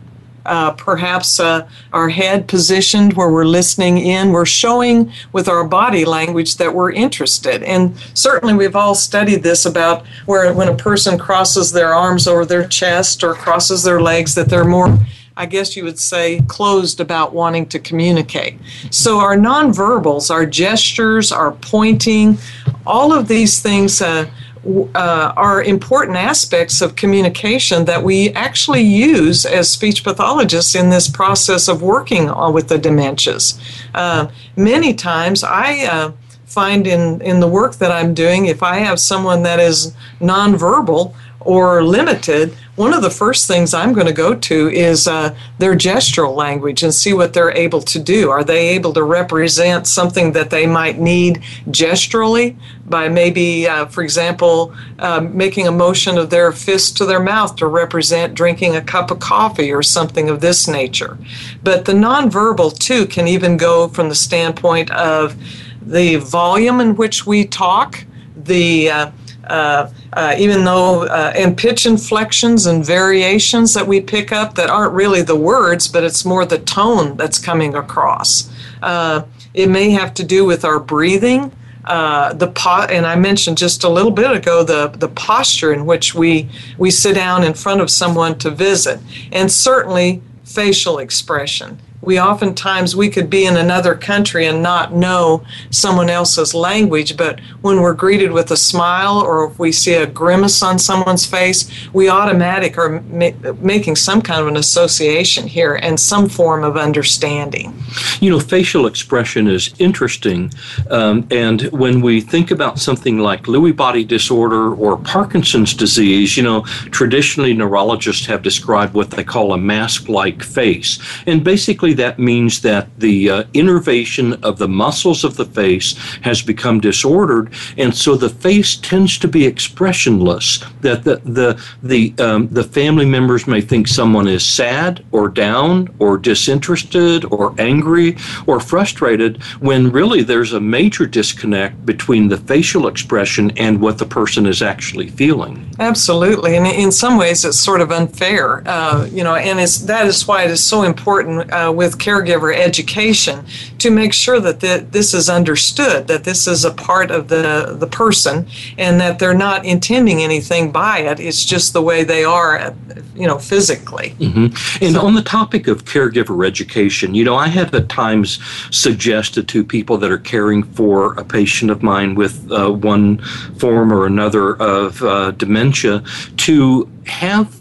uh, 0.49 0.71
perhaps 0.71 1.39
uh, 1.39 1.67
our 1.93 2.09
head 2.09 2.47
positioned 2.47 3.13
where 3.13 3.31
we're 3.31 3.45
listening 3.45 3.99
in. 3.99 4.31
We're 4.31 4.45
showing 4.45 5.13
with 5.31 5.47
our 5.47 5.63
body 5.63 6.05
language 6.05 6.57
that 6.57 6.73
we're 6.73 6.91
interested. 6.91 7.61
And 7.61 7.95
certainly 8.15 8.55
we've 8.55 8.75
all 8.75 8.95
studied 8.95 9.43
this 9.43 9.65
about 9.65 10.07
where 10.25 10.51
when 10.51 10.67
a 10.67 10.75
person 10.75 11.19
crosses 11.19 11.71
their 11.71 11.93
arms 11.93 12.27
over 12.27 12.45
their 12.45 12.67
chest 12.67 13.23
or 13.23 13.35
crosses 13.35 13.83
their 13.83 14.01
legs, 14.01 14.33
that 14.35 14.49
they're 14.49 14.65
more. 14.65 14.97
I 15.37 15.45
guess 15.45 15.77
you 15.77 15.85
would 15.85 15.99
say, 15.99 16.41
closed 16.47 16.99
about 16.99 17.33
wanting 17.33 17.67
to 17.67 17.79
communicate. 17.79 18.59
So, 18.89 19.19
our 19.19 19.37
nonverbals, 19.37 20.29
our 20.29 20.45
gestures, 20.45 21.31
our 21.31 21.53
pointing, 21.53 22.37
all 22.85 23.13
of 23.13 23.29
these 23.29 23.61
things 23.61 24.01
uh, 24.01 24.29
uh, 24.65 25.33
are 25.35 25.63
important 25.63 26.17
aspects 26.17 26.81
of 26.81 26.95
communication 26.95 27.85
that 27.85 28.03
we 28.03 28.29
actually 28.31 28.81
use 28.81 29.45
as 29.45 29.69
speech 29.69 30.03
pathologists 30.03 30.75
in 30.75 30.89
this 30.89 31.09
process 31.09 31.67
of 31.67 31.81
working 31.81 32.29
on, 32.29 32.53
with 32.53 32.67
the 32.67 32.77
dementias. 32.77 33.59
Uh, 33.93 34.29
many 34.55 34.93
times 34.93 35.43
I 35.43 35.85
uh, 35.85 36.11
find 36.45 36.87
in, 36.87 37.21
in 37.21 37.39
the 37.39 37.47
work 37.47 37.75
that 37.75 37.91
I'm 37.91 38.13
doing, 38.13 38.47
if 38.47 38.61
I 38.63 38.77
have 38.79 38.99
someone 38.99 39.43
that 39.43 39.59
is 39.59 39.95
nonverbal 40.19 41.13
or 41.41 41.83
limited, 41.83 42.53
one 42.75 42.93
of 42.93 43.01
the 43.01 43.09
first 43.09 43.47
things 43.47 43.73
I'm 43.73 43.93
going 43.93 44.07
to 44.07 44.13
go 44.13 44.33
to 44.33 44.69
is 44.69 45.07
uh, 45.07 45.35
their 45.57 45.75
gestural 45.75 46.35
language 46.35 46.83
and 46.83 46.93
see 46.93 47.13
what 47.13 47.33
they're 47.33 47.51
able 47.51 47.81
to 47.81 47.99
do. 47.99 48.29
Are 48.29 48.43
they 48.43 48.69
able 48.69 48.93
to 48.93 49.03
represent 49.03 49.87
something 49.87 50.31
that 50.33 50.49
they 50.49 50.65
might 50.65 50.99
need 50.99 51.43
gesturally 51.71 52.57
by 52.85 53.09
maybe, 53.09 53.67
uh, 53.67 53.85
for 53.87 54.01
example, 54.01 54.73
uh, 54.99 55.21
making 55.21 55.67
a 55.67 55.71
motion 55.71 56.17
of 56.17 56.29
their 56.29 56.51
fist 56.51 56.97
to 56.97 57.05
their 57.05 57.19
mouth 57.19 57.55
to 57.57 57.67
represent 57.67 58.33
drinking 58.33 58.75
a 58.75 58.81
cup 58.81 59.11
of 59.11 59.19
coffee 59.19 59.71
or 59.71 59.83
something 59.83 60.29
of 60.29 60.41
this 60.41 60.67
nature? 60.67 61.17
But 61.63 61.85
the 61.85 61.93
nonverbal, 61.93 62.77
too, 62.79 63.05
can 63.07 63.27
even 63.27 63.57
go 63.57 63.87
from 63.87 64.09
the 64.09 64.15
standpoint 64.15 64.91
of 64.91 65.35
the 65.81 66.17
volume 66.17 66.79
in 66.79 66.95
which 66.95 67.25
we 67.25 67.45
talk, 67.45 68.05
the 68.35 68.89
uh, 68.89 69.11
uh, 69.49 69.91
uh, 70.13 70.35
even 70.37 70.63
though 70.63 71.03
uh, 71.03 71.33
and 71.35 71.57
pitch 71.57 71.85
inflections 71.85 72.65
and 72.65 72.85
variations 72.85 73.73
that 73.73 73.87
we 73.87 73.99
pick 73.99 74.31
up 74.31 74.55
that 74.55 74.69
aren't 74.69 74.93
really 74.93 75.21
the 75.21 75.35
words, 75.35 75.87
but 75.87 76.03
it's 76.03 76.23
more 76.23 76.45
the 76.45 76.59
tone 76.59 77.17
that's 77.17 77.39
coming 77.39 77.75
across. 77.75 78.51
Uh, 78.81 79.23
it 79.53 79.67
may 79.67 79.89
have 79.89 80.13
to 80.13 80.23
do 80.23 80.45
with 80.45 80.63
our 80.63 80.79
breathing. 80.79 81.51
Uh, 81.85 82.33
the 82.33 82.47
pot, 82.47 82.91
and 82.91 83.05
I 83.05 83.15
mentioned 83.15 83.57
just 83.57 83.83
a 83.83 83.89
little 83.89 84.11
bit 84.11 84.31
ago 84.31 84.63
the 84.63 84.89
the 84.89 85.07
posture 85.07 85.73
in 85.73 85.85
which 85.85 86.13
we 86.13 86.47
we 86.77 86.91
sit 86.91 87.15
down 87.15 87.43
in 87.43 87.53
front 87.53 87.81
of 87.81 87.89
someone 87.89 88.37
to 88.39 88.51
visit, 88.51 88.99
and 89.31 89.51
certainly 89.51 90.21
facial 90.43 90.99
expression 90.99 91.79
we 92.01 92.19
oftentimes 92.19 92.95
we 92.95 93.09
could 93.09 93.29
be 93.29 93.45
in 93.45 93.57
another 93.57 93.95
country 93.95 94.45
and 94.45 94.61
not 94.61 94.93
know 94.93 95.43
someone 95.69 96.09
else's 96.09 96.53
language 96.53 97.17
but 97.17 97.39
when 97.61 97.81
we're 97.81 97.93
greeted 97.93 98.31
with 98.31 98.51
a 98.51 98.57
smile 98.57 99.17
or 99.17 99.45
if 99.45 99.59
we 99.59 99.71
see 99.71 99.93
a 99.93 100.05
grimace 100.05 100.61
on 100.61 100.79
someone's 100.79 101.25
face 101.25 101.69
we 101.93 102.09
automatic 102.09 102.77
are 102.77 103.01
ma- 103.01 103.31
making 103.61 103.95
some 103.95 104.21
kind 104.21 104.41
of 104.41 104.47
an 104.47 104.57
association 104.57 105.47
here 105.47 105.75
and 105.75 105.99
some 105.99 106.29
form 106.29 106.63
of 106.63 106.77
understanding. 106.77 107.73
You 108.19 108.31
know 108.31 108.39
facial 108.39 108.85
expression 108.85 109.47
is 109.47 109.73
interesting 109.79 110.51
um, 110.89 111.27
and 111.31 111.61
when 111.71 112.01
we 112.01 112.21
think 112.21 112.51
about 112.51 112.79
something 112.79 113.19
like 113.19 113.43
lewy 113.43 113.75
body 113.75 114.03
disorder 114.03 114.73
or 114.73 114.97
parkinson's 114.97 115.73
disease 115.73 116.37
you 116.37 116.43
know 116.43 116.61
traditionally 116.91 117.53
neurologists 117.53 118.25
have 118.25 118.41
described 118.41 118.93
what 118.93 119.11
they 119.11 119.23
call 119.23 119.53
a 119.53 119.57
mask 119.57 120.09
like 120.09 120.43
face. 120.43 120.99
And 121.25 121.43
basically 121.43 121.88
that 121.93 122.19
means 122.19 122.61
that 122.61 122.87
the 122.99 123.29
uh, 123.29 123.43
innervation 123.53 124.33
of 124.43 124.57
the 124.57 124.67
muscles 124.67 125.23
of 125.23 125.35
the 125.35 125.45
face 125.45 125.97
has 126.21 126.41
become 126.41 126.79
disordered, 126.79 127.53
and 127.77 127.95
so 127.95 128.15
the 128.15 128.29
face 128.29 128.75
tends 128.75 129.17
to 129.19 129.27
be 129.27 129.45
expressionless. 129.45 130.63
That 130.81 131.03
the 131.03 131.17
the 131.17 131.63
the 131.83 132.13
um, 132.19 132.47
the 132.49 132.63
family 132.63 133.05
members 133.05 133.47
may 133.47 133.61
think 133.61 133.87
someone 133.87 134.27
is 134.27 134.45
sad 134.45 135.05
or 135.11 135.29
down 135.29 135.93
or 135.99 136.17
disinterested 136.17 137.25
or 137.25 137.53
angry 137.59 138.17
or 138.47 138.59
frustrated, 138.59 139.41
when 139.59 139.91
really 139.91 140.23
there's 140.23 140.53
a 140.53 140.59
major 140.59 141.05
disconnect 141.05 141.85
between 141.85 142.27
the 142.27 142.37
facial 142.37 142.87
expression 142.87 143.51
and 143.57 143.81
what 143.81 143.97
the 143.97 144.05
person 144.05 144.45
is 144.45 144.61
actually 144.61 145.07
feeling. 145.09 145.69
Absolutely, 145.79 146.55
and 146.55 146.67
in 146.67 146.91
some 146.91 147.17
ways 147.17 147.45
it's 147.45 147.59
sort 147.59 147.81
of 147.81 147.91
unfair, 147.91 148.67
uh, 148.67 149.07
you 149.11 149.23
know, 149.23 149.35
and 149.35 149.59
it's 149.59 149.79
that 149.79 150.07
is 150.07 150.27
why 150.27 150.43
it 150.43 150.51
is 150.51 150.63
so 150.63 150.83
important. 150.83 151.51
Uh, 151.51 151.71
with 151.79 151.97
caregiver 151.97 152.53
education 152.53 153.45
to 153.77 153.89
make 153.89 154.11
sure 154.11 154.41
that 154.41 154.59
the, 154.59 154.85
this 154.91 155.13
is 155.13 155.29
understood, 155.29 156.07
that 156.07 156.25
this 156.25 156.45
is 156.45 156.65
a 156.65 156.71
part 156.71 157.09
of 157.09 157.29
the, 157.29 157.73
the 157.79 157.87
person, 157.87 158.45
and 158.77 158.99
that 158.99 159.17
they're 159.17 159.33
not 159.33 159.63
intending 159.63 160.21
anything 160.21 160.73
by 160.73 160.99
it. 160.99 161.21
It's 161.21 161.45
just 161.45 161.71
the 161.71 161.81
way 161.81 162.03
they 162.03 162.25
are, 162.25 162.75
you 163.15 163.25
know, 163.25 163.39
physically. 163.39 164.09
Mm-hmm. 164.19 164.83
And 164.83 164.95
so, 164.95 165.07
on 165.07 165.13
the 165.15 165.21
topic 165.21 165.67
of 165.67 165.85
caregiver 165.85 166.45
education, 166.45 167.15
you 167.15 167.23
know, 167.23 167.37
I 167.37 167.47
have 167.47 167.73
at 167.73 167.87
times 167.87 168.39
suggested 168.71 169.47
to 169.47 169.63
people 169.63 169.97
that 169.99 170.11
are 170.11 170.17
caring 170.17 170.63
for 170.63 171.13
a 171.13 171.23
patient 171.23 171.71
of 171.71 171.81
mine 171.81 172.15
with 172.15 172.51
uh, 172.51 172.69
one 172.69 173.19
form 173.57 173.93
or 173.93 174.05
another 174.05 174.57
of 174.57 175.01
uh, 175.01 175.31
dementia 175.31 176.03
to 176.47 176.89
have 177.05 177.58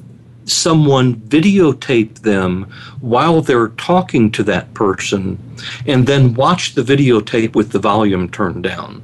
someone 0.51 1.16
videotape 1.16 2.20
them 2.20 2.64
while 3.01 3.40
they're 3.40 3.68
talking 3.68 4.30
to 4.30 4.42
that 4.42 4.72
person 4.74 5.38
and 5.86 6.07
then 6.07 6.34
watch 6.34 6.74
the 6.74 6.82
videotape 6.82 7.55
with 7.55 7.72
the 7.72 7.78
volume 7.78 8.28
turned 8.28 8.62
down 8.62 9.03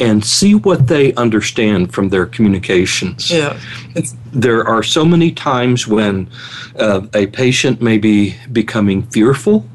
and 0.00 0.24
see 0.24 0.54
what 0.54 0.88
they 0.88 1.14
understand 1.14 1.92
from 1.92 2.08
their 2.08 2.26
communications. 2.26 3.30
Yeah. 3.30 3.58
there 4.32 4.66
are 4.66 4.82
so 4.82 5.04
many 5.04 5.30
times 5.30 5.86
when 5.86 6.28
uh, 6.76 7.06
a 7.14 7.26
patient 7.28 7.80
may 7.80 7.98
be 7.98 8.36
becoming 8.50 9.02
fearful, 9.04 9.66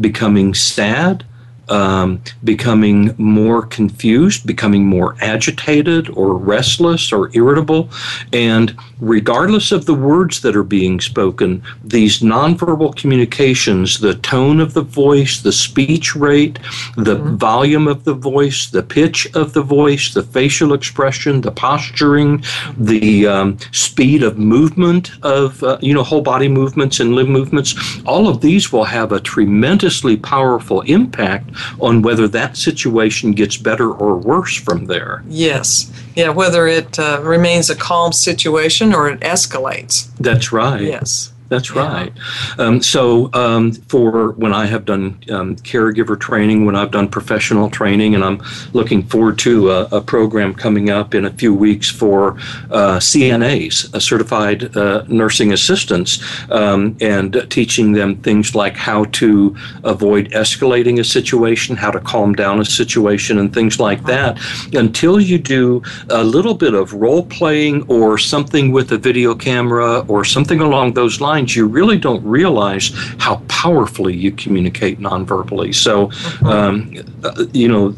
becoming 0.00 0.54
sad, 0.54 1.24
um, 1.68 2.22
becoming 2.42 3.14
more 3.16 3.62
confused, 3.62 4.46
becoming 4.46 4.86
more 4.86 5.16
agitated 5.20 6.08
or 6.10 6.36
restless 6.36 7.12
or 7.12 7.30
irritable. 7.34 7.90
And 8.32 8.76
regardless 9.04 9.70
of 9.70 9.84
the 9.84 9.94
words 9.94 10.40
that 10.40 10.56
are 10.56 10.64
being 10.64 10.98
spoken, 11.00 11.62
these 11.82 12.20
nonverbal 12.20 12.96
communications, 12.96 13.98
the 14.00 14.14
tone 14.14 14.60
of 14.60 14.72
the 14.74 14.82
voice, 14.82 15.42
the 15.42 15.52
speech 15.52 16.16
rate, 16.16 16.58
the 16.96 17.16
mm-hmm. 17.16 17.36
volume 17.36 17.86
of 17.86 18.04
the 18.04 18.14
voice, 18.14 18.70
the 18.70 18.82
pitch 18.82 19.26
of 19.34 19.52
the 19.52 19.62
voice, 19.62 20.14
the 20.14 20.22
facial 20.22 20.72
expression, 20.72 21.42
the 21.42 21.52
posturing, 21.52 22.42
the 22.78 23.26
um, 23.26 23.58
speed 23.72 24.22
of 24.22 24.38
movement 24.38 25.10
of, 25.22 25.62
uh, 25.62 25.78
you 25.80 25.92
know, 25.92 26.02
whole 26.02 26.22
body 26.22 26.48
movements 26.48 27.00
and 27.00 27.14
limb 27.14 27.28
movements, 27.30 27.74
all 28.06 28.28
of 28.28 28.40
these 28.40 28.72
will 28.72 28.84
have 28.84 29.12
a 29.12 29.20
tremendously 29.20 30.16
powerful 30.16 30.80
impact 30.82 31.50
on 31.80 32.02
whether 32.02 32.26
that 32.28 32.56
situation 32.56 33.32
gets 33.32 33.56
better 33.56 33.92
or 33.92 34.16
worse 34.16 34.56
from 34.56 34.86
there. 34.86 35.22
Yes. 35.28 35.92
Yeah, 36.14 36.30
whether 36.30 36.66
it 36.68 36.98
uh, 36.98 37.20
remains 37.22 37.70
a 37.70 37.76
calm 37.76 38.12
situation 38.12 38.93
or 38.94 39.08
it 39.08 39.20
escalates. 39.20 40.08
That's 40.16 40.52
right. 40.52 40.80
Yes. 40.80 41.32
That's 41.50 41.72
right. 41.72 42.10
Um, 42.58 42.80
so, 42.80 43.30
um, 43.34 43.72
for 43.72 44.32
when 44.32 44.54
I 44.54 44.64
have 44.64 44.86
done 44.86 45.22
um, 45.30 45.56
caregiver 45.56 46.18
training, 46.18 46.64
when 46.64 46.74
I've 46.74 46.90
done 46.90 47.08
professional 47.08 47.68
training, 47.68 48.14
and 48.14 48.24
I'm 48.24 48.42
looking 48.72 49.02
forward 49.02 49.38
to 49.40 49.70
a, 49.70 49.84
a 49.92 50.00
program 50.00 50.54
coming 50.54 50.88
up 50.88 51.14
in 51.14 51.26
a 51.26 51.30
few 51.30 51.52
weeks 51.52 51.90
for 51.90 52.32
uh, 52.70 52.98
CNAs, 52.98 54.00
certified 54.00 54.74
uh, 54.74 55.04
nursing 55.06 55.52
assistants, 55.52 56.18
um, 56.50 56.96
and 57.02 57.46
teaching 57.50 57.92
them 57.92 58.16
things 58.22 58.54
like 58.54 58.74
how 58.74 59.04
to 59.04 59.54
avoid 59.84 60.30
escalating 60.30 60.98
a 60.98 61.04
situation, 61.04 61.76
how 61.76 61.90
to 61.90 62.00
calm 62.00 62.32
down 62.32 62.58
a 62.58 62.64
situation, 62.64 63.38
and 63.38 63.52
things 63.52 63.78
like 63.78 64.02
that. 64.04 64.40
Until 64.72 65.20
you 65.20 65.38
do 65.38 65.82
a 66.08 66.24
little 66.24 66.54
bit 66.54 66.72
of 66.72 66.94
role 66.94 67.26
playing 67.26 67.82
or 67.88 68.16
something 68.16 68.72
with 68.72 68.92
a 68.92 68.98
video 68.98 69.34
camera 69.34 70.00
or 70.08 70.24
something 70.24 70.60
along 70.60 70.94
those 70.94 71.20
lines 71.20 71.33
you 71.40 71.66
really 71.66 71.98
don't 71.98 72.24
realize 72.24 72.92
how 73.18 73.36
powerfully 73.48 74.14
you 74.14 74.32
communicate 74.32 75.00
nonverbally. 75.00 75.74
So, 75.74 76.08
mm-hmm. 76.08 76.46
um, 76.46 76.94
uh, 77.24 77.46
you 77.52 77.68
know, 77.68 77.94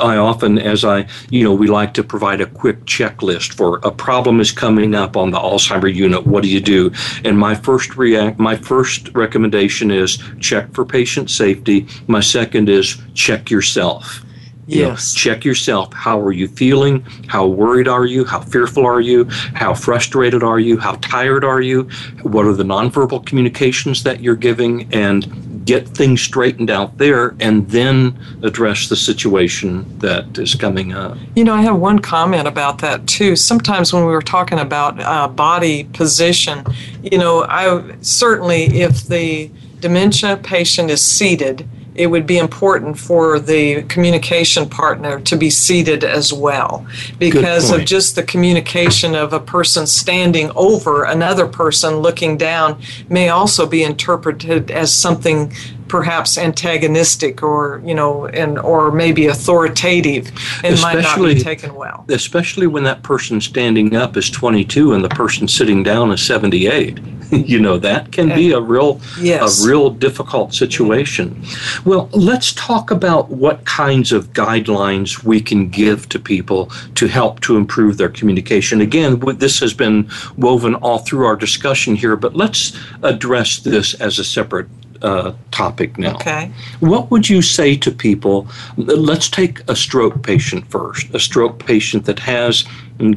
I 0.00 0.16
often, 0.16 0.58
as 0.58 0.84
I, 0.84 1.06
you 1.30 1.44
know, 1.44 1.54
we 1.54 1.66
like 1.66 1.94
to 1.94 2.04
provide 2.04 2.40
a 2.40 2.46
quick 2.46 2.84
checklist 2.84 3.54
for 3.54 3.78
a 3.82 3.90
problem 3.90 4.40
is 4.40 4.52
coming 4.52 4.94
up 4.94 5.16
on 5.16 5.30
the 5.30 5.38
Alzheimer 5.38 5.92
unit. 5.92 6.26
What 6.26 6.42
do 6.42 6.48
you 6.48 6.60
do? 6.60 6.92
And 7.24 7.38
my 7.38 7.54
first 7.54 7.96
react, 7.96 8.38
my 8.38 8.56
first 8.56 9.08
recommendation 9.14 9.90
is 9.90 10.18
check 10.40 10.72
for 10.74 10.84
patient 10.84 11.30
safety. 11.30 11.86
My 12.06 12.20
second 12.20 12.68
is 12.68 13.00
check 13.14 13.50
yourself. 13.50 14.22
Yes. 14.68 14.76
You 14.76 14.84
know, 14.84 14.96
check 15.34 15.44
yourself. 15.44 15.92
How 15.94 16.20
are 16.20 16.32
you 16.32 16.46
feeling? 16.46 17.00
How 17.26 17.46
worried 17.46 17.88
are 17.88 18.04
you? 18.04 18.24
How 18.24 18.40
fearful 18.40 18.84
are 18.84 19.00
you? 19.00 19.24
How 19.54 19.72
frustrated 19.72 20.42
are 20.42 20.60
you? 20.60 20.78
How 20.78 20.96
tired 20.96 21.44
are 21.44 21.62
you? 21.62 21.84
What 22.22 22.44
are 22.44 22.52
the 22.52 22.64
nonverbal 22.64 23.24
communications 23.24 24.02
that 24.04 24.20
you're 24.20 24.36
giving? 24.36 24.92
And 24.92 25.48
get 25.68 25.86
things 25.86 26.22
straightened 26.22 26.70
out 26.70 26.96
there 26.96 27.34
and 27.40 27.68
then 27.68 28.18
address 28.42 28.88
the 28.88 28.96
situation 28.96 29.98
that 29.98 30.38
is 30.38 30.54
coming 30.54 30.94
up. 30.94 31.18
You 31.36 31.44
know, 31.44 31.52
I 31.52 31.60
have 31.60 31.76
one 31.76 31.98
comment 31.98 32.48
about 32.48 32.78
that 32.78 33.06
too. 33.06 33.36
Sometimes 33.36 33.92
when 33.92 34.06
we 34.06 34.12
were 34.12 34.22
talking 34.22 34.58
about 34.58 34.98
uh, 34.98 35.28
body 35.28 35.84
position, 35.84 36.64
you 37.02 37.18
know, 37.18 37.44
I 37.44 37.96
certainly 38.00 38.80
if 38.80 39.08
the 39.08 39.50
dementia 39.80 40.38
patient 40.38 40.90
is 40.90 41.02
seated, 41.02 41.68
it 41.98 42.06
would 42.06 42.26
be 42.26 42.38
important 42.38 42.96
for 42.96 43.40
the 43.40 43.82
communication 43.82 44.68
partner 44.68 45.18
to 45.20 45.36
be 45.36 45.50
seated 45.50 46.04
as 46.04 46.32
well. 46.32 46.86
Because 47.18 47.72
of 47.72 47.84
just 47.84 48.14
the 48.14 48.22
communication 48.22 49.16
of 49.16 49.32
a 49.32 49.40
person 49.40 49.84
standing 49.86 50.50
over 50.54 51.02
another 51.04 51.48
person 51.48 51.96
looking 51.96 52.36
down 52.36 52.80
may 53.08 53.28
also 53.30 53.66
be 53.66 53.82
interpreted 53.82 54.70
as 54.70 54.94
something 54.94 55.52
perhaps 55.88 56.38
antagonistic 56.38 57.42
or 57.42 57.82
you 57.84 57.94
know 57.94 58.26
and 58.26 58.58
or 58.58 58.90
maybe 58.90 59.26
authoritative 59.26 60.28
and 60.62 60.74
especially, 60.74 61.02
might 61.02 61.02
not 61.02 61.24
be 61.24 61.40
taken 61.40 61.74
well. 61.74 62.04
especially 62.08 62.66
when 62.66 62.84
that 62.84 63.02
person 63.02 63.40
standing 63.40 63.96
up 63.96 64.16
is 64.16 64.30
22 64.30 64.92
and 64.92 65.04
the 65.04 65.08
person 65.10 65.48
sitting 65.48 65.82
down 65.82 66.10
is 66.12 66.22
78 66.22 66.98
you 67.30 67.58
know 67.58 67.78
that 67.78 68.10
can 68.10 68.28
be 68.30 68.52
a 68.52 68.60
real 68.60 69.00
yes. 69.20 69.62
a 69.62 69.68
real 69.68 69.90
difficult 69.90 70.54
situation. 70.54 71.42
Well 71.84 72.08
let's 72.12 72.52
talk 72.54 72.90
about 72.90 73.28
what 73.28 73.64
kinds 73.66 74.12
of 74.12 74.32
guidelines 74.32 75.22
we 75.24 75.40
can 75.40 75.68
give 75.68 76.08
to 76.10 76.18
people 76.18 76.66
to 76.94 77.06
help 77.06 77.40
to 77.40 77.56
improve 77.56 77.98
their 77.98 78.08
communication. 78.08 78.80
Again 78.80 79.20
this 79.38 79.60
has 79.60 79.74
been 79.74 80.08
woven 80.36 80.74
all 80.76 80.98
through 80.98 81.26
our 81.26 81.36
discussion 81.36 81.96
here 81.96 82.16
but 82.16 82.34
let's 82.34 82.78
address 83.02 83.58
this 83.58 83.94
as 83.94 84.18
a 84.18 84.24
separate 84.24 84.68
uh, 85.02 85.32
topic 85.50 85.98
now. 85.98 86.14
Okay. 86.16 86.50
What 86.80 87.10
would 87.10 87.28
you 87.28 87.42
say 87.42 87.76
to 87.76 87.90
people? 87.90 88.48
Let's 88.76 89.28
take 89.28 89.60
a 89.68 89.76
stroke 89.76 90.22
patient 90.22 90.70
first, 90.70 91.14
a 91.14 91.20
stroke 91.20 91.58
patient 91.64 92.04
that 92.06 92.18
has 92.20 92.64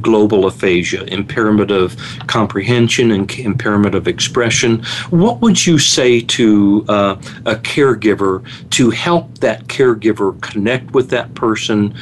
global 0.01 0.45
aphasia, 0.45 1.03
impairment 1.05 1.71
of 1.71 1.97
comprehension 2.27 3.11
and 3.11 3.31
impairment 3.39 3.95
of 3.95 4.07
expression. 4.07 4.83
What 5.09 5.41
would 5.41 5.65
you 5.65 5.79
say 5.79 6.21
to 6.21 6.85
uh, 6.87 7.15
a 7.45 7.55
caregiver 7.55 8.45
to 8.71 8.89
help 8.91 9.39
that 9.39 9.67
caregiver 9.67 10.39
connect 10.41 10.91
with 10.91 11.09
that 11.09 11.33
person? 11.35 11.95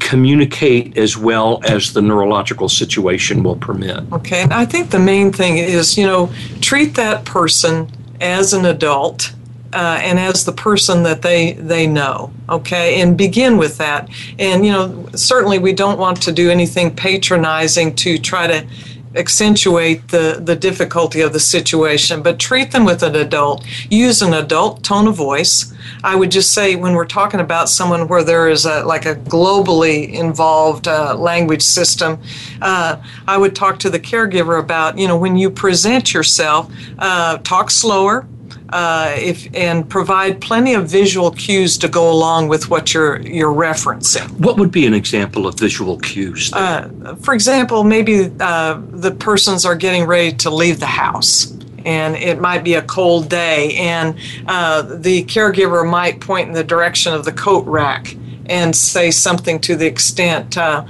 communicate 0.00 0.98
as 0.98 1.16
well 1.16 1.60
as 1.64 1.94
the 1.94 2.02
neurological 2.02 2.68
situation 2.68 3.42
will 3.42 3.56
permit. 3.56 4.00
Okay, 4.12 4.44
I 4.50 4.66
think 4.66 4.90
the 4.90 4.98
main 4.98 5.32
thing 5.32 5.56
is, 5.56 5.96
you 5.96 6.04
know, 6.04 6.30
treat 6.60 6.96
that 6.96 7.24
person 7.24 7.90
as 8.22 8.52
an 8.52 8.64
adult 8.64 9.34
uh, 9.72 9.98
and 10.02 10.18
as 10.18 10.44
the 10.44 10.52
person 10.52 11.02
that 11.02 11.22
they 11.22 11.52
they 11.52 11.86
know 11.86 12.32
okay? 12.48 13.00
And 13.00 13.16
begin 13.16 13.56
with 13.56 13.78
that. 13.78 14.08
And 14.38 14.64
you 14.64 14.72
know 14.72 15.08
certainly 15.14 15.58
we 15.58 15.72
don't 15.72 15.98
want 15.98 16.22
to 16.22 16.32
do 16.32 16.50
anything 16.50 16.94
patronizing 16.94 17.94
to 17.96 18.18
try 18.18 18.46
to 18.46 18.66
accentuate 19.14 20.08
the 20.08 20.40
the 20.42 20.56
difficulty 20.56 21.20
of 21.20 21.32
the 21.32 21.40
situation 21.40 22.22
but 22.22 22.38
treat 22.38 22.72
them 22.72 22.84
with 22.84 23.02
an 23.02 23.16
adult. 23.16 23.64
Use 23.90 24.22
an 24.22 24.34
adult 24.34 24.82
tone 24.82 25.06
of 25.08 25.14
voice. 25.16 25.72
I 26.04 26.14
would 26.14 26.30
just 26.30 26.52
say 26.52 26.76
when 26.76 26.94
we're 26.94 27.06
talking 27.06 27.40
about 27.40 27.68
someone 27.68 28.08
where 28.08 28.24
there 28.24 28.48
is 28.48 28.64
a 28.64 28.84
like 28.84 29.06
a 29.06 29.14
globally 29.16 30.12
involved 30.12 30.88
uh, 30.88 31.14
language 31.16 31.62
system 31.62 32.18
uh, 32.60 32.96
i 33.26 33.36
would 33.36 33.54
talk 33.54 33.78
to 33.78 33.90
the 33.90 34.00
caregiver 34.00 34.58
about 34.58 34.98
you 34.98 35.08
know 35.08 35.16
when 35.16 35.36
you 35.36 35.50
present 35.50 36.12
yourself 36.12 36.70
uh, 36.98 37.38
talk 37.38 37.70
slower 37.70 38.26
uh, 38.72 39.14
if 39.16 39.54
and 39.54 39.88
provide 39.88 40.40
plenty 40.40 40.74
of 40.74 40.88
visual 40.88 41.30
cues 41.30 41.76
to 41.78 41.88
go 41.88 42.10
along 42.10 42.48
with 42.48 42.70
what 42.70 42.94
you're 42.94 43.20
you're 43.20 43.54
referencing. 43.54 44.28
What 44.40 44.56
would 44.56 44.72
be 44.72 44.86
an 44.86 44.94
example 44.94 45.46
of 45.46 45.58
visual 45.58 45.98
cues? 45.98 46.52
Uh, 46.52 47.16
for 47.20 47.34
example, 47.34 47.84
maybe 47.84 48.32
uh, 48.40 48.80
the 48.90 49.10
persons 49.10 49.64
are 49.66 49.76
getting 49.76 50.06
ready 50.06 50.32
to 50.38 50.50
leave 50.50 50.80
the 50.80 50.86
house. 50.86 51.52
And 51.84 52.14
it 52.14 52.40
might 52.40 52.62
be 52.62 52.74
a 52.74 52.82
cold 52.82 53.28
day, 53.28 53.74
and 53.74 54.16
uh, 54.46 54.82
the 54.82 55.24
caregiver 55.24 55.84
might 55.88 56.20
point 56.20 56.46
in 56.46 56.54
the 56.54 56.62
direction 56.62 57.12
of 57.12 57.24
the 57.24 57.32
coat 57.32 57.66
rack 57.66 58.16
and 58.46 58.76
say 58.76 59.10
something 59.10 59.58
to 59.62 59.74
the 59.74 59.86
extent, 59.86 60.56
uh, 60.56 60.84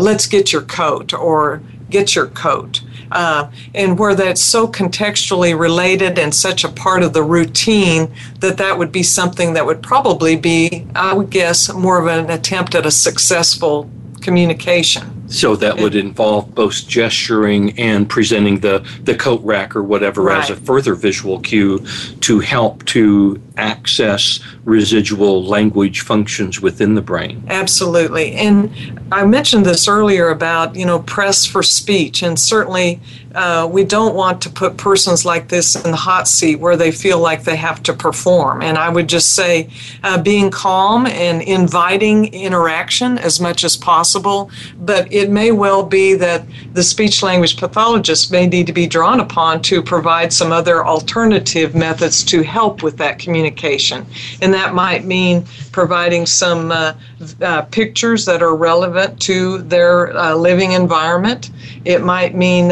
"Let's 0.00 0.26
get 0.26 0.52
your 0.52 0.62
coat," 0.62 1.14
or 1.14 1.62
"Get 1.90 2.16
your 2.16 2.26
coat." 2.26 2.80
Uh, 3.12 3.50
and 3.74 3.98
where 3.98 4.14
that's 4.14 4.40
so 4.40 4.66
contextually 4.66 5.58
related 5.58 6.18
and 6.18 6.34
such 6.34 6.64
a 6.64 6.68
part 6.68 7.02
of 7.02 7.12
the 7.12 7.22
routine 7.22 8.12
that 8.40 8.56
that 8.58 8.78
would 8.78 8.92
be 8.92 9.02
something 9.02 9.54
that 9.54 9.66
would 9.66 9.82
probably 9.82 10.36
be, 10.36 10.86
I 10.94 11.14
would 11.14 11.30
guess, 11.30 11.72
more 11.72 12.00
of 12.00 12.06
an 12.06 12.30
attempt 12.30 12.74
at 12.74 12.86
a 12.86 12.90
successful 12.90 13.90
communication. 14.20 15.21
So 15.32 15.56
that 15.56 15.78
would 15.78 15.94
involve 15.94 16.54
both 16.54 16.86
gesturing 16.86 17.78
and 17.78 18.08
presenting 18.08 18.60
the, 18.60 18.86
the 19.02 19.14
coat 19.14 19.40
rack 19.42 19.74
or 19.74 19.82
whatever 19.82 20.22
right. 20.22 20.42
as 20.44 20.50
a 20.50 20.56
further 20.56 20.94
visual 20.94 21.40
cue 21.40 21.78
to 22.20 22.40
help 22.40 22.84
to 22.86 23.40
access 23.56 24.40
residual 24.64 25.44
language 25.44 26.02
functions 26.02 26.60
within 26.60 26.94
the 26.94 27.02
brain. 27.02 27.42
Absolutely. 27.48 28.34
And 28.34 28.70
I 29.10 29.24
mentioned 29.24 29.66
this 29.66 29.88
earlier 29.88 30.28
about, 30.28 30.76
you 30.76 30.86
know, 30.86 31.00
press 31.00 31.46
for 31.46 31.62
speech. 31.62 32.22
And 32.22 32.38
certainly 32.38 33.00
uh, 33.34 33.68
we 33.70 33.84
don't 33.84 34.14
want 34.14 34.40
to 34.42 34.50
put 34.50 34.76
persons 34.76 35.24
like 35.24 35.48
this 35.48 35.74
in 35.74 35.90
the 35.90 35.96
hot 35.96 36.28
seat 36.28 36.56
where 36.56 36.76
they 36.76 36.90
feel 36.90 37.18
like 37.18 37.44
they 37.44 37.56
have 37.56 37.82
to 37.84 37.92
perform. 37.92 38.62
And 38.62 38.76
I 38.76 38.88
would 38.88 39.08
just 39.08 39.34
say 39.34 39.68
uh, 40.02 40.20
being 40.20 40.50
calm 40.50 41.06
and 41.06 41.42
inviting 41.42 42.32
interaction 42.32 43.18
as 43.18 43.40
much 43.40 43.64
as 43.64 43.76
possible. 43.76 44.50
But 44.78 45.12
it 45.12 45.30
may 45.30 45.52
well 45.52 45.82
be 45.82 46.14
that 46.14 46.44
the 46.72 46.82
speech 46.82 47.22
language 47.22 47.56
pathologist 47.56 48.30
may 48.30 48.46
need 48.46 48.66
to 48.66 48.72
be 48.72 48.86
drawn 48.86 49.20
upon 49.20 49.62
to 49.62 49.82
provide 49.82 50.32
some 50.32 50.52
other 50.52 50.84
alternative 50.84 51.74
methods 51.74 52.24
to 52.24 52.42
help 52.42 52.82
with 52.82 52.96
that 52.98 53.18
communication. 53.18 54.06
And 54.40 54.52
that 54.54 54.74
might 54.74 55.04
mean 55.04 55.44
providing 55.72 56.26
some 56.26 56.70
uh, 56.70 56.94
uh 57.40 57.62
pictures 57.62 58.24
that 58.26 58.42
are 58.42 58.54
relevant 58.54 59.20
to 59.22 59.58
their 59.58 60.16
uh, 60.16 60.34
living 60.34 60.72
environment. 60.72 61.50
It 61.84 62.02
might 62.02 62.34
mean 62.34 62.70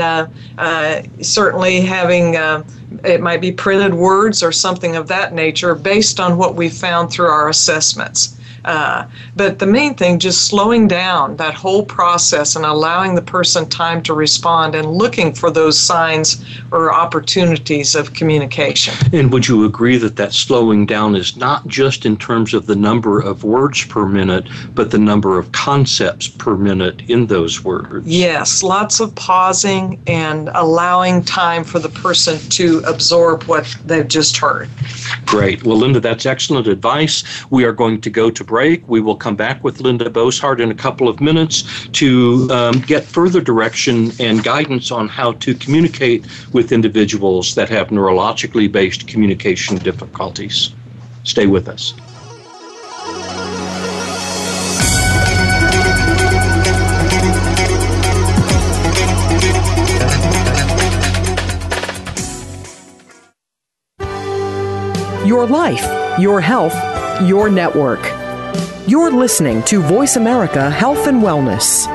uh, 0.60 1.02
certainly 1.22 1.80
having 1.80 2.36
uh, 2.36 2.62
it 3.02 3.22
might 3.22 3.40
be 3.40 3.50
printed 3.50 3.94
words 3.94 4.42
or 4.42 4.52
something 4.52 4.94
of 4.94 5.08
that 5.08 5.32
nature 5.32 5.74
based 5.74 6.20
on 6.20 6.36
what 6.36 6.54
we've 6.54 6.74
found 6.74 7.10
through 7.10 7.28
our 7.28 7.48
assessments. 7.48 8.38
Uh, 8.64 9.08
but 9.36 9.58
the 9.58 9.66
main 9.66 9.94
thing, 9.94 10.18
just 10.18 10.46
slowing 10.46 10.86
down 10.88 11.36
that 11.36 11.54
whole 11.54 11.84
process 11.84 12.56
and 12.56 12.64
allowing 12.64 13.14
the 13.14 13.22
person 13.22 13.68
time 13.68 14.02
to 14.02 14.14
respond 14.14 14.74
and 14.74 14.86
looking 14.92 15.32
for 15.32 15.50
those 15.50 15.78
signs 15.78 16.44
or 16.72 16.92
opportunities 16.92 17.94
of 17.94 18.12
communication. 18.14 18.94
And 19.12 19.32
would 19.32 19.48
you 19.48 19.64
agree 19.64 19.96
that 19.98 20.16
that 20.16 20.32
slowing 20.32 20.86
down 20.86 21.16
is 21.16 21.36
not 21.36 21.66
just 21.66 22.04
in 22.04 22.16
terms 22.16 22.54
of 22.54 22.66
the 22.66 22.76
number 22.76 23.20
of 23.20 23.44
words 23.44 23.84
per 23.84 24.06
minute, 24.06 24.46
but 24.74 24.90
the 24.90 24.98
number 24.98 25.38
of 25.38 25.52
concepts 25.52 26.28
per 26.28 26.56
minute 26.56 27.02
in 27.08 27.26
those 27.26 27.64
words? 27.64 28.06
Yes, 28.06 28.62
lots 28.62 29.00
of 29.00 29.14
pausing 29.14 30.00
and 30.06 30.50
allowing 30.54 31.22
time 31.24 31.64
for 31.64 31.78
the 31.78 31.88
person 31.88 32.38
to 32.50 32.82
absorb 32.86 33.44
what 33.44 33.76
they've 33.86 34.08
just 34.08 34.36
heard. 34.36 34.68
Great. 35.26 35.64
Well, 35.64 35.76
Linda, 35.76 36.00
that's 36.00 36.26
excellent 36.26 36.66
advice. 36.66 37.24
We 37.50 37.64
are 37.64 37.72
going 37.72 38.00
to 38.00 38.10
go 38.10 38.30
to 38.30 38.44
break. 38.50 38.86
We 38.88 39.00
will 39.00 39.14
come 39.14 39.36
back 39.36 39.62
with 39.62 39.80
Linda 39.80 40.10
Boeshart 40.10 40.60
in 40.60 40.72
a 40.72 40.74
couple 40.74 41.08
of 41.08 41.20
minutes 41.20 41.86
to 41.90 42.48
um, 42.50 42.80
get 42.80 43.04
further 43.04 43.40
direction 43.40 44.10
and 44.18 44.42
guidance 44.42 44.90
on 44.90 45.06
how 45.06 45.34
to 45.44 45.54
communicate 45.54 46.26
with 46.52 46.72
individuals 46.72 47.54
that 47.54 47.68
have 47.68 47.90
neurologically 47.90 48.70
based 48.70 49.06
communication 49.06 49.76
difficulties. 49.78 50.74
Stay 51.22 51.46
with 51.46 51.68
us. 51.68 51.94
Your 65.24 65.46
life, 65.46 65.86
your 66.18 66.40
health, 66.40 66.74
your 67.22 67.48
network. 67.48 68.09
You're 68.90 69.12
listening 69.12 69.62
to 69.66 69.80
Voice 69.82 70.16
America 70.16 70.68
Health 70.68 71.06
and 71.06 71.22
Wellness. 71.22 71.86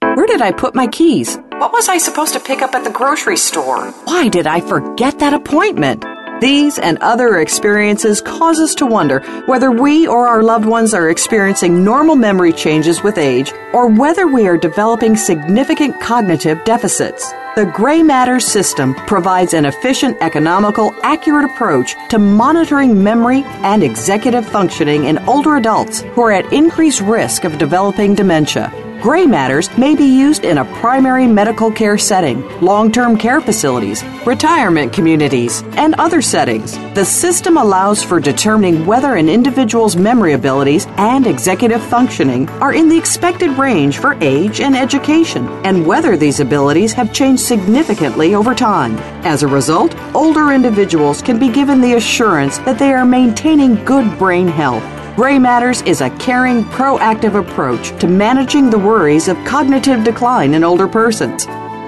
Where 0.00 0.26
did 0.26 0.42
I 0.42 0.50
put 0.50 0.74
my 0.74 0.88
keys? 0.88 1.38
What 1.58 1.72
was 1.72 1.88
I 1.88 1.98
supposed 1.98 2.32
to 2.32 2.40
pick 2.40 2.60
up 2.60 2.74
at 2.74 2.82
the 2.82 2.90
grocery 2.90 3.36
store? 3.36 3.92
Why 4.06 4.28
did 4.28 4.48
I 4.48 4.60
forget 4.62 5.20
that 5.20 5.32
appointment? 5.32 6.04
These 6.40 6.80
and 6.80 6.98
other 7.02 7.38
experiences 7.38 8.20
cause 8.20 8.58
us 8.58 8.74
to 8.76 8.86
wonder 8.86 9.20
whether 9.46 9.70
we 9.70 10.08
or 10.08 10.26
our 10.26 10.42
loved 10.42 10.66
ones 10.66 10.92
are 10.92 11.08
experiencing 11.08 11.84
normal 11.84 12.16
memory 12.16 12.52
changes 12.52 13.04
with 13.04 13.18
age 13.18 13.52
or 13.72 13.86
whether 13.86 14.26
we 14.26 14.48
are 14.48 14.58
developing 14.58 15.14
significant 15.14 16.00
cognitive 16.00 16.64
deficits. 16.64 17.32
The 17.56 17.64
Gray 17.64 18.02
Matter 18.02 18.38
system 18.38 18.94
provides 18.94 19.54
an 19.54 19.64
efficient, 19.64 20.18
economical, 20.20 20.94
accurate 21.02 21.46
approach 21.46 21.96
to 22.10 22.18
monitoring 22.18 23.02
memory 23.02 23.44
and 23.64 23.82
executive 23.82 24.46
functioning 24.46 25.06
in 25.06 25.16
older 25.20 25.56
adults 25.56 26.02
who 26.02 26.20
are 26.20 26.32
at 26.32 26.52
increased 26.52 27.00
risk 27.00 27.44
of 27.44 27.56
developing 27.56 28.14
dementia. 28.14 28.70
Gray 29.00 29.26
matters 29.26 29.68
may 29.76 29.94
be 29.94 30.04
used 30.04 30.44
in 30.44 30.58
a 30.58 30.64
primary 30.80 31.26
medical 31.26 31.70
care 31.70 31.98
setting, 31.98 32.42
long 32.60 32.90
term 32.90 33.18
care 33.18 33.40
facilities, 33.40 34.02
retirement 34.24 34.92
communities, 34.92 35.62
and 35.76 35.94
other 35.96 36.22
settings. 36.22 36.78
The 36.94 37.04
system 37.04 37.58
allows 37.58 38.02
for 38.02 38.18
determining 38.18 38.86
whether 38.86 39.16
an 39.16 39.28
individual's 39.28 39.96
memory 39.96 40.32
abilities 40.32 40.86
and 40.96 41.26
executive 41.26 41.82
functioning 41.82 42.48
are 42.60 42.72
in 42.72 42.88
the 42.88 42.96
expected 42.96 43.50
range 43.58 43.98
for 43.98 44.14
age 44.22 44.60
and 44.60 44.74
education, 44.74 45.46
and 45.64 45.86
whether 45.86 46.16
these 46.16 46.40
abilities 46.40 46.94
have 46.94 47.12
changed 47.12 47.42
significantly 47.42 48.34
over 48.34 48.54
time. 48.54 48.96
As 49.26 49.42
a 49.42 49.48
result, 49.48 49.94
older 50.14 50.52
individuals 50.52 51.20
can 51.20 51.38
be 51.38 51.50
given 51.50 51.82
the 51.82 51.94
assurance 51.94 52.58
that 52.58 52.78
they 52.78 52.92
are 52.92 53.04
maintaining 53.04 53.84
good 53.84 54.18
brain 54.18 54.48
health 54.48 54.95
Gray 55.16 55.38
Matters 55.38 55.80
is 55.86 56.02
a 56.02 56.10
caring, 56.18 56.62
proactive 56.64 57.40
approach 57.40 57.98
to 58.00 58.06
managing 58.06 58.68
the 58.68 58.78
worries 58.78 59.28
of 59.28 59.42
cognitive 59.46 60.04
decline 60.04 60.52
in 60.52 60.62
older 60.62 60.86
persons. 60.86 61.46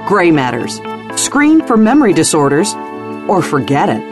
Gray 0.08 0.30
Matters. 0.30 0.80
Screen 1.20 1.60
for 1.66 1.76
memory 1.76 2.14
disorders 2.14 2.72
or 3.28 3.42
forget 3.42 3.90
it. 3.90 4.02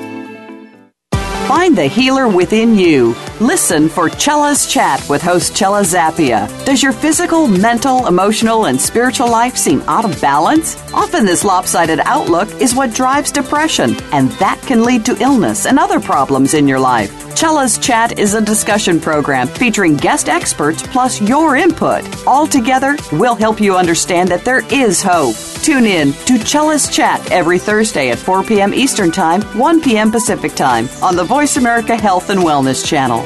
Find 1.49 1.79
the 1.79 1.87
healer 1.87 2.29
within 2.29 2.75
you. 2.75 3.15
Listen 3.41 3.91
for 3.91 4.09
Chella's 4.09 4.67
Chat 4.67 5.07
with 5.11 5.21
host 5.21 5.55
Chella 5.55 5.83
Zappia. 5.83 6.49
Does 6.65 6.83
your 6.83 6.93
physical, 6.93 7.47
mental, 7.47 8.07
emotional, 8.07 8.65
and 8.65 8.81
spiritual 8.81 9.31
life 9.31 9.59
seem 9.59 9.83
out 9.83 10.07
of 10.07 10.19
balance? 10.23 10.83
Often 10.95 11.27
this 11.27 11.45
lopsided 11.45 12.01
outlook 12.05 12.49
is 12.63 12.75
what 12.75 12.95
drives 12.95 13.31
depression, 13.31 13.95
and 14.11 14.31
that 14.33 14.59
can 14.63 14.85
lead 14.85 15.05
to 15.05 15.23
illness 15.23 15.67
and 15.67 15.79
other 15.79 16.01
problems 16.01 16.55
in 16.55 16.67
your 16.67 16.81
life. 16.81 17.13
Chella's 17.37 17.77
Chat 17.77 18.19
is 18.19 18.33
a 18.33 18.41
discussion 18.41 18.99
program 18.99 19.47
featuring 19.47 19.95
guest 19.95 20.31
experts 20.31 20.83
plus 20.83 21.21
your 21.21 21.55
input. 21.57 22.03
All 22.27 22.47
together, 22.47 22.97
we'll 23.13 23.35
help 23.35 23.61
you 23.61 23.77
understand 23.77 24.31
that 24.31 24.47
there 24.47 24.65
is 24.73 25.03
hope. 25.03 25.37
Tune 25.63 25.85
in 25.85 26.15
to 26.25 26.39
Chella's 26.39 26.89
Chat 26.89 27.31
every 27.31 27.59
Thursday 27.59 28.09
at 28.09 28.19
4 28.19 28.45
p.m. 28.45 28.73
Eastern 28.73 29.11
Time, 29.11 29.43
1 29.59 29.83
p.m. 29.83 30.11
Pacific 30.11 30.55
Time 30.55 30.89
on 31.03 31.15
the 31.15 31.25
Voice 31.25 31.59
America 31.59 31.95
Health 31.95 32.31
and 32.31 32.41
Wellness 32.41 32.87
channel. 32.87 33.26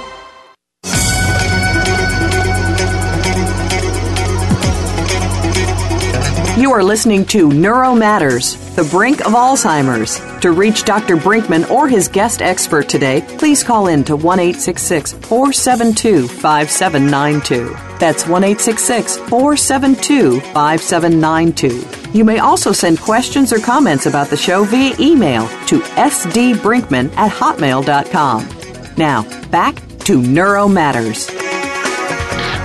You 6.57 6.73
are 6.73 6.83
listening 6.83 7.25
to 7.27 7.49
Neuro 7.49 7.95
Matters, 7.95 8.55
the 8.75 8.83
brink 8.83 9.21
of 9.21 9.31
Alzheimer's. 9.31 10.19
To 10.41 10.51
reach 10.51 10.83
Dr. 10.83 11.15
Brinkman 11.15 11.69
or 11.69 11.87
his 11.87 12.09
guest 12.09 12.41
expert 12.41 12.89
today, 12.89 13.25
please 13.37 13.63
call 13.63 13.87
in 13.87 14.03
to 14.03 14.17
1 14.17 14.53
472 14.53 16.27
5792. 16.27 17.75
That's 17.99 18.27
1 18.27 18.43
472 18.43 20.41
5792. 20.41 22.17
You 22.17 22.25
may 22.25 22.39
also 22.39 22.73
send 22.73 22.99
questions 22.99 23.53
or 23.53 23.59
comments 23.59 24.05
about 24.05 24.27
the 24.27 24.35
show 24.35 24.65
via 24.65 24.93
email 24.99 25.47
to 25.67 25.79
sdbrinkman 25.79 27.15
at 27.15 27.31
hotmail.com. 27.31 28.49
Now, 28.97 29.23
back 29.49 29.81
to 29.99 30.21
Neuro 30.21 30.67
Matters. 30.67 31.29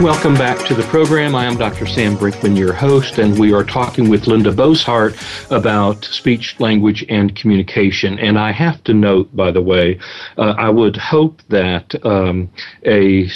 Welcome 0.02 0.34
back 0.34 0.62
to 0.66 0.74
the 0.74 0.82
program. 0.82 1.34
I 1.34 1.46
am 1.46 1.56
Dr. 1.56 1.86
Sam 1.86 2.18
Brinkman, 2.18 2.54
your 2.54 2.74
host, 2.74 3.16
and 3.16 3.38
we 3.38 3.54
are 3.54 3.64
talking 3.64 4.10
with 4.10 4.26
Linda 4.26 4.52
Boeshart 4.52 5.16
about 5.50 6.04
speech, 6.04 6.60
language, 6.60 7.02
and 7.08 7.34
communication. 7.34 8.18
And 8.18 8.38
I 8.38 8.52
have 8.52 8.84
to 8.84 8.92
note, 8.92 9.34
by 9.34 9.50
the 9.50 9.62
way, 9.62 9.98
uh, 10.36 10.54
I 10.58 10.68
would 10.68 10.98
hope 10.98 11.40
that 11.48 11.94
um, 12.04 12.50
a 12.84 13.30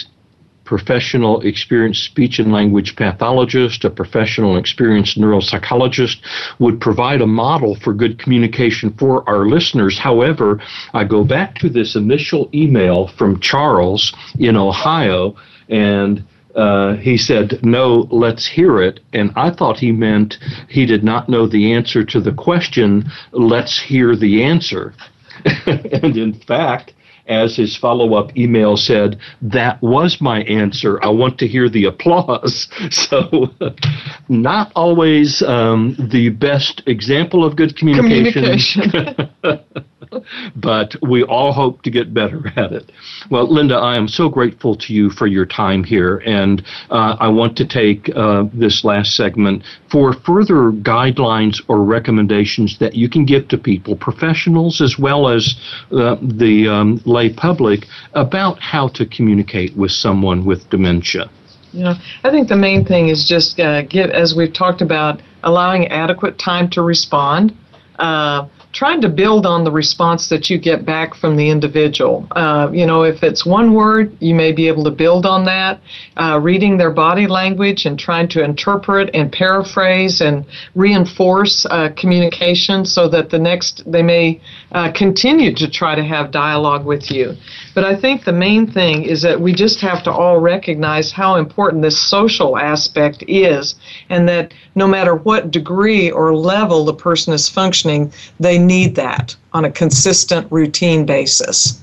professional, 0.65 1.41
experienced 1.41 2.05
speech 2.05 2.39
and 2.39 2.53
language 2.53 2.95
pathologist, 2.95 3.83
a 3.87 3.91
professional, 3.91 4.59
experienced 4.59 5.19
neuropsychologist, 5.19 6.19
would 6.59 6.79
provide 6.79 7.23
a 7.23 7.27
model 7.27 7.75
for 7.77 7.95
good 7.95 8.19
communication 8.19 8.93
for 8.99 9.27
our 9.27 9.47
listeners. 9.47 9.99
However, 9.99 10.61
I 10.93 11.05
go 11.05 11.25
back 11.25 11.55
to 11.61 11.71
this 11.71 11.97
initial 11.97 12.51
email 12.53 13.09
from 13.09 13.41
Charles 13.41 14.13
in 14.39 14.57
Ohio, 14.57 15.37
and 15.71 16.23
uh, 16.55 16.97
he 16.97 17.17
said, 17.17 17.61
No, 17.63 18.09
let's 18.11 18.47
hear 18.47 18.81
it. 18.81 19.01
And 19.13 19.33
I 19.37 19.51
thought 19.51 19.79
he 19.79 19.93
meant 19.93 20.39
he 20.69 20.87
did 20.87 21.05
not 21.05 21.29
know 21.29 21.47
the 21.47 21.73
answer 21.73 22.05
to 22.05 22.21
the 22.21 22.33
question, 22.33 23.11
let's 23.33 23.81
hear 23.81 24.17
the 24.17 24.43
answer. 24.43 24.95
and 25.67 26.17
in 26.17 26.33
fact, 26.33 26.93
as 27.27 27.57
his 27.57 27.77
follow 27.77 28.15
up 28.15 28.37
email 28.37 28.77
said, 28.77 29.19
that 29.41 29.81
was 29.81 30.21
my 30.21 30.43
answer. 30.43 31.03
I 31.03 31.09
want 31.09 31.39
to 31.39 31.47
hear 31.47 31.69
the 31.69 31.85
applause. 31.85 32.69
So, 32.91 33.51
not 34.29 34.73
always 34.75 35.43
um, 35.43 35.97
the 36.11 36.31
best 36.31 36.83
example 36.87 37.45
of 37.45 37.57
good 37.57 37.77
communication. 37.77 38.91
communication. 38.91 39.85
but 40.57 40.95
we 41.03 41.23
all 41.25 41.53
hope 41.53 41.83
to 41.83 41.91
get 41.91 42.15
better 42.15 42.53
at 42.57 42.73
it. 42.73 42.93
Well, 43.31 43.53
Linda, 43.53 43.77
I 43.77 43.97
am 43.97 44.09
so 44.09 44.29
grateful 44.29 44.77
to 44.77 44.93
you 44.93 45.11
for 45.11 45.27
your 45.27 45.47
time 45.47 45.85
here, 45.85 46.19
and 46.27 46.65
uh, 46.91 47.17
I 47.19 47.29
want 47.29 47.57
to 47.59 47.67
take 47.67 48.11
uh, 48.15 48.45
this 48.53 48.85
last 48.85 49.17
segment 49.17 49.65
for 49.91 50.13
further 50.13 50.73
guidelines 50.73 51.61
or 51.69 51.85
recommendations 51.85 52.79
that 52.79 52.95
you 52.95 53.09
can 53.09 53.25
give 53.25 53.49
to 53.49 53.59
people, 53.59 53.97
professionals 53.97 54.81
as 54.81 54.99
well 54.99 55.29
as 55.29 55.57
uh, 55.93 56.17
the 56.23 56.69
um, 56.69 57.01
lay 57.05 57.33
public, 57.33 57.87
about 58.15 58.61
how 58.61 58.89
to 58.89 59.07
communicate 59.07 59.77
with 59.77 59.91
someone 59.91 60.45
with 60.45 60.69
dementia. 60.71 61.31
Yeah, 61.73 61.95
I 62.25 62.31
think 62.31 62.49
the 62.49 62.57
main 62.57 62.85
thing 62.85 63.09
is 63.09 63.25
just 63.25 63.57
give, 63.57 64.11
as 64.11 64.35
we've 64.35 64.53
talked 64.53 64.83
about, 64.83 65.23
allowing 65.45 65.87
adequate 65.89 66.39
time 66.39 66.69
to 66.71 66.83
respond. 66.83 67.57
Uh, 67.99 68.49
trying 68.73 69.01
to 69.01 69.09
build 69.09 69.47
on 69.47 69.65
the 69.65 69.71
response 69.71 70.29
that 70.29 70.49
you 70.49 70.59
get 70.59 70.85
back 70.85 71.15
from 71.15 71.37
the 71.37 71.51
individual. 71.51 72.27
Uh, 72.33 72.71
you 72.73 72.87
know, 72.87 73.03
if 73.03 73.23
it's 73.23 73.45
one 73.45 73.75
word, 73.75 74.17
you 74.21 74.35
may 74.35 74.53
be 74.53 74.69
able 74.69 74.85
to 74.85 74.91
build 74.91 75.27
on 75.27 75.45
that. 75.45 75.81
Uh, 76.17 76.39
reading 76.41 76.77
their 76.77 76.91
body 76.91 77.27
language 77.27 77.85
and 77.85 77.99
trying 77.99 78.29
to 78.29 78.45
interpret 78.45 79.11
and 79.15 79.33
paraphrase 79.33 80.21
and 80.21 80.45
reinforce 80.75 81.67
uh, 81.67 81.89
communication 81.97 82.85
so 82.85 83.09
that 83.09 83.31
the 83.31 83.39
next 83.39 83.83
they 83.91 84.03
may 84.03 84.41
uh, 84.73 84.93
continue 84.93 85.55
to 85.55 85.69
try 85.69 85.95
to 85.95 86.05
have 86.05 86.31
dialogue 86.31 86.85
with 86.85 87.11
you. 87.11 87.37
But 87.75 87.85
I 87.85 87.97
think 87.97 88.25
the 88.25 88.33
main 88.33 88.71
thing 88.71 89.03
is 89.03 89.23
that 89.23 89.41
we 89.41 89.53
just 89.53 89.81
have 89.81 90.03
to 90.05 90.13
all 90.13 90.39
recognize 90.39 91.11
how 91.11 91.37
important 91.37 91.83
this 91.83 91.99
social 91.99 92.57
aspect 92.57 93.25
is, 93.27 93.75
and 94.09 94.29
that 94.29 94.53
no 94.75 94.87
matter 94.87 95.15
what 95.15 95.51
degree 95.51 96.11
or 96.11 96.35
level 96.35 96.85
the 96.85 96.95
person 96.95 97.33
is 97.33 97.49
functioning, 97.49 98.13
they 98.39 98.59
need 98.59 98.95
that 98.97 99.37
on 99.53 99.65
a 99.65 99.71
consistent, 99.71 100.51
routine 100.51 101.05
basis. 101.05 101.81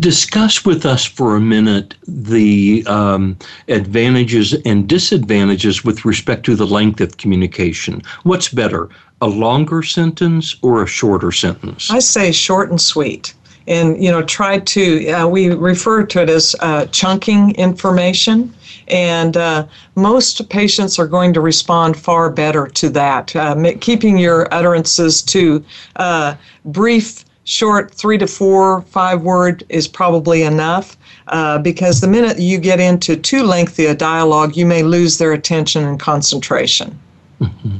Discuss 0.00 0.64
with 0.64 0.86
us 0.86 1.04
for 1.04 1.36
a 1.36 1.40
minute 1.40 1.94
the 2.06 2.82
um, 2.86 3.36
advantages 3.68 4.54
and 4.64 4.88
disadvantages 4.88 5.84
with 5.84 6.06
respect 6.06 6.44
to 6.46 6.56
the 6.56 6.66
length 6.66 7.02
of 7.02 7.18
communication. 7.18 8.02
What's 8.22 8.48
better, 8.48 8.88
a 9.20 9.26
longer 9.26 9.82
sentence 9.82 10.56
or 10.62 10.82
a 10.82 10.86
shorter 10.86 11.32
sentence? 11.32 11.90
I 11.90 11.98
say 11.98 12.32
short 12.32 12.70
and 12.70 12.80
sweet. 12.80 13.34
And, 13.66 14.02
you 14.02 14.10
know, 14.10 14.22
try 14.22 14.60
to, 14.60 15.10
uh, 15.10 15.28
we 15.28 15.50
refer 15.50 16.06
to 16.06 16.22
it 16.22 16.30
as 16.30 16.56
uh, 16.60 16.86
chunking 16.86 17.54
information. 17.56 18.54
And 18.86 19.36
uh, 19.36 19.66
most 19.94 20.48
patients 20.48 20.98
are 20.98 21.06
going 21.06 21.34
to 21.34 21.42
respond 21.42 21.98
far 21.98 22.30
better 22.30 22.66
to 22.66 22.88
that. 22.90 23.36
Uh, 23.36 23.74
keeping 23.80 24.16
your 24.16 24.52
utterances 24.54 25.20
to 25.22 25.62
uh, 25.96 26.34
brief, 26.64 27.26
short, 27.44 27.94
three 27.94 28.16
to 28.16 28.26
four, 28.26 28.82
five 28.82 29.20
word 29.20 29.64
is 29.68 29.86
probably 29.86 30.44
enough. 30.44 30.96
Uh, 31.26 31.58
because 31.58 32.00
the 32.00 32.08
minute 32.08 32.38
you 32.38 32.56
get 32.56 32.80
into 32.80 33.16
too 33.16 33.42
lengthy 33.42 33.84
a 33.84 33.94
dialogue, 33.94 34.56
you 34.56 34.64
may 34.64 34.82
lose 34.82 35.18
their 35.18 35.34
attention 35.34 35.84
and 35.84 36.00
concentration. 36.00 36.98
Mm-hmm. 37.40 37.76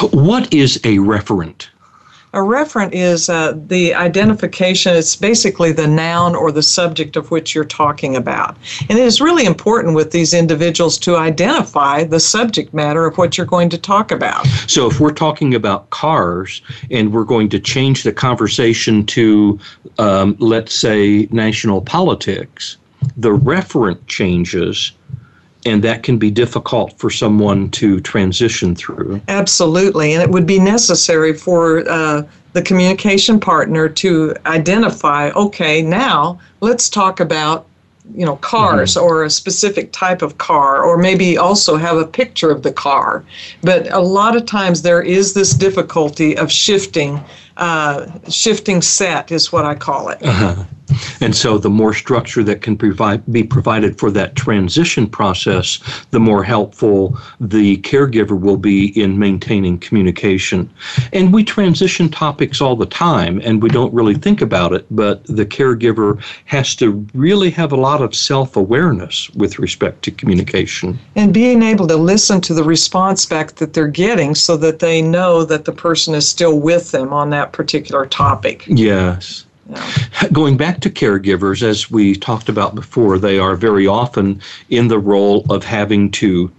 What 0.00 0.52
is 0.54 0.76
a 0.78 0.98
referent? 0.98 1.68
A 2.34 2.38
referent 2.38 2.92
is 2.92 3.28
uh, 3.28 3.54
the 3.56 3.94
identification, 3.94 4.94
it's 4.94 5.16
basically 5.16 5.72
the 5.72 5.86
noun 5.86 6.36
or 6.36 6.52
the 6.52 6.62
subject 6.62 7.16
of 7.16 7.30
which 7.30 7.54
you're 7.54 7.64
talking 7.64 8.14
about. 8.14 8.56
And 8.88 8.98
it 8.98 9.04
is 9.04 9.20
really 9.20 9.46
important 9.46 9.96
with 9.96 10.10
these 10.10 10.34
individuals 10.34 10.98
to 10.98 11.16
identify 11.16 12.04
the 12.04 12.20
subject 12.20 12.74
matter 12.74 13.06
of 13.06 13.16
what 13.16 13.38
you're 13.38 13.46
going 13.46 13.70
to 13.70 13.78
talk 13.78 14.12
about. 14.12 14.46
So 14.66 14.88
if 14.88 15.00
we're 15.00 15.10
talking 15.10 15.54
about 15.54 15.88
cars 15.88 16.60
and 16.90 17.12
we're 17.12 17.24
going 17.24 17.48
to 17.48 17.58
change 17.58 18.02
the 18.02 18.12
conversation 18.12 19.06
to, 19.06 19.58
um, 19.98 20.36
let's 20.38 20.74
say, 20.74 21.28
national 21.30 21.80
politics, 21.80 22.76
the 23.16 23.30
referent 23.30 24.06
changes 24.06 24.92
and 25.66 25.82
that 25.84 26.02
can 26.02 26.18
be 26.18 26.30
difficult 26.30 26.98
for 26.98 27.10
someone 27.10 27.70
to 27.70 28.00
transition 28.00 28.74
through. 28.74 29.20
Absolutely, 29.28 30.12
and 30.12 30.22
it 30.22 30.30
would 30.30 30.46
be 30.46 30.58
necessary 30.58 31.34
for 31.34 31.88
uh, 31.88 32.22
the 32.52 32.62
communication 32.62 33.38
partner 33.40 33.88
to 33.88 34.34
identify 34.46 35.30
okay, 35.30 35.82
now 35.82 36.38
let's 36.60 36.88
talk 36.88 37.20
about 37.20 37.66
you 38.14 38.24
know 38.24 38.36
cars 38.36 38.94
mm-hmm. 38.94 39.04
or 39.04 39.24
a 39.24 39.30
specific 39.30 39.92
type 39.92 40.22
of 40.22 40.38
car 40.38 40.82
or 40.82 40.96
maybe 40.96 41.36
also 41.36 41.76
have 41.76 41.96
a 41.98 42.06
picture 42.06 42.50
of 42.50 42.62
the 42.62 42.72
car 42.72 43.22
but 43.62 43.90
a 43.92 43.98
lot 43.98 44.36
of 44.36 44.46
times 44.46 44.82
there 44.82 45.02
is 45.02 45.34
this 45.34 45.52
difficulty 45.52 46.36
of 46.36 46.50
shifting 46.50 47.20
uh, 47.58 48.06
shifting 48.28 48.80
set 48.82 49.30
is 49.30 49.52
what 49.52 49.64
i 49.64 49.74
call 49.74 50.08
it 50.08 50.18
uh-huh. 50.22 50.64
And 51.20 51.36
so, 51.36 51.58
the 51.58 51.70
more 51.70 51.92
structure 51.92 52.42
that 52.44 52.62
can 52.62 52.76
provide, 52.76 53.24
be 53.30 53.42
provided 53.42 53.98
for 53.98 54.10
that 54.12 54.36
transition 54.36 55.06
process, 55.06 55.78
the 56.10 56.20
more 56.20 56.42
helpful 56.42 57.18
the 57.40 57.78
caregiver 57.78 58.38
will 58.38 58.56
be 58.56 59.00
in 59.00 59.18
maintaining 59.18 59.78
communication. 59.78 60.70
And 61.12 61.32
we 61.32 61.44
transition 61.44 62.08
topics 62.08 62.60
all 62.60 62.76
the 62.76 62.86
time, 62.86 63.40
and 63.44 63.62
we 63.62 63.68
don't 63.68 63.92
really 63.92 64.14
think 64.14 64.40
about 64.40 64.72
it, 64.72 64.86
but 64.90 65.24
the 65.24 65.46
caregiver 65.46 66.22
has 66.46 66.74
to 66.76 67.06
really 67.14 67.50
have 67.50 67.72
a 67.72 67.76
lot 67.76 68.00
of 68.00 68.14
self 68.14 68.56
awareness 68.56 69.28
with 69.30 69.58
respect 69.58 70.02
to 70.04 70.10
communication. 70.10 70.98
And 71.16 71.34
being 71.34 71.62
able 71.62 71.86
to 71.88 71.96
listen 71.96 72.40
to 72.42 72.54
the 72.54 72.64
response 72.64 73.26
back 73.26 73.52
that 73.56 73.74
they're 73.74 73.88
getting 73.88 74.34
so 74.34 74.56
that 74.58 74.78
they 74.78 75.02
know 75.02 75.44
that 75.44 75.64
the 75.64 75.72
person 75.72 76.14
is 76.14 76.28
still 76.28 76.58
with 76.58 76.92
them 76.92 77.12
on 77.12 77.30
that 77.30 77.47
particular 77.52 78.06
topic. 78.06 78.64
Yes. 78.66 79.44
Going 80.32 80.56
back 80.56 80.80
to 80.80 80.90
caregivers, 80.90 81.62
as 81.62 81.90
we 81.90 82.14
talked 82.14 82.48
about 82.48 82.74
before, 82.74 83.18
they 83.18 83.38
are 83.38 83.54
very 83.54 83.86
often 83.86 84.40
in 84.70 84.88
the 84.88 84.98
role 84.98 85.44
of 85.50 85.62
having 85.62 86.10
to 86.12 86.50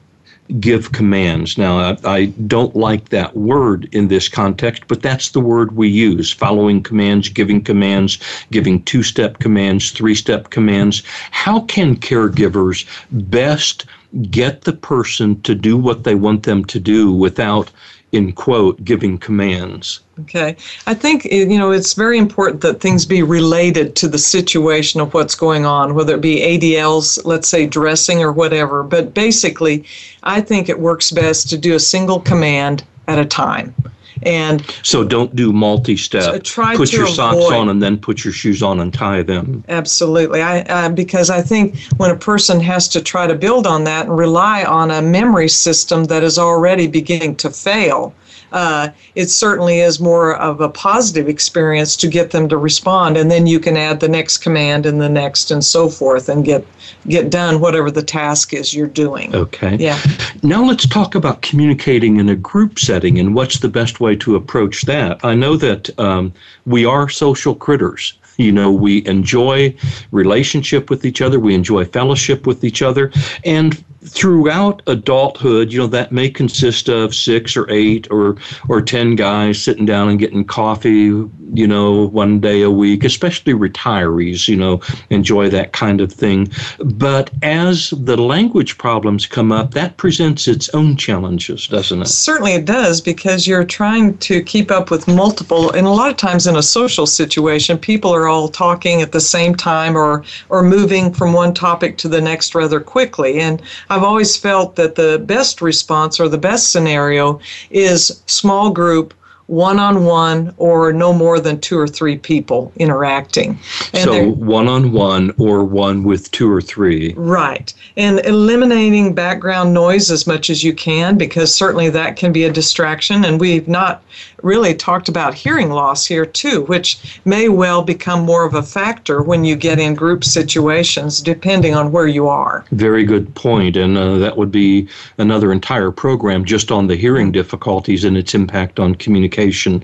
give 0.59 0.91
commands. 0.91 1.57
Now, 1.57 1.77
I, 1.77 1.97
I, 2.03 2.25
don't 2.47 2.75
like 2.75 3.09
that 3.09 3.35
word 3.35 3.87
in 3.91 4.07
this 4.07 4.27
context, 4.27 4.83
but 4.87 5.01
that's 5.01 5.29
the 5.29 5.39
word 5.39 5.73
we 5.73 5.87
use 5.89 6.31
following 6.31 6.81
commands, 6.81 7.29
giving 7.29 7.63
commands, 7.63 8.17
giving 8.51 8.81
two 8.83 9.03
step 9.03 9.37
commands, 9.37 9.91
three 9.91 10.15
step 10.15 10.49
commands. 10.49 11.03
How 11.29 11.61
can 11.61 11.95
caregivers 11.95 12.85
best 13.11 13.85
get 14.31 14.61
the 14.61 14.73
person 14.73 15.39
to 15.43 15.53
do 15.53 15.77
what 15.77 16.03
they 16.03 16.15
want 16.15 16.43
them 16.43 16.65
to 16.65 16.79
do 16.79 17.13
without 17.13 17.71
in 18.11 18.33
quote, 18.33 18.83
giving 18.83 19.17
commands. 19.17 19.99
Okay. 20.21 20.55
I 20.87 20.93
think, 20.93 21.25
eh, 21.27 21.45
you 21.45 21.57
know, 21.57 21.71
it's 21.71 21.93
very 21.93 22.17
important 22.17 22.61
that 22.61 22.81
things 22.81 23.05
be 23.05 23.23
related 23.23 23.95
to 23.97 24.07
the 24.07 24.17
situation 24.17 24.99
of 24.99 25.13
what's 25.13 25.35
going 25.35 25.65
on, 25.65 25.95
whether 25.95 26.15
it 26.15 26.21
be 26.21 26.41
ADLs, 26.41 27.23
let's 27.23 27.47
say 27.47 27.67
dressing 27.67 28.21
or 28.21 28.31
whatever. 28.31 28.83
But 28.83 29.13
basically, 29.13 29.85
I 30.23 30.41
think 30.41 30.69
it 30.69 30.79
works 30.79 31.11
best 31.11 31.49
to 31.49 31.57
do 31.57 31.75
a 31.75 31.79
single 31.79 32.19
command 32.19 32.83
at 33.07 33.19
a 33.19 33.25
time. 33.25 33.75
And 34.23 34.65
so 34.83 35.03
don't 35.03 35.35
do 35.35 35.53
multi-step. 35.53 36.43
Try 36.43 36.75
put 36.75 36.91
your 36.91 37.03
avoid. 37.03 37.15
socks 37.15 37.45
on 37.51 37.69
and 37.69 37.81
then 37.81 37.97
put 37.97 38.23
your 38.23 38.33
shoes 38.33 38.61
on 38.61 38.79
and 38.79 38.93
tie 38.93 39.23
them. 39.23 39.63
Absolutely. 39.69 40.41
I 40.41 40.61
uh, 40.61 40.89
because 40.89 41.29
I 41.29 41.41
think 41.41 41.77
when 41.97 42.11
a 42.11 42.15
person 42.15 42.59
has 42.59 42.87
to 42.89 43.01
try 43.01 43.27
to 43.27 43.35
build 43.35 43.65
on 43.65 43.83
that 43.85 44.07
and 44.07 44.17
rely 44.17 44.63
on 44.63 44.91
a 44.91 45.01
memory 45.01 45.49
system 45.49 46.05
that 46.05 46.23
is 46.23 46.37
already 46.37 46.87
beginning 46.87 47.35
to 47.37 47.49
fail, 47.49 48.13
uh, 48.51 48.89
it 49.15 49.29
certainly 49.29 49.79
is 49.79 49.99
more 49.99 50.35
of 50.35 50.61
a 50.61 50.69
positive 50.69 51.27
experience 51.27 51.95
to 51.97 52.07
get 52.07 52.31
them 52.31 52.49
to 52.49 52.57
respond, 52.57 53.17
and 53.17 53.29
then 53.29 53.47
you 53.47 53.59
can 53.59 53.77
add 53.77 53.99
the 53.99 54.09
next 54.09 54.39
command 54.39 54.85
and 54.85 54.99
the 54.99 55.09
next 55.09 55.51
and 55.51 55.63
so 55.63 55.89
forth, 55.89 56.29
and 56.29 56.45
get 56.45 56.65
get 57.07 57.29
done 57.29 57.59
whatever 57.59 57.91
the 57.91 58.03
task 58.03 58.53
is 58.53 58.73
you're 58.73 58.87
doing. 58.87 59.33
Okay. 59.35 59.77
Yeah. 59.77 59.99
Now 60.43 60.63
let's 60.65 60.87
talk 60.87 61.15
about 61.15 61.41
communicating 61.41 62.17
in 62.17 62.29
a 62.29 62.35
group 62.35 62.79
setting 62.79 63.19
and 63.19 63.35
what's 63.35 63.59
the 63.59 63.69
best 63.69 63.99
way 63.99 64.15
to 64.17 64.35
approach 64.35 64.83
that. 64.83 65.23
I 65.23 65.35
know 65.35 65.55
that 65.57 65.97
um, 65.99 66.33
we 66.65 66.85
are 66.85 67.07
social 67.09 67.55
critters 67.55 68.13
You 68.39 68.53
know, 68.53 68.71
we 68.71 69.05
enjoy 69.05 69.75
relationship 70.11 70.89
with 70.89 71.05
each 71.05 71.21
other, 71.21 71.41
we 71.41 71.53
enjoy 71.53 71.83
fellowship 71.83 72.47
with 72.47 72.63
each 72.63 72.81
other, 72.81 73.11
and 73.43 73.83
throughout 74.05 74.81
adulthood, 74.87 75.71
you 75.71 75.79
know, 75.79 75.87
that 75.87 76.11
may 76.11 76.29
consist 76.29 76.89
of 76.89 77.13
six 77.13 77.57
or 77.57 77.69
eight 77.69 78.07
or 78.11 78.37
or 78.67 78.81
ten 78.81 79.15
guys 79.15 79.61
sitting 79.61 79.85
down 79.85 80.09
and 80.09 80.19
getting 80.19 80.45
coffee, 80.45 81.05
you 81.53 81.67
know, 81.67 82.07
one 82.07 82.39
day 82.39 82.61
a 82.61 82.71
week, 82.71 83.03
especially 83.03 83.53
retirees, 83.53 84.47
you 84.47 84.55
know, 84.55 84.81
enjoy 85.09 85.49
that 85.49 85.73
kind 85.73 86.01
of 86.01 86.11
thing. 86.11 86.47
But 86.79 87.29
as 87.41 87.89
the 87.89 88.17
language 88.17 88.77
problems 88.77 89.25
come 89.25 89.51
up, 89.51 89.71
that 89.73 89.97
presents 89.97 90.47
its 90.47 90.69
own 90.69 90.95
challenges, 90.95 91.67
doesn't 91.67 92.01
it? 92.01 92.07
Certainly 92.07 92.53
it 92.53 92.65
does, 92.65 93.01
because 93.01 93.47
you're 93.47 93.65
trying 93.65 94.17
to 94.19 94.41
keep 94.41 94.71
up 94.71 94.91
with 94.91 95.07
multiple 95.07 95.71
and 95.71 95.85
a 95.85 95.91
lot 95.91 96.09
of 96.09 96.17
times 96.17 96.47
in 96.47 96.55
a 96.55 96.63
social 96.63 97.05
situation, 97.05 97.77
people 97.77 98.13
are 98.13 98.27
all 98.27 98.47
talking 98.47 99.01
at 99.01 99.11
the 99.11 99.21
same 99.21 99.55
time 99.55 99.97
or 99.97 100.23
or 100.49 100.63
moving 100.63 101.13
from 101.13 101.33
one 101.33 101.53
topic 101.53 101.97
to 101.97 102.07
the 102.07 102.21
next 102.21 102.55
rather 102.55 102.79
quickly. 102.79 103.39
And 103.39 103.61
I've 103.89 104.03
always 104.03 104.37
felt 104.37 104.75
that 104.75 104.95
the 104.95 105.19
best 105.25 105.61
response 105.61 106.19
or 106.19 106.29
the 106.29 106.37
best 106.37 106.71
scenario 106.71 107.39
is 107.71 108.21
small 108.25 108.69
group 108.69 109.13
one 109.49 109.79
on 109.79 110.05
one 110.05 110.53
or 110.57 110.93
no 110.93 111.11
more 111.11 111.39
than 111.39 111.59
two 111.59 111.77
or 111.77 111.87
three 111.87 112.17
people 112.17 112.71
interacting. 112.77 113.57
And 113.93 114.03
so 114.03 114.29
one 114.29 114.67
on 114.67 114.91
one 114.91 115.33
or 115.39 115.63
one 115.63 116.03
with 116.03 116.29
two 116.29 116.51
or 116.51 116.61
three. 116.61 117.13
Right. 117.17 117.73
And 117.97 118.23
eliminating 118.25 119.15
background 119.15 119.73
noise 119.73 120.11
as 120.11 120.27
much 120.27 120.51
as 120.51 120.63
you 120.63 120.73
can 120.73 121.17
because 121.17 121.53
certainly 121.53 121.89
that 121.89 122.15
can 122.15 122.31
be 122.31 122.43
a 122.43 122.53
distraction. 122.53 123.25
And 123.25 123.39
we've 123.39 123.67
not 123.67 124.03
really 124.43 124.73
talked 124.73 125.09
about 125.09 125.33
hearing 125.33 125.69
loss 125.69 126.05
here 126.05 126.25
too, 126.25 126.63
which 126.63 127.19
may 127.25 127.49
well 127.49 127.81
become 127.81 128.25
more 128.25 128.45
of 128.45 128.53
a 128.53 128.63
factor 128.63 129.21
when 129.21 129.43
you 129.43 129.55
get 129.55 129.79
in 129.79 129.95
group 129.95 130.23
situations 130.23 131.21
depending 131.21 131.75
on 131.75 131.91
where 131.91 132.07
you 132.07 132.27
are. 132.27 132.65
Very 132.71 133.03
good 133.03 133.33
point. 133.35 133.75
And 133.75 133.97
uh, 133.97 134.17
that 134.17 134.37
would 134.37 134.51
be 134.51 134.87
another 135.17 135.51
entire 135.51 135.91
program 135.91 136.45
just 136.45 136.71
on 136.71 136.87
the 136.87 136.95
hearing 136.95 137.31
difficulties 137.31 138.03
and 138.03 138.17
its 138.17 138.33
impact 138.33 138.79
on 138.79 138.95
communication 138.95 139.83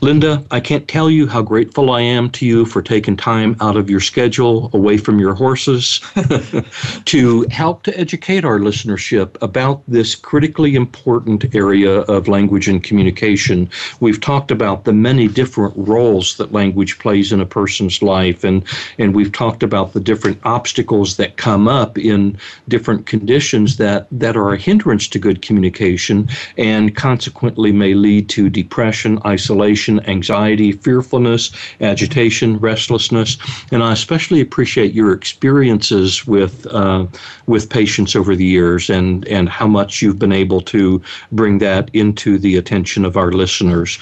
Linda, 0.00 0.44
I 0.52 0.60
can't 0.60 0.86
tell 0.86 1.10
you 1.10 1.26
how 1.26 1.42
grateful 1.42 1.90
I 1.90 2.02
am 2.02 2.30
to 2.30 2.46
you 2.46 2.64
for 2.64 2.80
taking 2.80 3.16
time 3.16 3.56
out 3.60 3.76
of 3.76 3.90
your 3.90 3.98
schedule 3.98 4.70
away 4.72 4.96
from 4.96 5.18
your 5.18 5.34
horses 5.34 6.00
to 7.06 7.42
help 7.50 7.82
to 7.82 7.98
educate 7.98 8.44
our 8.44 8.60
listenership 8.60 9.36
about 9.42 9.82
this 9.88 10.14
critically 10.14 10.76
important 10.76 11.52
area 11.52 12.02
of 12.02 12.28
language 12.28 12.68
and 12.68 12.84
communication. 12.84 13.68
We've 13.98 14.20
talked 14.20 14.52
about 14.52 14.84
the 14.84 14.92
many 14.92 15.26
different 15.26 15.74
roles 15.76 16.36
that 16.36 16.52
language 16.52 17.00
plays 17.00 17.32
in 17.32 17.40
a 17.40 17.46
person's 17.46 18.00
life, 18.00 18.44
and, 18.44 18.62
and 18.98 19.16
we've 19.16 19.32
talked 19.32 19.64
about 19.64 19.94
the 19.94 20.00
different 20.00 20.38
obstacles 20.44 21.16
that 21.16 21.38
come 21.38 21.66
up 21.66 21.98
in 21.98 22.38
different 22.68 23.06
conditions 23.06 23.78
that, 23.78 24.06
that 24.12 24.36
are 24.36 24.52
a 24.52 24.58
hindrance 24.58 25.08
to 25.08 25.18
good 25.18 25.42
communication 25.42 26.28
and 26.56 26.94
consequently 26.94 27.72
may 27.72 27.94
lead 27.94 28.28
to 28.28 28.48
depression, 28.48 29.18
isolation 29.26 29.87
depression, 29.88 30.10
anxiety, 30.10 30.72
fearfulness, 30.72 31.50
agitation, 31.80 32.58
restlessness, 32.58 33.38
and 33.72 33.82
I 33.82 33.92
especially 33.92 34.40
appreciate 34.40 34.92
your 34.92 35.12
experiences 35.12 36.26
with 36.26 36.66
uh, 36.66 37.06
with 37.46 37.70
patients 37.70 38.14
over 38.14 38.36
the 38.36 38.44
years 38.44 38.90
and 38.90 39.26
and 39.28 39.48
how 39.48 39.66
much 39.66 40.02
you've 40.02 40.18
been 40.18 40.32
able 40.32 40.60
to 40.60 41.00
bring 41.32 41.58
that 41.58 41.90
into 41.94 42.38
the 42.38 42.56
attention 42.56 43.04
of 43.04 43.16
our 43.16 43.32
listeners. 43.32 43.98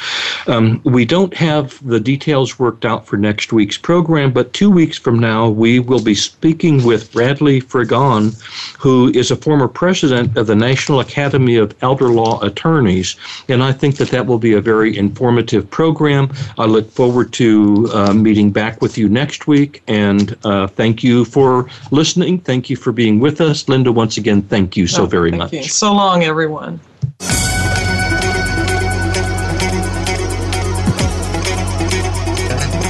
Um, 0.46 0.80
we 0.84 1.04
don't 1.04 1.34
have 1.34 1.78
the 1.86 2.00
details 2.00 2.58
worked 2.58 2.84
out 2.84 3.06
for 3.06 3.16
next 3.16 3.52
week's 3.52 3.78
program, 3.78 4.32
but 4.32 4.52
two 4.52 4.70
weeks 4.70 4.98
from 4.98 5.18
now 5.18 5.48
we 5.48 5.78
will 5.80 6.02
be 6.02 6.14
speaking 6.14 6.84
with 6.84 7.12
Bradley 7.12 7.60
Frigon, 7.60 8.34
who 8.78 9.10
is 9.14 9.30
a 9.30 9.36
former 9.36 9.68
president 9.68 10.36
of 10.36 10.46
the 10.46 10.56
National 10.56 11.00
Academy 11.00 11.56
of 11.56 11.74
Elder 11.82 12.08
Law 12.08 12.40
Attorneys, 12.42 13.16
and 13.48 13.62
I 13.62 13.72
think 13.72 13.96
that 13.96 14.10
that 14.10 14.26
will 14.26 14.38
be 14.38 14.54
a 14.54 14.60
very 14.60 14.96
informative 14.96 15.68
program. 15.76 16.32
I 16.56 16.64
look 16.64 16.90
forward 16.90 17.34
to 17.34 17.86
uh, 17.92 18.14
meeting 18.14 18.50
back 18.50 18.80
with 18.80 18.96
you 18.96 19.10
next 19.10 19.46
week. 19.46 19.82
And 19.86 20.34
uh, 20.42 20.68
thank 20.68 21.04
you 21.04 21.26
for 21.26 21.68
listening. 21.90 22.40
Thank 22.40 22.70
you 22.70 22.76
for 22.76 22.92
being 22.92 23.20
with 23.20 23.42
us. 23.42 23.68
Linda, 23.68 23.92
once 23.92 24.16
again, 24.16 24.40
thank 24.40 24.74
you 24.74 24.86
so 24.86 25.02
oh, 25.02 25.06
very 25.06 25.32
much. 25.32 25.52
You. 25.52 25.64
So 25.64 25.92
long, 25.92 26.22
everyone. 26.22 26.80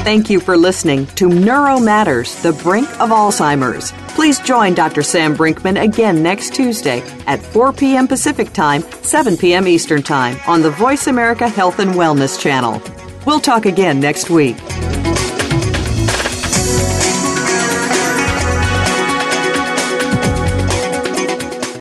Thank 0.04 0.30
you 0.30 0.38
for 0.38 0.56
listening 0.56 1.06
to 1.18 1.28
Neuro 1.28 1.80
Matters, 1.80 2.40
the 2.42 2.52
brink 2.52 2.88
of 3.00 3.10
Alzheimer's. 3.10 3.92
Please 4.16 4.40
join 4.40 4.72
Dr. 4.72 5.02
Sam 5.02 5.36
Brinkman 5.36 5.78
again 5.78 6.22
next 6.22 6.54
Tuesday 6.54 7.02
at 7.26 7.38
4 7.38 7.74
p.m. 7.74 8.08
Pacific 8.08 8.50
Time, 8.54 8.80
7 9.02 9.36
p.m. 9.36 9.68
Eastern 9.68 10.02
Time 10.02 10.38
on 10.46 10.62
the 10.62 10.70
Voice 10.70 11.06
America 11.06 11.46
Health 11.46 11.80
and 11.80 11.90
Wellness 11.90 12.40
channel. 12.40 12.80
We'll 13.26 13.40
talk 13.40 13.66
again 13.66 14.00
next 14.00 14.30
week. 14.30 14.56